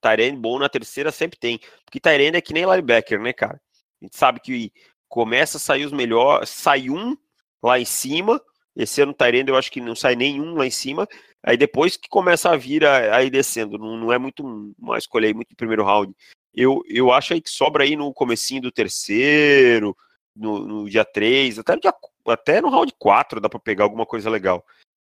Tyrene 0.00 0.36
bom 0.36 0.58
na 0.58 0.68
terceira 0.68 1.10
sempre 1.10 1.38
tem. 1.38 1.58
Porque 1.84 2.00
Tyrene 2.00 2.36
é 2.36 2.40
que 2.40 2.52
nem 2.52 2.64
linebacker, 2.64 3.20
né, 3.20 3.32
cara? 3.32 3.60
A 4.00 4.04
gente 4.04 4.16
sabe 4.16 4.40
que 4.40 4.70
começa 5.14 5.58
a 5.58 5.60
sair 5.60 5.84
os 5.84 5.92
melhores, 5.92 6.50
sai 6.50 6.90
um 6.90 7.16
lá 7.62 7.78
em 7.78 7.84
cima. 7.84 8.42
Esse 8.74 9.00
ano 9.00 9.14
Tyrene 9.14 9.48
eu 9.48 9.56
acho 9.56 9.70
que 9.70 9.80
não 9.80 9.94
sai 9.94 10.16
nenhum 10.16 10.56
lá 10.56 10.66
em 10.66 10.72
cima. 10.72 11.06
Aí 11.40 11.56
depois 11.56 11.96
que 11.96 12.08
começa 12.08 12.50
a 12.50 12.56
vir 12.56 12.84
aí 12.84 13.30
descendo, 13.30 13.78
não, 13.78 13.96
não 13.96 14.12
é 14.12 14.18
muito 14.18 14.42
uma 14.76 14.98
escolha 14.98 15.28
aí 15.28 15.32
muito 15.32 15.52
em 15.52 15.54
primeiro 15.54 15.84
round. 15.84 16.12
Eu, 16.52 16.82
eu 16.88 17.12
acho 17.12 17.32
aí 17.32 17.40
que 17.40 17.48
sobra 17.48 17.84
aí 17.84 17.94
no 17.94 18.12
comecinho 18.12 18.62
do 18.62 18.72
terceiro, 18.72 19.96
no, 20.34 20.66
no 20.66 20.90
dia 20.90 21.04
3, 21.04 21.60
até 21.60 21.76
no, 21.76 21.80
dia, 21.80 21.94
até 22.26 22.60
no 22.60 22.68
round 22.68 22.92
4 22.98 23.40
dá 23.40 23.48
para 23.48 23.60
pegar 23.60 23.84
alguma 23.84 24.04
coisa 24.04 24.28
legal. 24.28 24.66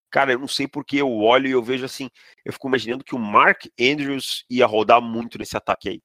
Cara, 0.09 0.31
eu 0.31 0.39
não 0.39 0.47
sei 0.47 0.69
porque 0.69 0.95
eu 1.01 1.11
olho 1.17 1.49
e 1.49 1.51
eu 1.51 1.61
vejo 1.61 1.83
assim, 1.83 2.09
eu 2.45 2.53
fico 2.53 2.69
imaginando 2.69 3.03
que 3.03 3.13
o 3.13 3.19
Mark 3.19 3.65
Andrews 3.77 4.45
ia 4.49 4.65
rodar 4.65 5.01
muito 5.01 5.37
nesse 5.37 5.57
ataque 5.57 5.89
aí, 5.89 6.01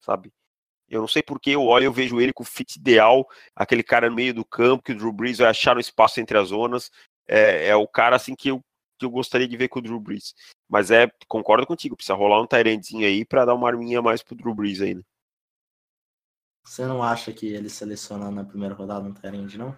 sabe? 0.00 0.32
Eu 0.90 1.00
não 1.00 1.08
sei 1.08 1.22
porque 1.22 1.50
eu 1.50 1.62
olho 1.64 1.84
e 1.84 1.86
eu 1.86 1.92
vejo 1.92 2.20
ele 2.20 2.32
com 2.32 2.42
o 2.42 2.46
fit 2.46 2.76
ideal, 2.76 3.26
aquele 3.54 3.82
cara 3.82 4.10
no 4.10 4.16
meio 4.16 4.34
do 4.34 4.44
campo, 4.44 4.82
que 4.82 4.92
o 4.92 4.96
Drew 4.96 5.12
Brees 5.12 5.38
vai 5.38 5.48
achar 5.48 5.76
um 5.76 5.80
espaço 5.80 6.20
entre 6.20 6.36
as 6.36 6.48
zonas. 6.48 6.90
É, 7.28 7.68
é 7.68 7.76
o 7.76 7.86
cara 7.86 8.16
assim 8.16 8.34
que 8.34 8.50
eu, 8.50 8.60
que 8.98 9.06
eu 9.06 9.10
gostaria 9.10 9.46
de 9.46 9.56
ver 9.56 9.68
com 9.68 9.78
o 9.78 9.82
Drew 9.82 10.00
Brees. 10.00 10.34
Mas 10.68 10.90
é, 10.90 11.08
concordo 11.28 11.64
contigo, 11.64 11.96
precisa 11.96 12.14
rolar 12.14 12.42
um 12.42 12.46
Tyrantzinho 12.46 13.06
aí 13.06 13.24
para 13.24 13.44
dar 13.44 13.54
uma 13.54 13.68
arminha 13.68 14.02
mais 14.02 14.20
pro 14.20 14.34
Drew 14.34 14.54
Brees 14.54 14.80
ainda. 14.80 15.04
Você 16.66 16.84
não 16.86 17.02
acha 17.02 17.32
que 17.32 17.46
ele 17.46 17.70
seleciona 17.70 18.30
na 18.30 18.44
primeira 18.44 18.74
rodada 18.74 19.08
um 19.08 19.14
Tyrant, 19.14 19.54
não? 19.54 19.76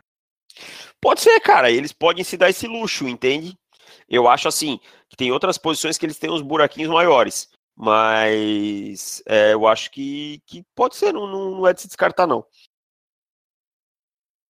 Pode 1.00 1.20
ser, 1.20 1.38
cara. 1.40 1.70
Eles 1.70 1.92
podem 1.92 2.24
se 2.24 2.36
dar 2.36 2.50
esse 2.50 2.66
luxo, 2.66 3.06
entende? 3.06 3.56
Eu 4.08 4.28
acho 4.28 4.48
assim 4.48 4.78
que 5.08 5.16
tem 5.16 5.32
outras 5.32 5.58
posições 5.58 5.98
que 5.98 6.06
eles 6.06 6.18
têm 6.18 6.30
uns 6.30 6.42
buraquinhos 6.42 6.90
maiores. 6.90 7.48
Mas 7.74 9.22
é, 9.26 9.54
eu 9.54 9.66
acho 9.66 9.90
que, 9.90 10.42
que 10.46 10.62
pode 10.74 10.96
ser, 10.96 11.12
não, 11.12 11.26
não 11.26 11.66
é 11.66 11.72
de 11.72 11.80
se 11.80 11.86
descartar, 11.88 12.26
não. 12.26 12.44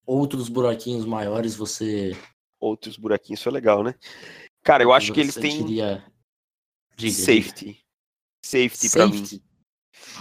Outros 0.04 0.48
buraquinhos 0.48 1.04
maiores 1.04 1.54
você. 1.54 2.16
Outros 2.60 2.96
buraquinhos 2.96 3.42
foi 3.42 3.52
legal, 3.52 3.82
né? 3.82 3.94
Cara, 4.62 4.82
eu 4.82 4.92
acho 4.92 5.12
que 5.12 5.20
eles 5.20 5.34
têm. 5.34 5.64
Diria... 5.64 6.04
Diga, 6.96 7.12
safety. 7.12 7.64
Diga. 7.66 7.78
Safety, 8.44 8.88
safety 8.88 8.90
pra 8.90 9.06
mim. 9.06 9.42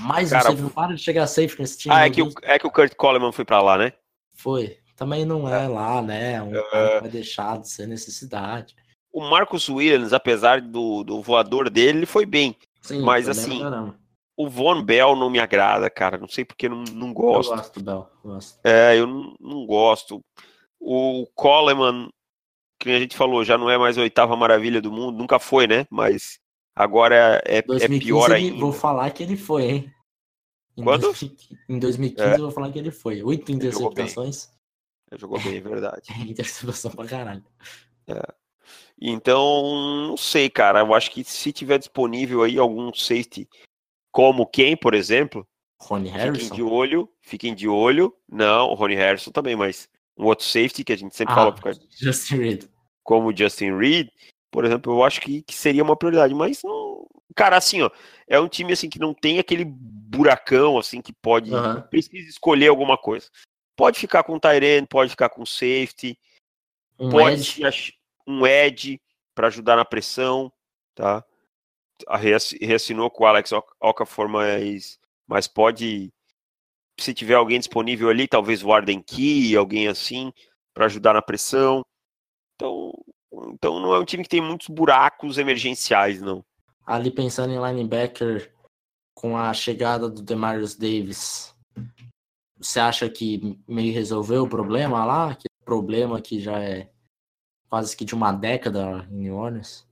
Mais 0.08 0.30
Cara, 0.30 0.44
um 0.44 0.48
safety, 0.48 0.62
não 0.62 0.70
para 0.70 0.96
de 0.96 1.02
chegar 1.02 1.28
safe 1.28 1.60
nesse 1.60 1.78
time. 1.80 1.96
Ah, 1.96 2.06
é 2.06 2.10
que, 2.10 2.22
o, 2.22 2.32
é 2.44 2.60
que 2.60 2.68
o 2.68 2.72
Kurt 2.72 2.96
Coleman 2.96 3.32
foi 3.32 3.44
pra 3.44 3.62
lá, 3.62 3.78
né? 3.78 3.94
Foi. 4.36 4.78
Também 4.96 5.26
não 5.26 5.50
é, 5.50 5.66
é. 5.66 5.68
lá, 5.68 6.02
né? 6.02 6.42
Um 6.44 6.56
é... 6.56 7.02
vai 7.02 7.10
deixar 7.10 7.60
de 7.60 7.68
ser 7.70 7.88
necessidade. 7.88 8.76
O 9.12 9.22
Marcus 9.22 9.68
Williams, 9.68 10.14
apesar 10.14 10.62
do, 10.62 11.04
do 11.04 11.22
voador 11.22 11.70
dele, 11.70 12.00
ele 12.00 12.06
foi 12.06 12.26
bem. 12.26 12.56
Sim, 12.82 13.02
mas 13.02 13.30
assim, 13.30 13.62
o 14.36 14.50
Von 14.50 14.82
Bell 14.84 15.16
não 15.16 15.30
me 15.30 15.40
agrada, 15.40 15.90
cara. 15.90 16.18
Não 16.18 16.28
sei 16.28 16.44
porque 16.44 16.68
não, 16.68 16.84
não 16.94 17.14
gosto. 17.14 17.52
Eu 17.52 17.58
gosto 17.58 17.80
do 17.80 17.86
Bell. 17.86 18.10
Gosto. 18.24 18.60
É, 18.64 18.98
eu 18.98 19.06
não, 19.06 19.36
não 19.40 19.66
gosto. 19.66 20.22
O 20.80 21.28
Coleman, 21.36 22.10
que 22.80 22.90
a 22.90 23.00
gente 23.00 23.16
falou, 23.16 23.46
já 23.46 23.58
não 23.58 23.70
é 23.70 23.78
mais 23.78 23.98
a 23.98 24.02
oitava 24.02 24.36
maravilha 24.36 24.82
do 24.82 24.92
mundo, 24.92 25.18
nunca 25.18 25.38
foi, 25.38 25.68
né? 25.68 25.86
Mas 25.92 26.40
agora 26.76 27.42
é, 27.46 27.62
2015, 27.62 27.86
é 27.86 28.00
pior 28.00 28.32
ainda. 28.32 28.60
Vou 28.60 28.74
falar 28.74 29.12
que 29.12 29.22
ele 29.22 29.38
foi, 29.38 29.64
hein? 29.64 29.94
Em 30.76 30.84
Quando? 30.84 31.14
em 31.70 31.78
2015 31.78 32.30
é. 32.30 32.36
eu 32.36 32.40
vou 32.40 32.52
falar 32.52 32.72
que 32.72 32.80
ele 32.80 32.92
foi. 32.92 33.22
Oito 33.22 33.52
interceptações. 33.52 34.50
Ele 35.12 35.20
jogou 35.20 35.40
bem, 35.40 35.58
é 35.58 35.62
verdade. 35.62 36.02
interceptação 36.28 36.92
pra 36.92 37.06
caralho. 37.06 37.44
É. 38.08 38.41
Então, 39.00 40.08
não 40.08 40.18
sei, 40.18 40.50
cara. 40.50 40.80
Eu 40.80 40.94
acho 40.94 41.12
que 41.12 41.24
se 41.24 41.52
tiver 41.52 41.80
disponível 41.80 42.44
aí 42.44 42.58
algum 42.58 42.94
safety, 42.94 43.48
como 44.12 44.46
quem, 44.46 44.78
por 44.78 44.94
exemplo, 44.94 45.48
Rony 45.82 46.10
Harrison. 46.10 46.36
Fiquem 46.36 46.56
de 46.56 46.64
olho, 46.64 47.10
fiquem 47.22 47.56
de 47.56 47.68
olho. 47.68 48.16
Não, 48.30 48.70
o 48.70 48.74
Rony 48.76 48.96
Harrison 48.96 49.32
também, 49.32 49.56
mas 49.56 49.90
um 50.18 50.26
outro 50.26 50.46
safety 50.46 50.84
que 50.84 50.94
a 50.94 50.98
gente 50.98 51.16
sempre 51.16 51.34
ah, 51.34 51.36
fala 51.36 51.52
por 51.54 51.64
causa. 51.64 51.82
Justin 51.90 52.38
Reed. 52.38 52.64
Como 53.04 53.30
o 53.30 53.36
Justin 53.36 53.76
Reed, 53.78 54.08
por 54.52 54.64
exemplo, 54.64 54.94
eu 54.94 55.04
acho 55.04 55.20
que, 55.22 55.42
que 55.42 55.56
seria 55.56 55.84
uma 55.84 55.96
prioridade, 55.96 56.34
mas 56.34 56.62
não. 56.64 57.08
Cara, 57.36 57.58
assim, 57.58 57.82
ó, 57.82 57.90
é 58.28 58.40
um 58.40 58.48
time 58.48 58.74
assim 58.74 58.90
que 58.90 59.00
não 59.00 59.14
tem 59.14 59.40
aquele 59.40 59.66
buracão 59.66 60.78
assim 60.78 61.02
que 61.02 61.14
pode 61.14 61.54
uhum. 61.54 61.82
precisa 61.84 62.30
escolher 62.30 62.68
alguma 62.68 62.98
coisa. 62.98 63.28
Pode 63.76 63.98
ficar 63.98 64.24
com 64.24 64.36
o 64.36 64.40
Tyrene, 64.40 64.86
pode 64.86 65.10
ficar 65.10 65.30
com 65.30 65.42
o 65.42 65.48
safety, 65.48 66.20
um 67.00 67.10
pode 67.10 67.36
edge. 67.36 67.94
Um 68.28 68.46
edge 68.46 69.02
para 69.34 69.48
ajudar 69.48 69.76
na 69.76 69.86
pressão, 69.86 70.52
tá? 70.96 71.24
Reassinou 72.60 73.10
com 73.10 73.24
o 73.24 73.28
Alex 73.28 73.52
Okafor, 73.80 74.28
mas, 74.28 75.00
mas 75.28 75.48
pode 75.48 76.12
se 77.00 77.14
tiver 77.14 77.36
alguém 77.36 77.60
disponível 77.60 78.10
ali, 78.10 78.28
talvez 78.28 78.64
o 78.64 78.72
Arden 78.72 79.02
Key, 79.02 79.56
alguém 79.56 79.88
assim, 79.88 80.32
para 80.74 80.86
ajudar 80.86 81.14
na 81.14 81.22
pressão. 81.22 81.84
Então, 82.56 82.92
então 83.54 83.80
não 83.80 83.94
é 83.94 84.00
um 84.00 84.06
time 84.06 84.24
que 84.24 84.30
tem 84.30 84.42
muitos 84.42 84.68
buracos 84.68 85.38
emergenciais, 85.38 86.22
não. 86.22 86.44
Ali 86.86 87.12
pensando 87.12 87.54
em 87.54 87.62
linebacker, 87.64 88.54
com 89.14 89.38
a 89.38 89.54
chegada 89.54 90.10
do 90.10 90.22
Demarius 90.22 90.76
Davis, 90.76 91.56
você 92.58 92.80
acha 92.80 93.10
que 93.10 93.60
meio 93.68 93.94
resolveu 93.94 94.44
o 94.44 94.50
problema 94.50 95.06
lá? 95.06 95.36
Que 95.36 95.48
problema 95.66 96.22
que 96.22 96.40
já 96.40 96.60
é 96.60 96.91
quase 97.72 97.96
que 97.96 98.04
de 98.04 98.14
uma 98.14 98.34
década 98.34 99.08
em 99.10 99.16
New 99.16 99.36
Orleans? 99.38 99.88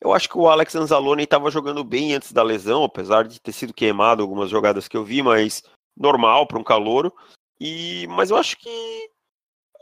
Eu 0.00 0.14
acho 0.14 0.26
que 0.26 0.38
o 0.38 0.48
Alex 0.48 0.74
Anzalone 0.74 1.24
estava 1.24 1.50
jogando 1.50 1.84
bem 1.84 2.14
antes 2.14 2.32
da 2.32 2.42
lesão, 2.42 2.82
apesar 2.82 3.28
de 3.28 3.38
ter 3.38 3.52
sido 3.52 3.74
queimado 3.74 4.22
algumas 4.22 4.48
jogadas 4.48 4.88
que 4.88 4.96
eu 4.96 5.04
vi, 5.04 5.22
mas 5.22 5.62
normal 5.94 6.46
para 6.46 6.58
um 6.58 6.64
calouro. 6.64 7.12
E, 7.60 8.06
mas 8.08 8.30
eu 8.30 8.38
acho 8.38 8.56
que 8.56 9.10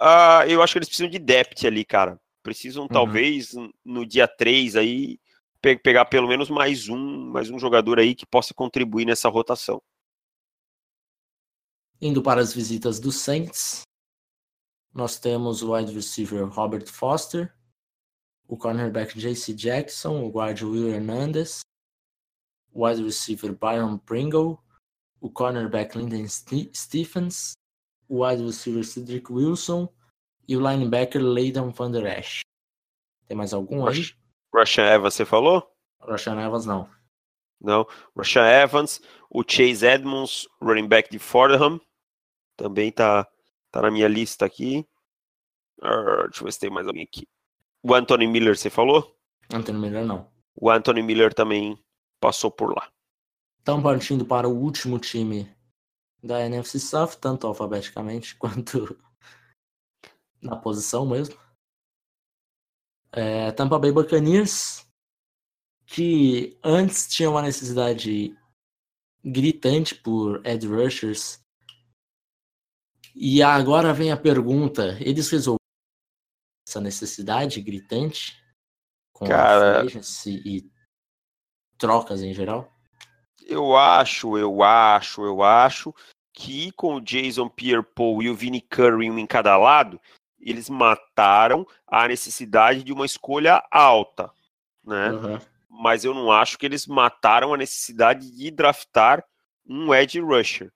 uh, 0.00 0.42
eu 0.48 0.60
acho 0.60 0.72
que 0.72 0.78
eles 0.78 0.88
precisam 0.88 1.08
de 1.08 1.18
depth 1.20 1.64
ali, 1.64 1.84
cara. 1.84 2.20
Precisam 2.42 2.82
uhum. 2.82 2.88
talvez 2.88 3.52
no 3.84 4.04
dia 4.04 4.26
3 4.26 4.74
aí 4.74 5.20
pe 5.62 5.76
pegar 5.78 6.06
pelo 6.06 6.26
menos 6.26 6.50
mais 6.50 6.88
um, 6.88 7.30
mais 7.30 7.50
um 7.50 7.58
jogador 7.58 8.00
aí 8.00 8.16
que 8.16 8.26
possa 8.26 8.52
contribuir 8.52 9.04
nessa 9.04 9.28
rotação. 9.28 9.80
Indo 12.00 12.20
para 12.20 12.40
as 12.40 12.52
visitas 12.52 12.98
do 12.98 13.12
Saints, 13.12 13.82
nós 14.92 15.18
temos 15.18 15.62
o 15.62 15.72
wide 15.72 15.92
receiver 15.92 16.44
Robert 16.46 16.86
Foster, 16.86 17.54
o 18.46 18.56
cornerback 18.56 19.18
JC 19.18 19.54
Jackson, 19.54 20.24
o 20.24 20.30
guard 20.30 20.60
Will 20.62 20.88
Hernandez, 20.88 21.60
o 22.72 22.86
wide 22.86 23.02
receiver 23.02 23.52
Byron 23.52 23.98
Pringle, 23.98 24.58
o 25.20 25.30
cornerback 25.30 25.96
Lyndon 25.96 26.26
Stephens, 26.28 27.52
o 28.08 28.24
wide 28.24 28.42
receiver 28.42 28.84
Cedric 28.84 29.30
Wilson 29.30 29.88
e 30.48 30.56
o 30.56 30.60
linebacker 30.60 31.22
Leighton 31.22 31.70
Van 31.70 31.90
Der 31.90 32.18
Esch. 32.18 32.40
Tem 33.26 33.36
mais 33.36 33.52
algum 33.52 33.86
aí? 33.86 34.14
Russian 34.54 34.86
Evans, 34.86 35.14
você 35.14 35.24
falou? 35.26 35.70
Russian 36.00 36.40
Evans 36.40 36.64
não. 36.64 36.88
Não. 37.60 37.86
Russian 38.16 38.46
Evans, 38.46 39.00
o 39.28 39.42
Chase 39.46 39.84
Edmonds, 39.84 40.48
running 40.62 40.88
back 40.88 41.10
de 41.10 41.18
Fordham, 41.18 41.78
também 42.56 42.90
tá, 42.90 43.28
tá 43.70 43.82
na 43.82 43.90
minha 43.90 44.08
lista 44.08 44.44
aqui. 44.44 44.86
Uh, 45.78 46.24
deixa 46.24 46.40
eu 46.40 46.44
ver 46.44 46.52
se 46.52 46.60
tem 46.60 46.70
mais 46.70 46.86
alguém 46.86 47.04
aqui. 47.04 47.26
O 47.82 47.94
Anthony 47.94 48.26
Miller, 48.26 48.56
você 48.56 48.70
falou? 48.70 49.16
Anthony 49.52 49.78
Miller 49.78 50.04
não. 50.04 50.30
O 50.54 50.70
Anthony 50.70 51.02
Miller 51.02 51.32
também 51.32 51.78
passou 52.20 52.50
por 52.50 52.74
lá. 52.74 52.90
Estão 53.58 53.82
partindo 53.82 54.24
para 54.24 54.48
o 54.48 54.56
último 54.56 54.98
time 54.98 55.54
da 56.22 56.44
NFC 56.44 56.80
South, 56.80 57.16
tanto 57.20 57.46
alfabeticamente 57.46 58.34
quanto 58.38 58.98
na 60.40 60.56
posição 60.56 61.06
mesmo. 61.06 61.38
É, 63.12 63.52
Tampa 63.52 63.78
Bay 63.78 63.92
Buccaneers, 63.92 64.86
que 65.86 66.58
antes 66.62 67.08
tinha 67.08 67.30
uma 67.30 67.42
necessidade 67.42 68.36
gritante 69.24 69.94
por 69.94 70.44
Ed 70.46 70.66
Rushers. 70.66 71.42
E 73.20 73.42
agora 73.42 73.92
vem 73.92 74.12
a 74.12 74.16
pergunta: 74.16 74.96
eles 75.00 75.28
resolveram 75.28 75.58
essa 76.66 76.80
necessidade 76.80 77.60
gritante 77.60 78.40
com 79.12 79.26
Cara, 79.26 79.84
e 80.26 80.70
trocas 81.76 82.22
em 82.22 82.32
geral? 82.32 82.72
Eu 83.44 83.76
acho, 83.76 84.38
eu 84.38 84.62
acho, 84.62 85.24
eu 85.24 85.42
acho 85.42 85.92
que 86.32 86.70
com 86.72 86.94
o 86.94 87.00
Jason 87.00 87.48
Pierre-Paul 87.48 88.22
e 88.22 88.30
o 88.30 88.36
Vinnie 88.36 88.60
Curry 88.60 89.10
um 89.10 89.18
em 89.18 89.26
cada 89.26 89.56
lado, 89.56 90.00
eles 90.38 90.70
mataram 90.70 91.66
a 91.88 92.06
necessidade 92.06 92.84
de 92.84 92.92
uma 92.92 93.04
escolha 93.04 93.64
alta, 93.68 94.30
né? 94.84 95.10
Uhum. 95.10 95.38
Mas 95.68 96.04
eu 96.04 96.14
não 96.14 96.30
acho 96.30 96.56
que 96.56 96.66
eles 96.66 96.86
mataram 96.86 97.52
a 97.52 97.56
necessidade 97.56 98.30
de 98.30 98.48
draftar 98.52 99.24
um 99.66 99.92
edge 99.92 100.20
rusher. 100.20 100.72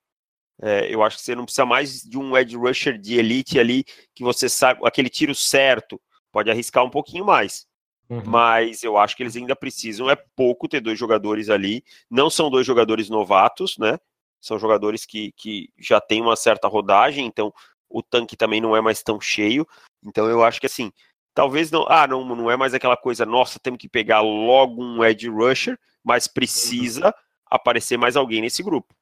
É, 0.64 0.86
eu 0.94 1.02
acho 1.02 1.16
que 1.16 1.24
você 1.24 1.34
não 1.34 1.44
precisa 1.44 1.66
mais 1.66 2.02
de 2.02 2.16
um 2.16 2.36
edge 2.36 2.56
rusher 2.56 2.96
de 2.96 3.18
elite 3.18 3.58
ali 3.58 3.84
que 4.14 4.22
você 4.22 4.48
sabe 4.48 4.80
aquele 4.84 5.10
tiro 5.10 5.34
certo. 5.34 6.00
Pode 6.30 6.50
arriscar 6.50 6.84
um 6.84 6.90
pouquinho 6.90 7.24
mais. 7.24 7.66
Uhum. 8.08 8.22
Mas 8.24 8.84
eu 8.84 8.96
acho 8.96 9.16
que 9.16 9.24
eles 9.24 9.34
ainda 9.34 9.56
precisam. 9.56 10.08
É 10.08 10.14
pouco 10.36 10.68
ter 10.68 10.80
dois 10.80 10.98
jogadores 10.98 11.50
ali. 11.50 11.82
Não 12.08 12.30
são 12.30 12.48
dois 12.48 12.64
jogadores 12.64 13.08
novatos, 13.08 13.76
né? 13.76 13.98
São 14.40 14.56
jogadores 14.56 15.04
que, 15.04 15.32
que 15.32 15.68
já 15.76 16.00
têm 16.00 16.20
uma 16.20 16.36
certa 16.36 16.68
rodagem, 16.68 17.26
então 17.26 17.52
o 17.88 18.02
tanque 18.02 18.36
também 18.36 18.60
não 18.60 18.76
é 18.76 18.80
mais 18.80 19.02
tão 19.02 19.20
cheio. 19.20 19.66
Então 20.04 20.28
eu 20.28 20.44
acho 20.44 20.60
que 20.60 20.66
assim, 20.66 20.92
talvez 21.34 21.70
não. 21.70 21.86
Ah, 21.88 22.06
não, 22.06 22.24
não 22.24 22.50
é 22.50 22.56
mais 22.56 22.72
aquela 22.72 22.96
coisa, 22.96 23.26
nossa, 23.26 23.58
temos 23.58 23.78
que 23.78 23.88
pegar 23.88 24.20
logo 24.20 24.82
um 24.82 25.04
edge 25.04 25.28
rusher, 25.28 25.78
mas 26.04 26.28
precisa 26.28 27.06
uhum. 27.06 27.12
aparecer 27.50 27.96
mais 27.96 28.16
alguém 28.16 28.40
nesse 28.40 28.62
grupo. 28.62 28.94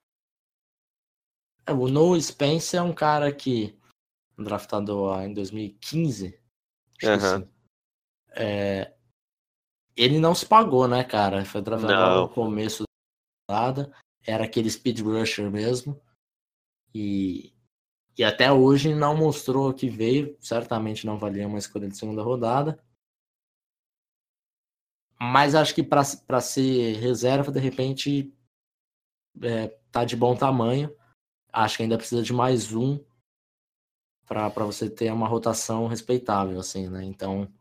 É, 1.66 1.72
o 1.72 1.88
Noah 1.88 2.20
Spence 2.20 2.76
é 2.76 2.82
um 2.82 2.92
cara 2.92 3.32
que 3.32 3.78
draftado 4.36 5.12
em 5.22 5.32
2015. 5.32 6.40
Uhum. 7.02 7.12
Assim, 7.12 7.48
é, 8.30 8.94
ele 9.96 10.18
não 10.18 10.34
se 10.34 10.46
pagou, 10.46 10.88
né, 10.88 11.04
cara? 11.04 11.44
Foi 11.44 11.60
draftado 11.60 12.22
no 12.22 12.28
começo 12.28 12.84
da 12.84 13.54
temporada. 13.54 13.92
Era 14.26 14.44
aquele 14.44 14.70
speed 14.70 15.00
rusher 15.00 15.50
mesmo. 15.50 16.00
E 16.94 17.52
e 18.20 18.24
até 18.24 18.52
hoje 18.52 18.94
não 18.94 19.16
mostrou 19.16 19.72
que 19.72 19.88
veio, 19.88 20.36
certamente 20.40 21.06
não 21.06 21.16
valia 21.16 21.48
uma 21.48 21.58
escolha 21.58 21.88
de 21.88 21.96
segunda 21.96 22.22
rodada. 22.22 22.78
Mas 25.18 25.54
acho 25.54 25.74
que 25.74 25.82
para 25.82 26.04
ser 26.40 26.96
reserva, 26.96 27.50
de 27.50 27.58
repente, 27.58 28.30
é, 29.42 29.68
tá 29.90 30.04
de 30.04 30.16
bom 30.16 30.36
tamanho. 30.36 30.94
Acho 31.52 31.76
que 31.76 31.82
ainda 31.82 31.96
precisa 31.96 32.22
de 32.22 32.32
mais 32.32 32.72
um 32.72 33.02
para 34.26 34.48
você 34.64 34.88
ter 34.88 35.12
uma 35.12 35.26
rotação 35.26 35.88
respeitável, 35.88 36.60
assim, 36.60 36.88
né? 36.88 37.02
Então, 37.02 37.52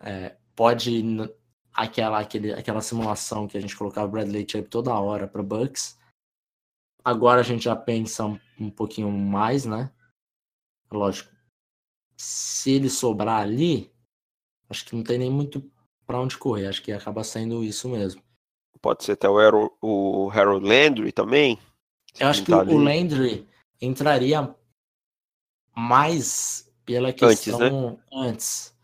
é, 0.00 0.36
pode 0.56 1.02
aquela, 1.72 2.18
aquele, 2.18 2.52
aquela 2.52 2.80
simulação 2.80 3.46
que 3.46 3.56
a 3.56 3.60
gente 3.60 3.76
colocava 3.76 4.08
o 4.08 4.10
Bradley 4.10 4.46
Chubb 4.48 4.68
toda 4.68 4.98
hora 4.98 5.28
para 5.28 5.42
Bucks. 5.42 5.98
Agora 7.04 7.40
a 7.40 7.44
gente 7.44 7.64
já 7.64 7.76
pensa 7.76 8.24
um, 8.26 8.38
um 8.58 8.70
pouquinho 8.70 9.10
mais, 9.10 9.64
né? 9.64 9.92
Lógico, 10.90 11.32
se 12.16 12.72
ele 12.72 12.90
sobrar 12.90 13.40
ali, 13.40 13.92
acho 14.68 14.84
que 14.84 14.96
não 14.96 15.04
tem 15.04 15.18
nem 15.18 15.30
muito 15.30 15.62
para 16.04 16.20
onde 16.20 16.36
correr. 16.36 16.66
Acho 16.66 16.82
que 16.82 16.92
acaba 16.92 17.22
sendo 17.22 17.62
isso 17.62 17.88
mesmo. 17.88 18.22
Pode 18.82 19.04
ser 19.04 19.12
até 19.12 19.28
o, 19.28 19.38
Harold, 19.38 19.72
o 19.80 20.30
Harold 20.30 20.66
Landry 20.66 21.12
também. 21.12 21.58
Eu 22.18 22.28
acho 22.28 22.44
que 22.44 22.52
o 22.52 22.78
Landry 22.78 23.46
entraria 23.80 24.54
mais 25.74 26.70
pela 26.84 27.12
questão 27.12 27.60
antes, 27.60 27.70
né? 27.70 27.98
antes. 28.12 28.76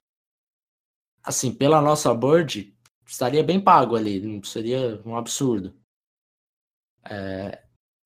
Assim, 1.22 1.52
pela 1.52 1.82
nossa 1.82 2.14
board, 2.14 2.74
estaria 3.06 3.42
bem 3.42 3.60
pago 3.60 3.96
ali, 3.96 4.20
não 4.20 4.42
seria 4.42 5.00
um 5.04 5.16
absurdo. 5.16 5.74
É, 7.04 7.62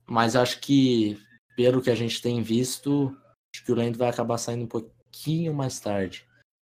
mas 0.06 0.34
acho 0.36 0.60
que, 0.60 1.20
pelo 1.54 1.82
que 1.82 1.90
a 1.90 1.94
gente 1.94 2.20
tem 2.20 2.42
visto, 2.42 3.16
acho 3.54 3.64
que 3.64 3.72
o 3.72 3.74
Landry 3.74 3.98
vai 3.98 4.08
acabar 4.08 4.38
saindo 4.38 4.64
um 4.64 4.68
pouquinho 4.68 5.54
mais 5.54 5.78
tarde. 5.78 6.26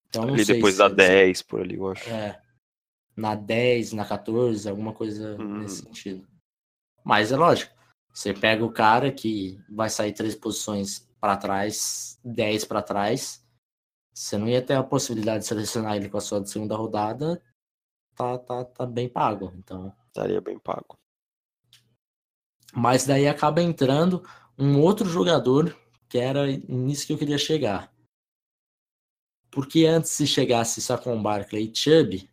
Então, 0.08 0.24
ali 0.24 0.44
depois 0.44 0.76
da 0.76 0.88
10, 0.88 1.42
por 1.42 1.60
ali, 1.62 1.76
eu 1.76 1.88
acho. 1.90 2.08
É, 2.08 2.40
na 3.16 3.34
10, 3.34 3.94
na 3.94 4.04
14, 4.04 4.68
alguma 4.68 4.92
coisa 4.92 5.36
hum. 5.40 5.58
nesse 5.58 5.82
sentido. 5.82 6.26
Mas 7.02 7.32
é 7.32 7.36
lógico, 7.36 7.74
você 8.12 8.34
pega 8.34 8.64
o 8.64 8.72
cara 8.72 9.10
que 9.10 9.58
vai 9.70 9.88
sair 9.88 10.12
três 10.12 10.34
posições 10.34 11.08
para 11.20 11.36
trás, 11.36 12.20
10 12.24 12.64
para 12.64 12.82
trás, 12.82 13.42
você 14.12 14.36
não 14.36 14.48
ia 14.48 14.60
ter 14.60 14.74
a 14.74 14.82
possibilidade 14.82 15.40
de 15.40 15.46
selecionar 15.46 15.96
ele 15.96 16.08
com 16.08 16.18
a 16.18 16.20
sua 16.20 16.44
segunda 16.44 16.76
rodada, 16.76 17.42
tá, 18.14 18.38
tá, 18.38 18.64
tá 18.64 18.86
bem 18.86 19.08
pago. 19.08 19.52
Então. 19.56 19.94
Estaria 20.08 20.40
bem 20.40 20.58
pago. 20.58 20.98
Mas 22.74 23.06
daí 23.06 23.26
acaba 23.26 23.62
entrando 23.62 24.22
um 24.58 24.78
outro 24.80 25.08
jogador 25.08 25.76
que 26.08 26.18
era 26.18 26.46
nisso 26.68 27.06
que 27.06 27.14
eu 27.14 27.18
queria 27.18 27.38
chegar. 27.38 27.90
Porque 29.50 29.86
antes 29.86 30.10
se 30.10 30.26
chegasse 30.26 30.80
só 30.82 30.98
com 30.98 31.22
Barkley 31.22 31.70
e 31.70 31.74
Chubb, 31.74 32.30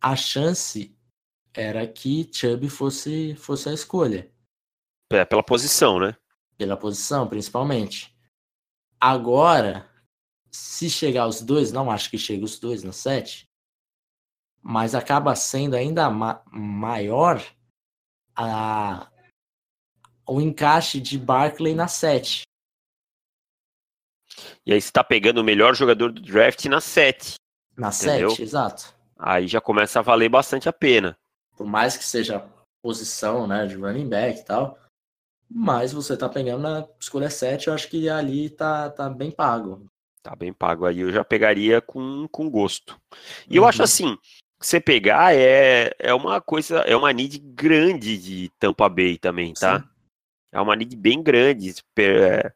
a 0.00 0.16
chance 0.16 0.96
era 1.54 1.86
que 1.86 2.30
Chubb 2.32 2.68
fosse, 2.68 3.34
fosse 3.36 3.68
a 3.68 3.72
escolha. 3.72 4.30
É, 5.12 5.24
pela 5.24 5.42
posição, 5.42 5.98
né? 5.98 6.16
Pela 6.56 6.76
posição, 6.76 7.28
principalmente. 7.28 8.14
Agora, 9.00 9.90
se 10.50 10.88
chegar 10.90 11.26
os 11.26 11.40
dois, 11.40 11.72
não 11.72 11.90
acho 11.90 12.10
que 12.10 12.18
chegue 12.18 12.44
os 12.44 12.58
dois 12.58 12.82
no 12.82 12.92
7, 12.92 13.48
mas 14.62 14.94
acaba 14.94 15.34
sendo 15.34 15.74
ainda 15.74 16.10
ma 16.10 16.42
maior 16.52 17.42
a, 18.36 19.10
o 20.26 20.40
encaixe 20.40 21.00
de 21.00 21.18
Barkley 21.18 21.74
na 21.74 21.88
7. 21.88 22.42
E 24.64 24.72
aí 24.72 24.80
você 24.80 24.92
tá 24.92 25.02
pegando 25.02 25.38
o 25.38 25.44
melhor 25.44 25.74
jogador 25.74 26.12
do 26.12 26.20
draft 26.20 26.64
na 26.66 26.80
7. 26.80 27.34
Na 27.76 27.90
7, 27.90 28.42
exato. 28.42 28.94
Aí 29.18 29.48
já 29.48 29.60
começa 29.60 29.98
a 29.98 30.02
valer 30.02 30.28
bastante 30.28 30.68
a 30.68 30.72
pena. 30.72 31.18
Por 31.60 31.66
mais 31.66 31.94
que 31.94 32.04
seja 32.04 32.42
posição, 32.82 33.46
né, 33.46 33.66
de 33.66 33.74
running 33.74 34.08
back 34.08 34.40
e 34.40 34.44
tal, 34.46 34.78
mas 35.46 35.92
você 35.92 36.16
tá 36.16 36.26
pegando 36.26 36.62
na 36.62 36.88
escolha 36.98 37.28
7, 37.28 37.68
eu 37.68 37.74
acho 37.74 37.86
que 37.90 38.08
ali 38.08 38.48
tá, 38.48 38.88
tá 38.88 39.10
bem 39.10 39.30
pago. 39.30 39.86
Tá 40.22 40.34
bem 40.34 40.54
pago 40.54 40.86
aí, 40.86 41.00
eu 41.00 41.12
já 41.12 41.22
pegaria 41.22 41.82
com, 41.82 42.26
com 42.32 42.48
gosto. 42.48 42.98
E 43.46 43.58
uhum. 43.58 43.64
eu 43.64 43.68
acho 43.68 43.82
assim, 43.82 44.16
você 44.58 44.80
pegar 44.80 45.36
é, 45.36 45.92
é 45.98 46.14
uma 46.14 46.40
coisa, 46.40 46.78
é 46.78 46.96
uma 46.96 47.12
need 47.12 47.38
grande 47.38 48.16
de 48.16 48.50
Tampa 48.58 48.88
Bay 48.88 49.18
também, 49.18 49.52
tá? 49.52 49.80
Sim. 49.80 49.88
É 50.52 50.60
uma 50.62 50.74
need 50.74 50.96
bem 50.96 51.22
grande. 51.22 51.74
É, 51.98 52.50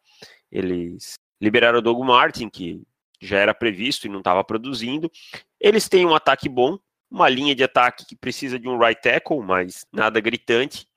eles 0.50 1.12
liberaram 1.38 1.80
o 1.80 1.82
Doug 1.82 2.02
Martin, 2.02 2.48
que 2.48 2.80
já 3.20 3.36
era 3.36 3.52
previsto 3.52 4.06
e 4.06 4.10
não 4.10 4.20
estava 4.20 4.42
produzindo. 4.42 5.12
Eles 5.60 5.90
têm 5.90 6.06
um 6.06 6.14
ataque 6.14 6.48
bom, 6.48 6.78
uma 7.14 7.28
linha 7.28 7.54
de 7.54 7.62
ataque 7.62 8.04
que 8.04 8.16
precisa 8.16 8.58
de 8.58 8.68
um 8.68 8.76
right 8.76 9.00
tackle, 9.00 9.40
mas 9.40 9.86
nada 9.92 10.20
gritante. 10.20 10.88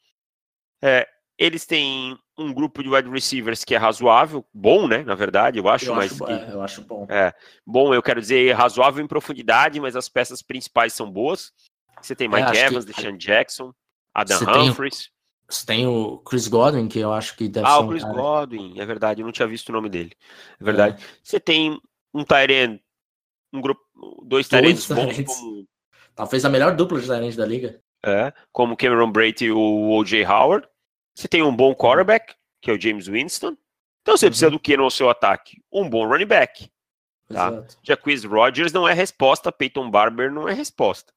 É, 0.82 1.08
eles 1.38 1.64
têm 1.64 2.18
um 2.36 2.52
grupo 2.52 2.82
de 2.82 2.90
wide 2.90 3.08
receivers 3.08 3.64
que 3.64 3.76
é 3.76 3.78
razoável, 3.78 4.44
bom, 4.52 4.88
né? 4.88 5.04
Na 5.04 5.14
verdade, 5.14 5.60
eu 5.60 5.70
acho, 5.70 5.86
eu 5.86 5.96
mas 5.96 6.12
acho, 6.12 6.26
que, 6.26 6.32
é, 6.32 6.54
eu 6.54 6.62
acho 6.62 6.82
bom. 6.82 7.06
É, 7.08 7.32
bom, 7.66 7.94
eu 7.94 8.02
quero 8.02 8.20
dizer 8.20 8.52
razoável 8.54 9.04
em 9.04 9.08
profundidade, 9.08 9.80
mas 9.80 9.96
as 9.96 10.10
peças 10.10 10.42
principais 10.42 10.94
são 10.94 11.10
boas. 11.10 11.54
Você 12.02 12.16
tem 12.16 12.28
é, 12.28 12.30
Mike 12.30 12.58
é, 12.58 12.66
Evans, 12.66 12.86
que... 12.86 12.94
Deshaun 12.94 13.18
Jackson, 13.18 13.72
Adam 14.12 14.40
você 14.40 14.50
Humphries. 14.50 14.98
Tem, 14.98 15.12
você 15.50 15.66
tem 15.68 15.88
o 15.88 16.18
Chris 16.18 16.48
Godwin, 16.48 16.88
que 16.88 16.98
eu 16.98 17.14
acho 17.14 17.38
que 17.38 17.48
deve 17.48 17.68
ah, 17.68 17.70
ser. 17.70 17.76
Ah, 17.76 17.80
o 17.80 17.90
Chris 17.90 18.04
cara... 18.04 18.16
Godwin, 18.16 18.80
é 18.80 18.86
verdade, 18.88 19.22
eu 19.22 19.26
não 19.26 19.32
tinha 19.32 19.48
visto 19.48 19.70
o 19.70 19.74
nome 19.74 19.88
dele. 19.88 20.14
É 20.60 20.64
verdade. 20.64 21.04
É. 21.04 21.08
Você 21.22 21.40
tem 21.40 21.80
um 22.12 22.24
Tyrant, 22.24 22.80
um 23.54 23.62
grupo, 23.62 23.82
dois 24.26 24.48
Tyrants 24.48 24.88
bons 24.88 25.24
como. 25.24 25.68
Talvez 26.18 26.44
a 26.44 26.50
melhor 26.50 26.76
dupla 26.76 27.00
de 27.00 27.06
Tyrant 27.06 27.36
da 27.36 27.46
liga. 27.46 27.80
É, 28.04 28.34
como 28.52 28.76
Cameron 28.76 29.12
Brady 29.12 29.46
e 29.46 29.52
o 29.52 29.92
O.J. 29.92 30.26
Howard. 30.26 30.68
Você 31.16 31.28
tem 31.28 31.44
um 31.44 31.56
bom 31.56 31.76
quarterback, 31.76 32.34
que 32.60 32.72
é 32.72 32.74
o 32.74 32.82
James 32.82 33.08
Winston. 33.08 33.56
Então 34.02 34.18
você 34.18 34.26
uhum. 34.26 34.32
precisa 34.32 34.50
do 34.50 34.60
que 34.60 34.76
no 34.76 34.90
seu 34.90 35.12
ataque? 35.12 35.62
Um 35.72 35.88
bom 35.88 36.08
running 36.08 36.26
back. 36.26 36.72
Tá? 37.32 37.64
Jacquizz 37.84 38.24
Rodgers 38.24 38.74
não 38.74 38.88
é 38.88 38.94
resposta, 38.94 39.52
Peyton 39.52 39.92
Barber 39.92 40.32
não 40.32 40.50
é 40.50 40.54
resposta. 40.54 41.14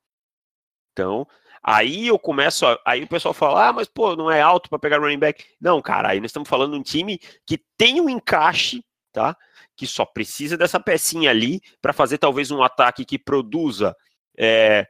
Então, 0.92 1.26
aí 1.62 2.09
eu 2.09 2.18
começo 2.18 2.66
a, 2.66 2.78
aí 2.84 3.03
o 3.03 3.09
pessoal 3.09 3.32
fala: 3.32 3.68
"Ah, 3.68 3.72
mas 3.72 3.88
pô, 3.88 4.14
não 4.14 4.30
é 4.30 4.42
alto 4.42 4.68
para 4.68 4.78
pegar 4.78 4.98
running 4.98 5.18
back". 5.18 5.46
Não, 5.59 5.80
cara, 5.80 6.11
aí 6.11 6.20
nós 6.20 6.28
estamos 6.28 6.48
falando 6.48 6.72
de 6.72 6.78
um 6.78 6.82
time 6.82 7.18
que 7.46 7.59
tem 7.78 8.01
um 8.01 8.09
encaixe, 8.11 8.84
tá? 9.12 9.34
Que 9.76 9.86
só 9.86 10.05
precisa 10.05 10.59
dessa 10.59 10.80
pecinha 10.80 11.30
ali 11.30 11.62
para 11.80 11.94
fazer 11.94 12.18
talvez 12.18 12.51
um 12.51 12.62
ataque 12.62 13.05
que 13.05 13.18
produza 13.18 13.96
é, 14.41 14.88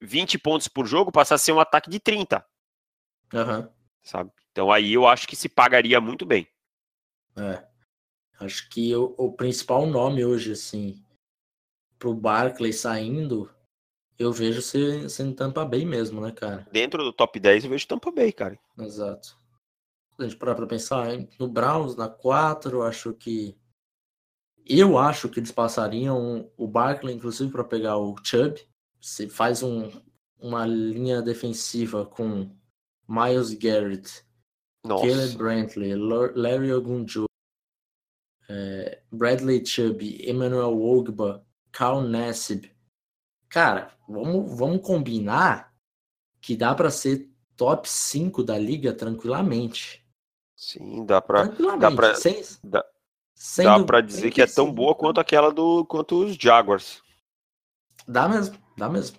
20 0.00 0.38
pontos 0.38 0.68
por 0.68 0.86
jogo, 0.86 1.12
passar 1.12 1.34
a 1.34 1.38
ser 1.38 1.52
um 1.52 1.60
ataque 1.60 1.90
de 1.90 2.00
30. 2.00 2.44
Uhum 3.34 3.68
sabe? 4.08 4.32
Então 4.50 4.72
aí 4.72 4.92
eu 4.92 5.06
acho 5.06 5.28
que 5.28 5.36
se 5.36 5.48
pagaria 5.48 6.00
muito 6.00 6.24
bem. 6.24 6.48
É. 7.36 7.66
Acho 8.40 8.68
que 8.70 8.94
o, 8.94 9.14
o 9.18 9.32
principal 9.32 9.86
nome 9.86 10.24
hoje, 10.24 10.52
assim, 10.52 11.02
pro 11.98 12.14
Barclay 12.14 12.72
saindo, 12.72 13.50
eu 14.18 14.32
vejo 14.32 14.62
sendo 14.62 15.34
Tampa 15.34 15.64
Bay 15.64 15.84
mesmo, 15.84 16.20
né, 16.20 16.32
cara? 16.32 16.66
Dentro 16.72 17.02
do 17.02 17.12
top 17.12 17.38
10 17.38 17.64
eu 17.64 17.70
vejo 17.70 17.86
Tampa 17.86 18.10
Bay, 18.10 18.32
cara. 18.32 18.58
Exato. 18.78 19.38
Se 20.16 20.22
a 20.22 20.28
gente 20.28 20.36
parar 20.36 20.54
pra 20.54 20.66
pensar, 20.66 21.06
no 21.38 21.48
Browns, 21.48 21.94
na 21.96 22.08
4, 22.08 22.78
eu 22.78 22.82
acho 22.82 23.12
que. 23.14 23.56
Eu 24.66 24.98
acho 24.98 25.28
que 25.28 25.40
eles 25.40 25.52
passariam 25.52 26.50
o 26.56 26.66
Barkley, 26.66 27.14
inclusive, 27.14 27.50
para 27.50 27.64
pegar 27.64 27.96
o 27.96 28.14
Chubb. 28.22 28.67
Você 29.00 29.28
faz 29.28 29.62
um, 29.62 29.90
uma 30.38 30.66
linha 30.66 31.22
defensiva 31.22 32.04
com 32.04 32.50
Miles 33.08 33.54
Garrett, 33.54 34.24
Nossa. 34.84 35.06
Caleb 35.06 35.36
Brantley, 35.36 35.94
Larry 35.94 36.72
Ogunjo, 36.72 37.26
é, 38.48 39.02
Bradley 39.10 39.64
Chubb, 39.64 40.02
Emmanuel 40.28 40.80
Ogba, 40.80 41.44
Carl 41.70 42.00
Nassib. 42.00 42.70
Cara, 43.48 43.92
vamos, 44.08 44.58
vamos 44.58 44.82
combinar 44.82 45.74
que 46.40 46.56
dá 46.56 46.74
para 46.74 46.90
ser 46.90 47.30
top 47.56 47.88
5 47.88 48.42
da 48.42 48.58
liga 48.58 48.92
tranquilamente. 48.92 50.04
Sim, 50.56 51.04
dá 51.04 51.20
para 51.20 51.44
dá 51.44 51.90
para 51.90 52.14
sem, 52.16 52.42
dá, 52.64 52.84
dá 53.58 53.84
para 53.84 54.00
dizer 54.00 54.30
que 54.30 54.42
é 54.42 54.46
tão 54.46 54.72
boa 54.72 54.94
quanto 54.94 55.20
aquela 55.20 55.52
do 55.52 55.84
quanto 55.84 56.24
os 56.24 56.36
Jaguars. 56.36 57.00
Dá 58.08 58.28
mesmo, 58.28 58.58
dá 58.76 58.88
mesmo. 58.88 59.18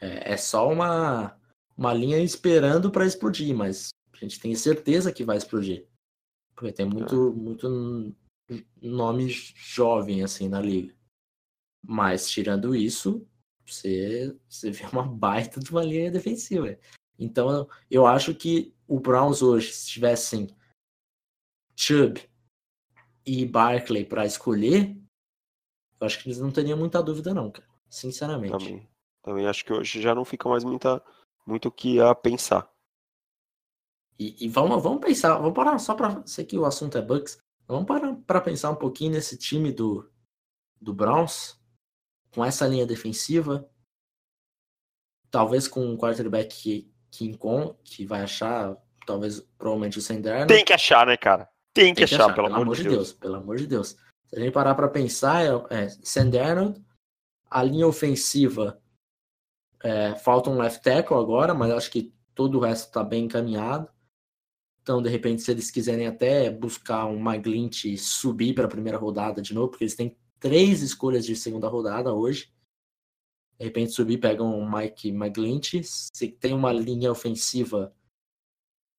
É, 0.00 0.32
é 0.34 0.36
só 0.36 0.70
uma 0.70 1.36
uma 1.76 1.92
linha 1.92 2.18
esperando 2.20 2.90
para 2.90 3.06
explodir, 3.06 3.54
mas 3.54 3.88
a 4.12 4.16
gente 4.16 4.38
tem 4.38 4.54
certeza 4.54 5.12
que 5.12 5.24
vai 5.24 5.36
explodir. 5.36 5.86
Porque 6.54 6.72
tem 6.72 6.86
muito, 6.86 7.14
é. 7.14 7.34
muito 7.34 8.16
nome 8.80 9.28
jovem 9.28 10.22
assim 10.22 10.48
na 10.48 10.60
liga. 10.60 10.94
Mas 11.84 12.30
tirando 12.30 12.74
isso, 12.74 13.26
você, 13.66 14.34
você 14.48 14.70
vê 14.70 14.84
uma 14.86 15.02
baita 15.02 15.60
de 15.60 15.70
uma 15.70 15.82
linha 15.82 16.10
defensiva. 16.10 16.78
Então 17.18 17.68
eu 17.90 18.06
acho 18.06 18.34
que 18.34 18.72
o 18.86 19.00
Browns 19.00 19.42
hoje, 19.42 19.72
se 19.72 19.88
tivessem 19.88 20.48
Chubb 21.76 22.22
e 23.26 23.44
Barkley 23.44 24.04
para 24.04 24.26
escolher, 24.26 24.96
eu 26.00 26.06
acho 26.06 26.22
que 26.22 26.28
eles 26.28 26.38
não 26.38 26.50
teriam 26.50 26.78
muita 26.78 27.02
dúvida 27.02 27.32
não, 27.32 27.50
cara. 27.50 27.68
Sinceramente. 27.88 28.52
Também, 28.52 28.88
também 29.22 29.46
acho 29.46 29.64
que 29.64 29.72
hoje 29.72 30.00
já 30.00 30.14
não 30.14 30.24
fica 30.24 30.48
mais 30.48 30.64
muita 30.64 31.02
muito 31.46 31.68
o 31.68 31.72
que 31.72 32.00
a 32.00 32.14
pensar. 32.14 32.68
E, 34.18 34.44
e, 34.44 34.48
vamos, 34.48 34.82
vamos 34.82 35.00
pensar, 35.00 35.36
vamos 35.38 35.54
parar 35.54 35.78
só 35.78 35.94
para 35.94 36.24
sei 36.24 36.44
que 36.44 36.56
o 36.56 36.64
assunto 36.64 36.96
é 36.96 37.02
Bucks, 37.02 37.38
Vamos 37.66 37.86
parar 37.86 38.14
para 38.26 38.40
pensar 38.40 38.70
um 38.70 38.76
pouquinho 38.76 39.12
nesse 39.12 39.38
time 39.38 39.72
do, 39.72 40.10
do 40.80 40.92
Browns, 40.92 41.58
com 42.34 42.44
essa 42.44 42.66
linha 42.66 42.86
defensiva, 42.86 43.68
talvez 45.30 45.66
com 45.66 45.80
um 45.80 45.96
quarterback 45.96 46.54
que, 46.54 46.92
que, 47.10 47.38
que 47.82 48.04
vai 48.04 48.22
achar, 48.22 48.76
talvez, 49.06 49.40
provavelmente 49.56 49.98
o 49.98 50.02
Senderno. 50.02 50.46
Tem 50.46 50.64
que 50.64 50.74
achar, 50.74 51.06
né, 51.06 51.16
cara? 51.16 51.48
Tem 51.72 51.94
que, 51.94 52.00
Tem 52.00 52.06
que 52.06 52.14
achar, 52.14 52.24
achar, 52.24 52.34
pelo, 52.34 52.48
pelo 52.48 52.60
amor 52.60 52.76
de 52.76 52.82
Deus. 52.82 52.94
Deus. 52.94 53.12
Pelo 53.14 53.36
amor 53.36 53.56
de 53.56 53.66
Deus. 53.66 53.96
Se 54.34 54.40
a 54.40 54.42
gente 54.42 54.52
parar 54.52 54.74
para 54.74 54.88
pensar, 54.88 55.44
é, 55.44 55.84
é 55.84 55.88
Senderno, 55.88 56.74
a 57.48 57.62
linha 57.62 57.86
ofensiva, 57.86 58.82
é, 59.80 60.16
falta 60.16 60.50
um 60.50 60.58
left 60.58 60.82
tackle 60.82 61.16
agora, 61.18 61.54
mas 61.54 61.70
acho 61.70 61.88
que 61.88 62.12
todo 62.34 62.58
o 62.58 62.60
resto 62.60 62.88
está 62.88 63.04
bem 63.04 63.26
encaminhado. 63.26 63.88
Então, 64.82 65.00
de 65.00 65.08
repente, 65.08 65.40
se 65.40 65.52
eles 65.52 65.70
quiserem 65.70 66.08
até 66.08 66.50
buscar 66.50 67.06
um 67.06 67.16
McGlint 67.16 67.84
e 67.84 67.96
subir 67.96 68.56
para 68.56 68.64
a 68.64 68.68
primeira 68.68 68.98
rodada 68.98 69.40
de 69.40 69.54
novo, 69.54 69.68
porque 69.68 69.84
eles 69.84 69.94
têm 69.94 70.18
três 70.40 70.82
escolhas 70.82 71.24
de 71.24 71.36
segunda 71.36 71.68
rodada 71.68 72.12
hoje. 72.12 72.52
De 73.56 73.66
repente, 73.66 73.92
subir, 73.92 74.18
pegam 74.18 74.52
um 74.52 74.68
Mike 74.68 75.10
McGlint. 75.10 75.80
Se 75.84 76.26
tem 76.26 76.52
uma 76.52 76.72
linha 76.72 77.12
ofensiva 77.12 77.94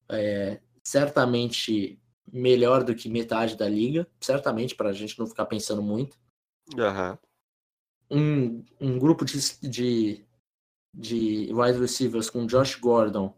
é, 0.09 0.61
certamente 0.81 1.99
melhor 2.31 2.83
do 2.83 2.95
que 2.95 3.09
metade 3.09 3.55
da 3.55 3.67
liga, 3.67 4.07
certamente, 4.19 4.75
para 4.75 4.89
a 4.89 4.93
gente 4.93 5.17
não 5.17 5.27
ficar 5.27 5.45
pensando 5.45 5.81
muito. 5.81 6.17
Uhum. 6.73 7.17
Um, 8.09 8.65
um 8.79 8.99
grupo 8.99 9.25
de, 9.25 9.37
de, 9.61 10.25
de 10.93 11.53
wide 11.53 11.79
receivers 11.79 12.29
com 12.29 12.45
Josh 12.45 12.75
Gordon, 12.75 13.35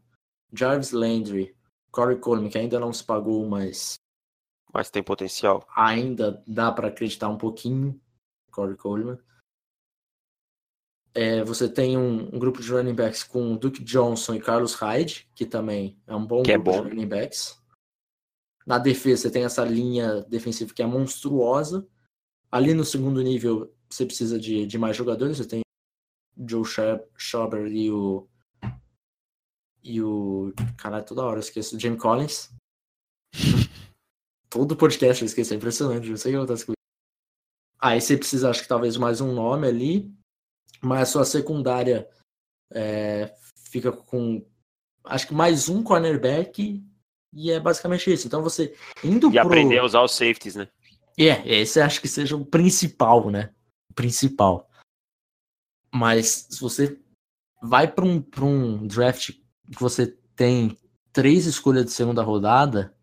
Jarvis 0.53 0.91
Landry, 0.91 1.55
Corey 1.91 2.17
Coleman, 2.17 2.49
que 2.49 2.57
ainda 2.57 2.79
não 2.79 2.93
se 2.93 3.03
pagou, 3.03 3.47
mas. 3.47 3.99
Mas 4.73 4.89
tem 4.89 5.01
potencial. 5.01 5.65
Ainda 5.75 6.43
dá 6.45 6.71
para 6.71 6.89
acreditar 6.89 7.29
um 7.29 7.37
pouquinho. 7.37 7.99
Corey 8.51 8.75
Coleman. 8.75 9.19
É, 11.13 11.43
você 11.43 11.67
tem 11.67 11.97
um, 11.97 12.35
um, 12.35 12.37
grupo 12.37 12.61
de 12.61 12.71
running 12.71 12.93
backs 12.93 13.23
com 13.23 13.55
Duke 13.55 13.83
Johnson 13.83 14.35
e 14.35 14.39
Carlos 14.39 14.75
Hyde, 14.75 15.27
que 15.33 15.45
também 15.47 15.99
é 16.05 16.15
um 16.15 16.23
bom 16.23 16.43
que 16.43 16.51
é 16.51 16.55
grupo 16.55 16.69
é 16.69 16.73
bom. 16.77 16.83
de 16.83 16.89
running 16.89 17.07
backs. 17.07 17.59
Na 18.67 18.77
defesa, 18.77 19.23
você 19.23 19.31
tem 19.31 19.45
essa 19.45 19.63
linha 19.63 20.21
defensiva 20.23 20.73
que 20.73 20.83
é 20.83 20.85
monstruosa. 20.85 21.87
Ali 22.51 22.73
no 22.73 22.83
segundo 22.83 23.21
nível, 23.21 23.73
você 23.89 24.05
precisa 24.05 24.37
de, 24.37 24.67
de 24.67 24.77
mais 24.77 24.97
jogadores. 24.97 25.37
Você 25.37 25.47
tem 25.47 25.61
o 26.35 26.49
Joe 26.49 26.65
Schauber 27.17 27.67
e 27.67 27.89
o 27.89 28.27
e 29.87 30.01
o. 30.01 30.53
Caralho, 30.77 31.05
toda 31.05 31.23
hora 31.23 31.37
eu 31.37 31.41
esqueço. 31.41 31.77
O 31.77 31.79
Jamie 31.79 31.97
Collins. 31.97 32.51
Todo 34.49 34.75
podcast 34.75 35.23
eu 35.23 35.25
esqueço, 35.25 35.53
é 35.53 35.55
impressionante. 35.55 36.09
Não 36.09 36.17
sei 36.17 36.33
o 36.33 36.33
que 36.33 36.37
acontece 36.37 36.65
com 36.65 36.73
Aí 37.79 38.01
você 38.01 38.17
precisa, 38.17 38.49
acho 38.49 38.63
que 38.63 38.67
talvez 38.67 38.97
mais 38.97 39.21
um 39.21 39.33
nome 39.33 39.67
ali. 39.67 40.13
Mas 40.81 41.03
a 41.03 41.05
sua 41.05 41.25
secundária 41.25 42.07
é, 42.73 43.33
fica 43.55 43.91
com. 43.91 44.45
Acho 45.05 45.27
que 45.27 45.33
mais 45.33 45.69
um 45.69 45.81
cornerback. 45.81 46.83
E 47.33 47.51
é 47.51 47.59
basicamente 47.59 48.11
isso. 48.11 48.27
Então 48.27 48.41
você 48.41 48.75
indo 49.03 49.29
e 49.29 49.33
pro. 49.33 49.41
aprender 49.41 49.79
a 49.79 49.85
usar 49.85 50.01
os 50.01 50.13
safeties, 50.13 50.55
né? 50.55 50.67
É, 51.17 51.23
yeah, 51.23 51.47
esse 51.47 51.81
acho 51.81 51.99
que 51.99 52.07
seja 52.07 52.35
o 52.35 52.45
principal, 52.45 53.29
né? 53.29 53.53
O 53.89 53.93
principal. 53.93 54.69
Mas 55.93 56.47
se 56.49 56.59
você 56.59 56.99
vai 57.61 57.91
para 57.91 58.05
um, 58.05 58.23
um 58.41 58.87
draft 58.87 59.31
que 59.31 59.79
você 59.79 60.07
tem 60.35 60.77
três 61.11 61.45
escolhas 61.45 61.85
de 61.85 61.91
segunda 61.91 62.21
rodada 62.21 62.95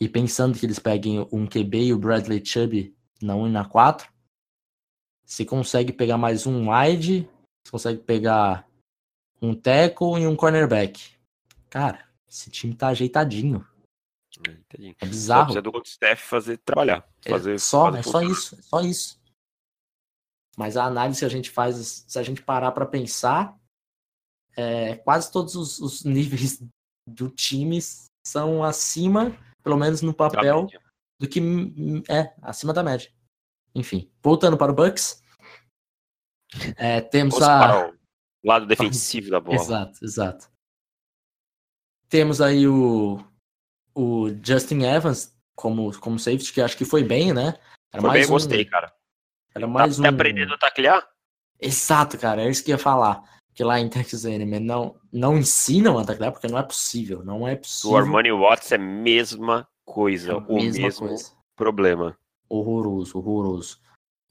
e 0.00 0.08
pensando 0.08 0.58
que 0.58 0.66
eles 0.66 0.78
peguem 0.78 1.26
um 1.32 1.46
QB 1.46 1.84
e 1.84 1.92
o 1.92 1.98
Bradley 1.98 2.44
Chubb 2.44 2.94
na 3.22 3.36
1 3.36 3.46
e 3.46 3.50
na 3.50 3.64
4, 3.64 4.12
você 5.24 5.44
consegue 5.44 5.92
pegar 5.92 6.18
mais 6.18 6.46
um 6.46 6.70
wide, 6.70 7.28
você 7.64 7.70
consegue 7.70 8.00
pegar 8.00 8.68
um 9.40 9.54
tackle 9.54 10.20
e 10.20 10.26
um 10.26 10.36
cornerback. 10.36 11.14
Cara, 11.70 12.06
esse 12.34 12.50
time 12.50 12.74
tá 12.74 12.88
ajeitadinho. 12.88 13.64
Entendi. 14.36 14.96
É 15.00 15.06
bizarro. 15.06 15.52
Só 15.52 15.60
precisa 15.60 15.62
do 15.62 15.82
staff 15.84 16.22
fazer 16.22 16.58
trabalhar. 16.58 17.08
É 17.24 17.30
fazer, 17.30 17.54
é 17.54 17.58
só, 17.58 17.84
fazer 17.86 17.98
é 17.98 18.02
só 18.02 18.22
isso, 18.22 18.58
é 18.58 18.62
só 18.62 18.80
isso. 18.80 19.20
Mas 20.56 20.76
a 20.76 20.84
análise 20.84 21.20
que 21.20 21.24
a 21.24 21.28
gente 21.28 21.50
faz, 21.50 22.04
se 22.08 22.18
a 22.18 22.22
gente 22.24 22.42
parar 22.42 22.72
para 22.72 22.84
pensar, 22.84 23.56
é, 24.56 24.96
quase 24.96 25.30
todos 25.30 25.54
os, 25.54 25.78
os, 25.78 26.04
níveis 26.04 26.60
do 27.08 27.30
time 27.30 27.78
são 28.26 28.64
acima, 28.64 29.36
pelo 29.62 29.76
menos 29.76 30.02
no 30.02 30.12
papel, 30.12 30.66
do 31.20 31.28
que 31.28 31.40
é 32.08 32.34
acima 32.42 32.72
da 32.72 32.82
média. 32.82 33.12
Enfim, 33.74 34.10
voltando 34.20 34.58
para 34.58 34.72
o 34.72 34.74
Bucks, 34.74 35.22
é, 36.76 37.00
temos 37.00 37.34
Vamos 37.34 37.48
a 37.48 37.58
para 37.58 37.90
o 37.90 37.98
lado 38.44 38.66
defensivo 38.66 39.30
da 39.30 39.40
bola. 39.40 39.56
Exato, 39.56 40.04
exato. 40.04 40.53
Temos 42.08 42.40
aí 42.40 42.66
o, 42.66 43.18
o 43.94 44.28
Justin 44.42 44.82
Evans 44.82 45.34
como, 45.54 45.96
como 45.98 46.18
safety, 46.18 46.52
que 46.52 46.60
acho 46.60 46.76
que 46.76 46.84
foi 46.84 47.02
bem, 47.02 47.32
né? 47.32 47.54
Era 47.92 48.02
foi 48.02 48.12
bem, 48.12 48.24
um, 48.24 48.28
gostei, 48.28 48.64
cara. 48.64 48.92
Era 49.54 49.66
mais 49.66 49.96
tá, 49.96 50.00
um... 50.00 50.04
tá 50.04 50.08
aprendendo 50.10 50.54
a 50.54 50.58
taclear? 50.58 51.06
Exato, 51.60 52.18
cara, 52.18 52.42
é 52.42 52.50
isso 52.50 52.64
que 52.64 52.72
eu 52.72 52.74
ia 52.74 52.78
falar 52.78 53.22
que 53.54 53.62
lá 53.62 53.78
em 53.78 53.88
Texas 53.88 54.26
A&M 54.26 54.58
não, 54.58 54.96
não 55.12 55.38
ensinam 55.38 55.96
a 55.96 56.04
taclear, 56.04 56.32
porque 56.32 56.48
não 56.48 56.58
é 56.58 56.62
possível, 56.62 57.24
não 57.24 57.46
é 57.46 57.54
possível. 57.54 57.92
O 57.92 57.96
Armani 57.96 58.32
Watts 58.32 58.72
é 58.72 58.74
a 58.74 58.78
mesma 58.78 59.66
coisa, 59.84 60.32
é 60.32 60.34
o 60.34 60.54
mesma 60.54 60.82
mesmo 60.82 61.06
coisa. 61.06 61.32
problema. 61.54 62.18
Horroroso, 62.48 63.16
horroroso. 63.16 63.80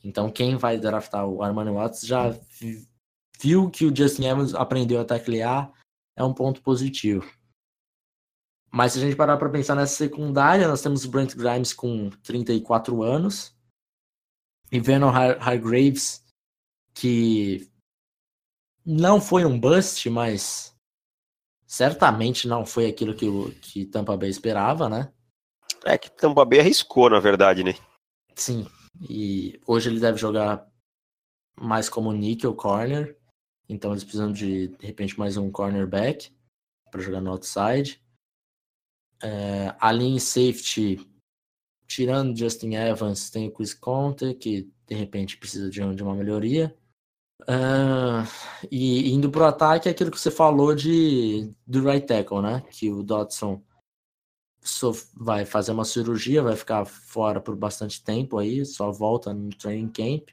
Então 0.03 0.29
quem 0.29 0.57
vai 0.57 0.77
draftar 0.77 1.25
o 1.25 1.41
Armani 1.41 1.71
Watts 1.71 2.01
já 2.01 2.37
viu 3.39 3.69
que 3.69 3.85
o 3.85 3.95
Justin 3.95 4.25
Evans 4.25 4.53
aprendeu 4.53 4.99
a 4.99 5.05
taclear, 5.05 5.71
é 6.17 6.23
um 6.23 6.33
ponto 6.33 6.61
positivo. 6.61 7.25
Mas 8.73 8.93
se 8.93 8.97
a 8.97 9.01
gente 9.01 9.15
parar 9.15 9.37
para 9.37 9.51
pensar 9.51 9.75
nessa 9.75 9.93
secundária, 9.93 10.67
nós 10.67 10.81
temos 10.81 11.05
o 11.05 11.09
Brent 11.11 11.35
Grimes 11.35 11.73
com 11.73 12.09
34 12.23 13.03
anos, 13.03 13.55
e 14.71 14.79
Vernon 14.79 15.09
Hargraves, 15.09 16.25
que 16.95 17.69
não 18.83 19.21
foi 19.21 19.45
um 19.45 19.59
bust, 19.59 20.09
mas 20.09 20.75
certamente 21.67 22.47
não 22.47 22.65
foi 22.65 22.87
aquilo 22.87 23.13
que 23.13 23.27
o 23.27 23.51
que 23.61 23.85
Tampa 23.85 24.17
Bay 24.17 24.29
esperava, 24.29 24.89
né? 24.89 25.13
É 25.85 25.95
que 25.95 26.09
Tampa 26.09 26.43
Bay 26.43 26.59
arriscou, 26.59 27.11
na 27.11 27.19
verdade, 27.19 27.63
né? 27.63 27.75
Sim. 28.35 28.67
E 29.07 29.61
hoje 29.67 29.91
ele 29.91 29.99
deve 29.99 30.17
jogar 30.17 30.67
mais 31.55 31.87
como 31.87 32.11
nickel 32.11 32.55
corner. 32.55 33.15
Então 33.69 33.91
eles 33.91 34.03
precisam 34.03 34.31
de, 34.31 34.69
de 34.69 34.87
repente, 34.87 35.19
mais 35.19 35.37
um 35.37 35.51
cornerback 35.51 36.35
para 36.89 37.01
jogar 37.01 37.21
no 37.21 37.29
outside. 37.29 38.02
É, 39.23 39.73
a 39.79 39.91
linha 39.91 40.19
safety, 40.19 40.99
tirando 41.87 42.37
Justin 42.37 42.75
Evans, 42.75 43.29
tem 43.29 43.47
o 43.47 43.51
Chris 43.51 43.73
Conte, 43.73 44.33
que 44.33 44.69
de 44.85 44.95
repente 44.95 45.37
precisa 45.37 45.69
de, 45.69 45.95
de 45.95 46.03
uma 46.03 46.13
melhoria. 46.13 46.75
Uh, 47.43 48.23
e 48.71 49.11
indo 49.11 49.31
pro 49.31 49.45
ataque, 49.45 49.87
é 49.87 49.91
aquilo 49.91 50.11
que 50.11 50.19
você 50.19 50.31
falou 50.31 50.75
de 50.75 51.53
do 51.65 51.83
right 51.83 52.05
tackle, 52.05 52.41
né? 52.41 52.61
Que 52.71 52.91
o 52.91 53.03
Dodson 53.03 53.61
vai 55.15 55.45
fazer 55.45 55.71
uma 55.71 55.85
cirurgia, 55.85 56.41
vai 56.41 56.55
ficar 56.55 56.85
fora 56.85 57.41
por 57.41 57.55
bastante 57.55 58.03
tempo 58.03 58.37
aí, 58.37 58.65
só 58.65 58.91
volta 58.91 59.33
no 59.33 59.49
training 59.49 59.89
camp. 59.89 60.29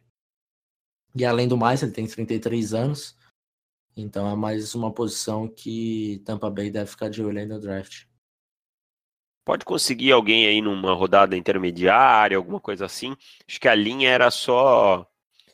E 1.14 1.24
além 1.24 1.48
do 1.48 1.56
mais, 1.56 1.82
ele 1.82 1.92
tem 1.92 2.06
33 2.06 2.74
anos. 2.74 3.16
Então 3.96 4.28
é 4.30 4.36
mais 4.36 4.74
uma 4.74 4.92
posição 4.92 5.48
que 5.48 6.22
Tampa 6.24 6.48
Bay 6.48 6.70
deve 6.70 6.90
ficar 6.90 7.08
de 7.08 7.22
olho 7.22 7.38
aí 7.38 7.46
no 7.46 7.60
draft. 7.60 8.09
Pode 9.44 9.64
conseguir 9.64 10.12
alguém 10.12 10.46
aí 10.46 10.60
numa 10.60 10.92
rodada 10.92 11.36
intermediária, 11.36 12.36
alguma 12.36 12.60
coisa 12.60 12.86
assim. 12.86 13.16
Acho 13.48 13.60
que 13.60 13.68
a 13.68 13.74
linha 13.74 14.10
era 14.10 14.30
só 14.30 15.06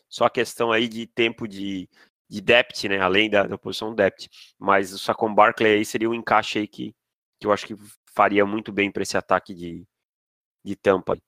só 0.09 0.26
a 0.26 0.30
questão 0.30 0.72
aí 0.72 0.89
de 0.89 1.07
tempo 1.07 1.47
de, 1.47 1.89
de 2.28 2.41
depth, 2.41 2.84
né? 2.84 3.01
Além 3.01 3.28
da, 3.28 3.45
da 3.45 3.59
posição 3.59 3.95
depth. 3.95 4.28
Mas 4.59 4.93
o 4.93 4.99
Sacon 4.99 5.34
Barkley 5.34 5.76
aí 5.76 5.84
seria 5.84 6.09
um 6.09 6.14
encaixe 6.14 6.59
aí 6.59 6.68
que, 6.68 6.95
que 7.39 7.47
eu 7.47 7.53
acho 7.53 7.66
que 7.66 7.76
faria 8.12 8.47
muito 8.47 8.72
bem 8.72 8.91
para 8.91 9.03
esse 9.03 9.16
ataque 9.16 9.55
de, 9.55 9.87
de 10.64 10.76
Tampa. 10.76 11.18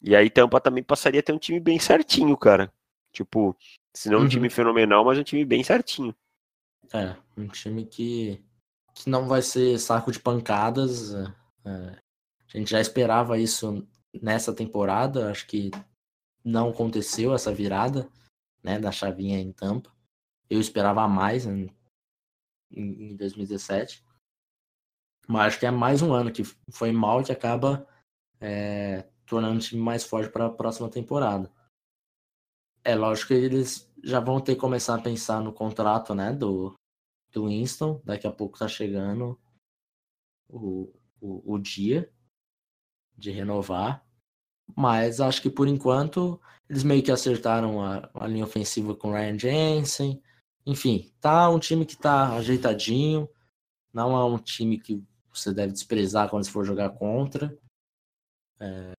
E 0.00 0.14
aí 0.14 0.30
Tampa 0.30 0.60
também 0.60 0.82
passaria 0.84 1.20
a 1.20 1.22
ter 1.22 1.32
um 1.32 1.38
time 1.38 1.58
bem 1.58 1.78
certinho, 1.78 2.36
cara. 2.36 2.72
Tipo, 3.12 3.56
se 3.94 4.08
não 4.08 4.18
um 4.18 4.22
uhum. 4.22 4.28
time 4.28 4.48
fenomenal, 4.48 5.04
mas 5.04 5.18
um 5.18 5.24
time 5.24 5.44
bem 5.44 5.64
certinho. 5.64 6.14
É, 6.92 7.16
um 7.36 7.48
time 7.48 7.84
que, 7.84 8.40
que 8.94 9.10
não 9.10 9.26
vai 9.26 9.42
ser 9.42 9.78
saco 9.78 10.12
de 10.12 10.20
pancadas. 10.20 11.12
É, 11.64 11.70
a 12.54 12.58
gente 12.58 12.70
já 12.70 12.80
esperava 12.80 13.38
isso 13.38 13.86
nessa 14.22 14.54
temporada. 14.54 15.30
Acho 15.30 15.46
que 15.46 15.70
não 16.44 16.70
aconteceu 16.70 17.34
essa 17.34 17.52
virada 17.52 18.08
né, 18.62 18.78
da 18.78 18.90
chavinha 18.90 19.38
em 19.38 19.52
Tampa. 19.52 19.92
Eu 20.48 20.60
esperava 20.60 21.06
mais 21.06 21.46
em, 21.46 21.70
em 22.70 23.16
2017. 23.16 24.04
Mas 25.26 25.48
acho 25.48 25.60
que 25.60 25.66
é 25.66 25.70
mais 25.70 26.00
um 26.00 26.12
ano 26.12 26.32
que 26.32 26.42
foi 26.70 26.90
mal 26.90 27.22
que 27.22 27.32
acaba 27.32 27.86
é, 28.40 29.06
tornando 29.26 29.56
um 29.56 29.58
time 29.58 29.80
mais 29.80 30.04
forte 30.04 30.30
para 30.30 30.46
a 30.46 30.50
próxima 30.50 30.88
temporada. 30.88 31.52
É 32.82 32.94
lógico 32.94 33.28
que 33.28 33.34
eles 33.34 33.92
já 34.02 34.20
vão 34.20 34.40
ter 34.40 34.54
que 34.54 34.60
começar 34.60 34.94
a 34.94 35.02
pensar 35.02 35.42
no 35.42 35.52
contrato, 35.52 36.14
né, 36.14 36.32
do, 36.32 36.74
do 37.30 37.46
Winston. 37.46 38.00
Daqui 38.04 38.26
a 38.26 38.32
pouco 38.32 38.58
tá 38.58 38.66
chegando 38.66 39.38
o, 40.48 40.90
o, 41.20 41.54
o 41.54 41.58
dia 41.58 42.10
de 43.16 43.30
renovar. 43.30 44.04
Mas 44.76 45.20
acho 45.20 45.40
que 45.40 45.50
por 45.50 45.66
enquanto 45.66 46.40
eles 46.68 46.84
meio 46.84 47.02
que 47.02 47.10
acertaram 47.10 47.82
a, 47.82 48.10
a 48.14 48.26
linha 48.26 48.44
ofensiva 48.44 48.94
com 48.94 49.12
Ryan 49.12 49.38
Jensen. 49.38 50.22
Enfim, 50.66 51.10
tá 51.20 51.48
um 51.48 51.58
time 51.58 51.86
que 51.86 51.96
tá 51.96 52.36
ajeitadinho. 52.36 53.28
Não 53.92 54.14
é 54.14 54.24
um 54.24 54.38
time 54.38 54.78
que 54.78 55.02
você 55.32 55.52
deve 55.52 55.72
desprezar 55.72 56.28
quando 56.28 56.44
você 56.44 56.50
for 56.50 56.64
jogar 56.64 56.90
contra. 56.90 57.56
É, 58.60 58.92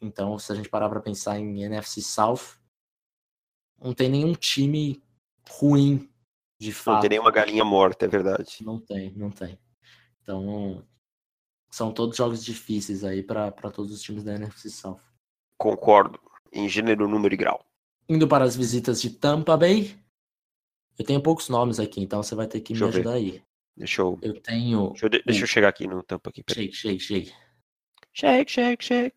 então, 0.00 0.38
se 0.38 0.50
a 0.50 0.54
gente 0.54 0.70
parar 0.70 0.88
para 0.88 1.00
pensar 1.00 1.38
em 1.38 1.62
NFC 1.62 2.00
South, 2.00 2.58
não 3.78 3.92
tem 3.92 4.08
nenhum 4.08 4.32
time 4.32 5.02
ruim 5.48 6.10
de 6.58 6.72
fato. 6.72 6.94
Não 6.94 7.00
tem 7.02 7.10
nenhuma 7.10 7.30
galinha 7.30 7.64
morta, 7.64 8.06
é 8.06 8.08
verdade. 8.08 8.64
Não 8.64 8.80
tem, 8.80 9.12
não 9.12 9.30
tem. 9.30 9.58
Então, 10.22 10.86
são 11.70 11.92
todos 11.92 12.16
jogos 12.16 12.44
difíceis 12.44 13.04
aí 13.04 13.22
para 13.22 13.50
todos 13.70 13.92
os 13.92 14.02
times 14.02 14.24
da 14.24 14.34
NFC 14.34 14.68
South. 14.70 15.00
Concordo, 15.58 16.18
em 16.52 16.68
gênero, 16.68 17.06
número 17.08 17.32
e 17.34 17.36
grau. 17.36 17.64
Indo 18.08 18.26
para 18.26 18.44
as 18.44 18.56
visitas 18.56 19.00
de 19.00 19.10
Tampa 19.10 19.56
Bay. 19.56 19.96
Eu 20.98 21.04
tenho 21.04 21.22
poucos 21.22 21.48
nomes 21.48 21.78
aqui, 21.78 22.00
então 22.02 22.22
você 22.22 22.34
vai 22.34 22.46
ter 22.46 22.60
que 22.60 22.72
Deixa 22.72 22.84
me 22.84 22.88
eu 22.90 22.92
ver. 22.92 22.98
ajudar 23.00 23.14
aí. 23.16 23.42
Deixa 23.76 24.02
eu, 24.02 24.18
Eu 24.20 24.40
tenho. 24.40 24.90
deixa 24.90 25.06
eu, 25.06 25.08
de- 25.10 25.22
deixa 25.22 25.42
eu 25.44 25.46
chegar 25.46 25.68
aqui 25.68 25.86
no 25.86 26.02
tampa 26.02 26.28
aqui. 26.30 26.42
Shake, 26.50 26.72
shake, 26.74 27.00
shake. 27.00 27.32
Shake, 28.12 28.50
shake, 28.50 28.84
shake. 28.84 29.16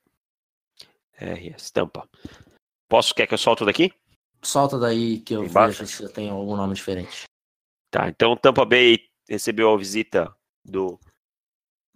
RS, 1.20 1.72
tampa. 1.72 2.08
Posso, 2.88 3.14
quer 3.14 3.28
que 3.28 3.34
eu 3.34 3.38
solto 3.38 3.66
daqui? 3.66 3.91
Solta 4.41 4.78
daí 4.78 5.20
que 5.20 5.34
eu 5.36 5.43
Embaixo. 5.45 5.80
vejo 5.80 5.91
se 5.91 6.04
eu 6.04 6.10
tenho 6.12 6.34
algum 6.34 6.56
nome 6.56 6.74
diferente. 6.76 7.24
Tá, 7.89 8.08
então 8.10 8.36
Tampa 8.36 8.66
Bay 8.66 8.99
recebeu 9.30 9.72
a 9.74 9.78
visita 9.78 10.36
do 10.66 10.99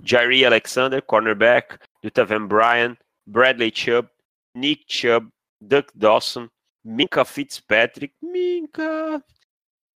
Jairi 0.03 0.45
Alexander, 0.45 1.01
cornerback, 1.01 1.79
Taven 2.05 2.47
Bryan, 2.47 2.97
Bradley 3.25 3.71
Chubb, 3.71 4.07
Nick 4.55 4.85
Chubb, 4.87 5.29
Duck 5.65 5.91
Dawson, 5.97 6.49
Minka 6.85 7.25
Fitzpatrick, 7.25 8.13
Minka, 8.21 9.21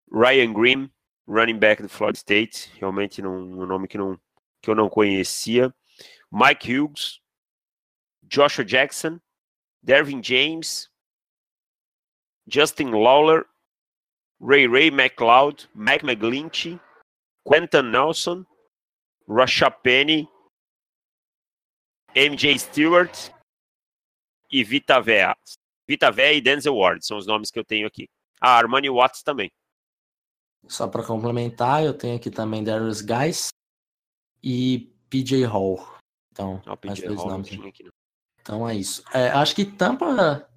Ryan 0.09 0.53
Green, 0.53 0.89
running 1.27 1.59
back 1.59 1.81
do 1.81 1.89
Florida 1.89 2.17
State, 2.17 2.71
realmente 2.79 3.21
não, 3.21 3.35
um 3.37 3.65
nome 3.65 3.87
que, 3.87 3.97
não, 3.97 4.19
que 4.61 4.69
eu 4.69 4.75
não 4.75 4.89
conhecia, 4.89 5.73
Mike 6.31 6.71
Hughes, 6.71 7.19
Joshua 8.23 8.65
Jackson, 8.65 9.19
Dervin 9.83 10.21
James, 10.23 10.89
Justin 12.47 12.91
Lawler, 12.91 13.45
Ray 14.39 14.67
Ray 14.67 14.89
McLeod, 14.89 15.67
Mac 15.75 16.01
McGlinchey, 16.01 16.79
Quentin 17.45 17.91
Nelson, 17.91 18.45
Rasha 19.29 19.69
Penny, 19.69 20.27
MJ 22.15 22.57
Stewart 22.57 23.31
e 24.51 24.63
Vita 24.63 24.99
Vea. 24.99 25.37
Vita 25.87 26.11
Vea 26.11 26.33
e 26.33 26.41
Denzel 26.41 26.75
Ward 26.75 27.05
são 27.05 27.17
os 27.17 27.27
nomes 27.27 27.51
que 27.51 27.59
eu 27.59 27.65
tenho 27.65 27.87
aqui. 27.87 28.09
Ah, 28.41 28.57
Armani 28.57 28.89
Watts 28.89 29.21
também. 29.21 29.51
Só 30.67 30.87
para 30.87 31.05
complementar, 31.05 31.83
eu 31.83 31.93
tenho 31.93 32.15
aqui 32.15 32.31
também 32.31 32.63
Darius 32.63 33.01
Guys 33.01 33.49
e 34.43 34.91
PJ 35.09 35.45
Hall. 35.45 35.79
Então, 36.31 36.61
mais 36.65 36.99
PJ 36.99 37.07
dois 37.07 37.19
Hall 37.19 37.29
nomes. 37.29 37.47
aqui. 37.51 37.89
Então 38.41 38.67
é 38.67 38.75
isso. 38.75 39.03
É, 39.13 39.29
acho 39.29 39.55
que 39.55 39.65
Tampa, 39.65 40.49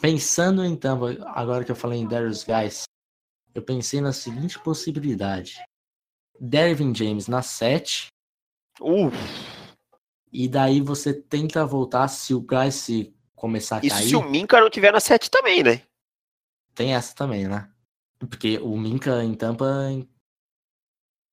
pensando 0.00 0.64
em 0.64 0.76
Tampa, 0.76 1.12
agora 1.28 1.64
que 1.64 1.70
eu 1.70 1.76
falei 1.76 1.98
em 1.98 2.08
Darius 2.08 2.44
Guys, 2.44 2.84
eu 3.54 3.62
pensei 3.62 4.00
na 4.00 4.12
seguinte 4.12 4.58
possibilidade: 4.60 5.62
Dervin 6.40 6.94
James 6.94 7.28
na 7.28 7.42
7, 7.42 8.11
Uh, 8.82 9.10
e 10.32 10.48
daí 10.48 10.80
você 10.80 11.12
tenta 11.14 11.64
voltar 11.64 12.08
se 12.08 12.34
o 12.34 12.44
se 12.70 13.14
começar 13.34 13.76
a 13.82 13.86
isso 13.86 13.96
cair. 13.96 14.08
se 14.08 14.16
o 14.16 14.22
Minka 14.22 14.60
não 14.60 14.70
tiver 14.70 14.92
na 14.92 15.00
7 15.00 15.30
também, 15.30 15.62
né? 15.62 15.82
Tem 16.74 16.94
essa 16.94 17.14
também, 17.14 17.46
né? 17.46 17.70
Porque 18.18 18.58
o 18.58 18.76
Minka 18.78 19.22
em 19.22 19.34
Tampa 19.34 19.66
en- 19.90 20.08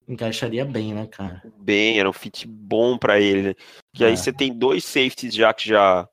encaixaria 0.08 0.66
bem, 0.66 0.94
né, 0.94 1.08
cara? 1.08 1.42
Bem, 1.58 2.00
era 2.00 2.10
um 2.10 2.14
fit 2.14 2.48
bom 2.48 2.98
pra 2.98 3.20
ele, 3.20 3.50
né? 3.50 3.56
Aí 4.02 4.14
É. 4.14 4.16
você 4.16 4.34
tem 4.34 4.52
dois 4.58 4.84
safeties 4.84 5.34
já 5.34 5.54
que 5.54 5.68
já 5.68 6.08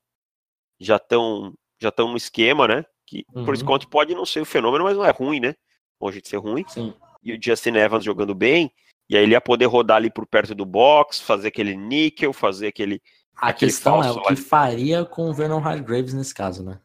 já 0.78 0.96
estão 0.96 1.54
já 1.80 1.88
estão 1.88 2.08
no 2.10 2.16
esquema, 2.16 2.66
né? 2.68 2.84
Que 3.06 3.24
por 3.32 3.54
Uhum. 3.54 3.60
enquanto 3.62 3.88
pode 3.88 4.14
não 4.14 4.24
ser 4.26 4.40
o 4.40 4.44
fenômeno, 4.46 4.84
mas 4.84 4.96
não 4.96 5.04
é 5.04 5.10
ruim, 5.10 5.40
né? 5.40 5.54
Longe 6.00 6.20
de 6.20 6.28
ser 6.28 6.36
ruim. 6.38 6.64
Sim. 6.68 6.94
e 7.22 7.32
o 7.32 7.38
Justin 7.42 7.70
Evans 7.74 8.04
jogando 8.04 8.34
bem, 8.36 8.70
e 9.08 9.16
aí 9.16 9.22
ele 9.22 9.32
ia 9.32 9.40
poder 9.40 9.66
rodar 9.66 9.98
ali 9.98 10.10
por 10.10 10.26
perto 10.26 10.54
do 10.54 10.64
box, 10.64 11.20
fazer 11.20 11.48
aquele 11.48 11.76
níquel, 11.76 12.32
fazer 12.32 12.68
aquele. 12.68 13.00
A 13.36 13.48
Aquele 13.48 13.70
questão 13.70 14.02
é 14.02 14.10
o 14.10 14.22
que 14.22 14.34
de- 14.34 14.40
faria 14.42 15.04
com 15.04 15.28
o 15.28 15.34
Vernon 15.34 15.58
Hargraves 15.58 16.14
nesse 16.14 16.34
caso, 16.34 16.64
né? 16.64 16.80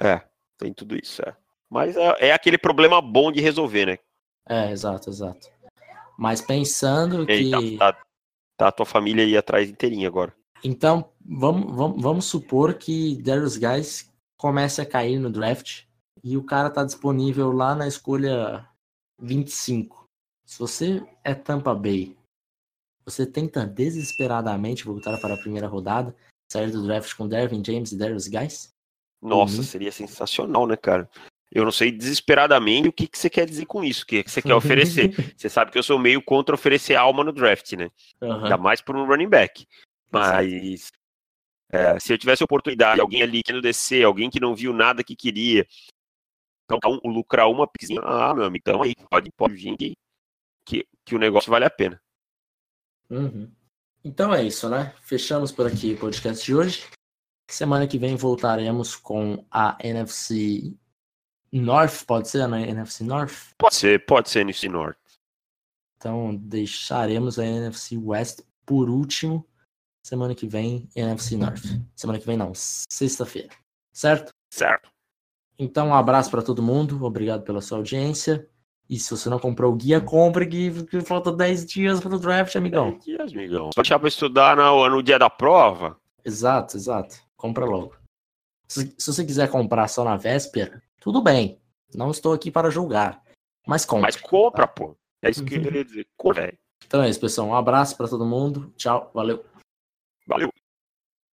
É, 0.00 0.22
tem 0.56 0.72
tudo 0.72 0.96
isso, 0.96 1.20
é. 1.22 1.34
Mas 1.68 1.96
é, 1.96 2.28
é 2.28 2.32
aquele 2.32 2.56
problema 2.56 3.00
bom 3.02 3.30
de 3.32 3.40
resolver, 3.40 3.86
né? 3.86 3.98
É, 4.48 4.70
exato, 4.70 5.10
exato. 5.10 5.48
Mas 6.16 6.40
pensando 6.40 7.28
Ei, 7.28 7.50
que. 7.50 7.76
tá, 7.78 7.92
tá, 7.92 8.02
tá 8.56 8.68
a 8.68 8.72
tua 8.72 8.86
família 8.86 9.24
aí 9.24 9.36
atrás 9.36 9.68
inteirinha 9.68 10.08
agora. 10.08 10.32
Então, 10.64 11.10
vamos, 11.24 11.74
vamos, 11.76 12.02
vamos 12.02 12.24
supor 12.24 12.74
que 12.74 13.20
Darius 13.22 13.56
Guys 13.56 14.10
comece 14.36 14.80
a 14.80 14.86
cair 14.86 15.18
no 15.18 15.30
draft 15.30 15.82
e 16.24 16.36
o 16.36 16.42
cara 16.44 16.70
tá 16.70 16.84
disponível 16.84 17.52
lá 17.52 17.74
na 17.74 17.86
escolha 17.86 18.66
25. 19.20 19.97
Se 20.48 20.58
você 20.58 21.06
é 21.22 21.34
Tampa 21.34 21.74
Bay, 21.74 22.16
você 23.04 23.26
tenta 23.26 23.66
desesperadamente 23.66 24.82
voltar 24.82 25.20
para 25.20 25.34
a 25.34 25.36
primeira 25.36 25.66
rodada, 25.66 26.16
sair 26.50 26.70
do 26.70 26.86
draft 26.86 27.14
com 27.14 27.28
Dervin 27.28 27.62
James 27.62 27.92
e 27.92 27.98
Darius 27.98 28.26
Guys? 28.26 28.72
Nossa, 29.20 29.58
Uhum. 29.58 29.62
seria 29.62 29.92
sensacional, 29.92 30.66
né, 30.66 30.74
cara? 30.74 31.08
Eu 31.52 31.64
não 31.64 31.70
sei 31.70 31.92
desesperadamente 31.92 32.88
o 32.88 32.92
que, 32.92 33.06
que 33.06 33.18
você 33.18 33.28
quer 33.28 33.44
dizer 33.44 33.66
com 33.66 33.84
isso, 33.84 34.04
o 34.04 34.06
que, 34.06 34.24
que 34.24 34.30
você 34.30 34.40
quer 34.40 34.54
oferecer. 34.54 35.10
Você 35.36 35.48
sabe 35.50 35.70
que 35.70 35.78
eu 35.78 35.82
sou 35.82 35.98
meio 35.98 36.22
contra 36.22 36.54
oferecer 36.54 36.94
alma 36.94 37.24
no 37.24 37.32
draft, 37.32 37.72
né? 37.72 37.90
Aham. 38.20 38.42
Ainda 38.44 38.56
mais 38.56 38.80
por 38.80 38.96
um 38.96 39.06
running 39.06 39.28
back. 39.28 39.66
Mas 40.10 40.88
é, 41.70 42.00
se 42.00 42.12
eu 42.12 42.18
tivesse 42.18 42.42
oportunidade, 42.42 43.00
alguém 43.00 43.22
ali 43.22 43.42
querendo 43.42 43.62
descer, 43.62 44.04
alguém 44.04 44.30
que 44.30 44.40
não 44.40 44.54
viu 44.54 44.72
nada 44.72 45.04
que 45.04 45.16
queria, 45.16 45.66
então 46.64 46.78
um, 47.04 47.10
lucrar 47.10 47.50
uma 47.50 47.66
pizinha, 47.66 48.00
ah, 48.02 48.34
meu 48.34 48.44
amigo, 48.44 48.62
então 48.66 48.82
aí 48.82 48.94
pode, 49.10 49.30
pode 49.32 49.54
vir 49.54 49.76
que, 49.76 49.94
que, 50.68 50.86
que 51.02 51.14
o 51.14 51.18
negócio 51.18 51.50
vale 51.50 51.64
a 51.64 51.70
pena. 51.70 52.00
Uhum. 53.08 53.50
Então 54.04 54.34
é 54.34 54.42
isso, 54.42 54.68
né? 54.68 54.94
Fechamos 55.00 55.50
por 55.50 55.66
aqui 55.66 55.94
o 55.94 55.98
podcast 55.98 56.44
de 56.44 56.54
hoje. 56.54 56.86
Semana 57.50 57.88
que 57.88 57.98
vem 57.98 58.16
voltaremos 58.16 58.94
com 58.94 59.46
a 59.50 59.78
NFC 59.82 60.76
North, 61.50 62.04
pode 62.06 62.28
ser, 62.28 62.46
né? 62.46 62.68
NFC 62.68 63.02
North? 63.02 63.54
Pode 63.56 63.76
ser, 63.76 64.04
pode 64.04 64.28
ser 64.28 64.40
NFC 64.40 64.68
North. 64.68 64.98
Então 65.96 66.36
deixaremos 66.36 67.38
a 67.38 67.46
NFC 67.46 67.96
West 67.96 68.42
por 68.66 68.90
último. 68.90 69.48
Semana 70.04 70.34
que 70.34 70.46
vem, 70.46 70.86
NFC 70.94 71.36
North. 71.38 71.64
Semana 71.96 72.18
que 72.18 72.26
vem 72.26 72.36
não, 72.36 72.52
sexta-feira. 72.54 73.48
Certo? 73.90 74.32
Certo. 74.52 74.90
Então 75.58 75.88
um 75.88 75.94
abraço 75.94 76.30
para 76.30 76.42
todo 76.42 76.62
mundo, 76.62 77.02
obrigado 77.04 77.42
pela 77.42 77.62
sua 77.62 77.78
audiência. 77.78 78.48
E 78.88 78.98
se 78.98 79.10
você 79.10 79.28
não 79.28 79.38
comprou 79.38 79.72
o 79.72 79.76
guia, 79.76 80.00
compre 80.00 80.46
que, 80.46 81.00
falta 81.02 81.30
10 81.30 81.66
dias 81.66 82.00
para 82.00 82.16
o 82.16 82.18
draft, 82.18 82.56
amigão. 82.56 82.92
Dez 82.92 83.04
dias, 83.04 83.32
amigão. 83.32 83.64
Vai 83.64 83.82
deixar 83.82 83.98
pra 83.98 84.08
estudar 84.08 84.56
no, 84.56 84.88
no 84.88 85.02
dia 85.02 85.18
da 85.18 85.28
prova? 85.28 85.98
Exato, 86.24 86.76
exato. 86.76 87.16
Compra 87.36 87.66
logo. 87.66 87.94
Se, 88.66 88.94
se 88.96 89.12
você 89.12 89.24
quiser 89.24 89.50
comprar 89.50 89.88
só 89.88 90.04
na 90.04 90.16
véspera, 90.16 90.82
tudo 91.00 91.22
bem. 91.22 91.60
Não 91.94 92.10
estou 92.10 92.32
aqui 92.32 92.50
para 92.50 92.70
julgar. 92.70 93.22
Mas 93.66 93.84
compre. 93.84 94.06
Mas 94.06 94.16
compra, 94.16 94.66
pô. 94.66 94.96
É 95.22 95.30
isso 95.30 95.44
que 95.44 95.56
eu 95.56 95.62
queria 95.62 95.84
dizer. 95.84 96.06
Compra, 96.16 96.42
velho. 96.42 96.58
Então 96.86 97.02
é 97.02 97.10
isso, 97.10 97.20
pessoal. 97.20 97.48
Um 97.48 97.54
abraço 97.54 97.96
para 97.96 98.08
todo 98.08 98.24
mundo. 98.24 98.72
Tchau. 98.76 99.10
Valeu. 99.12 99.44
Valeu. 100.26 100.50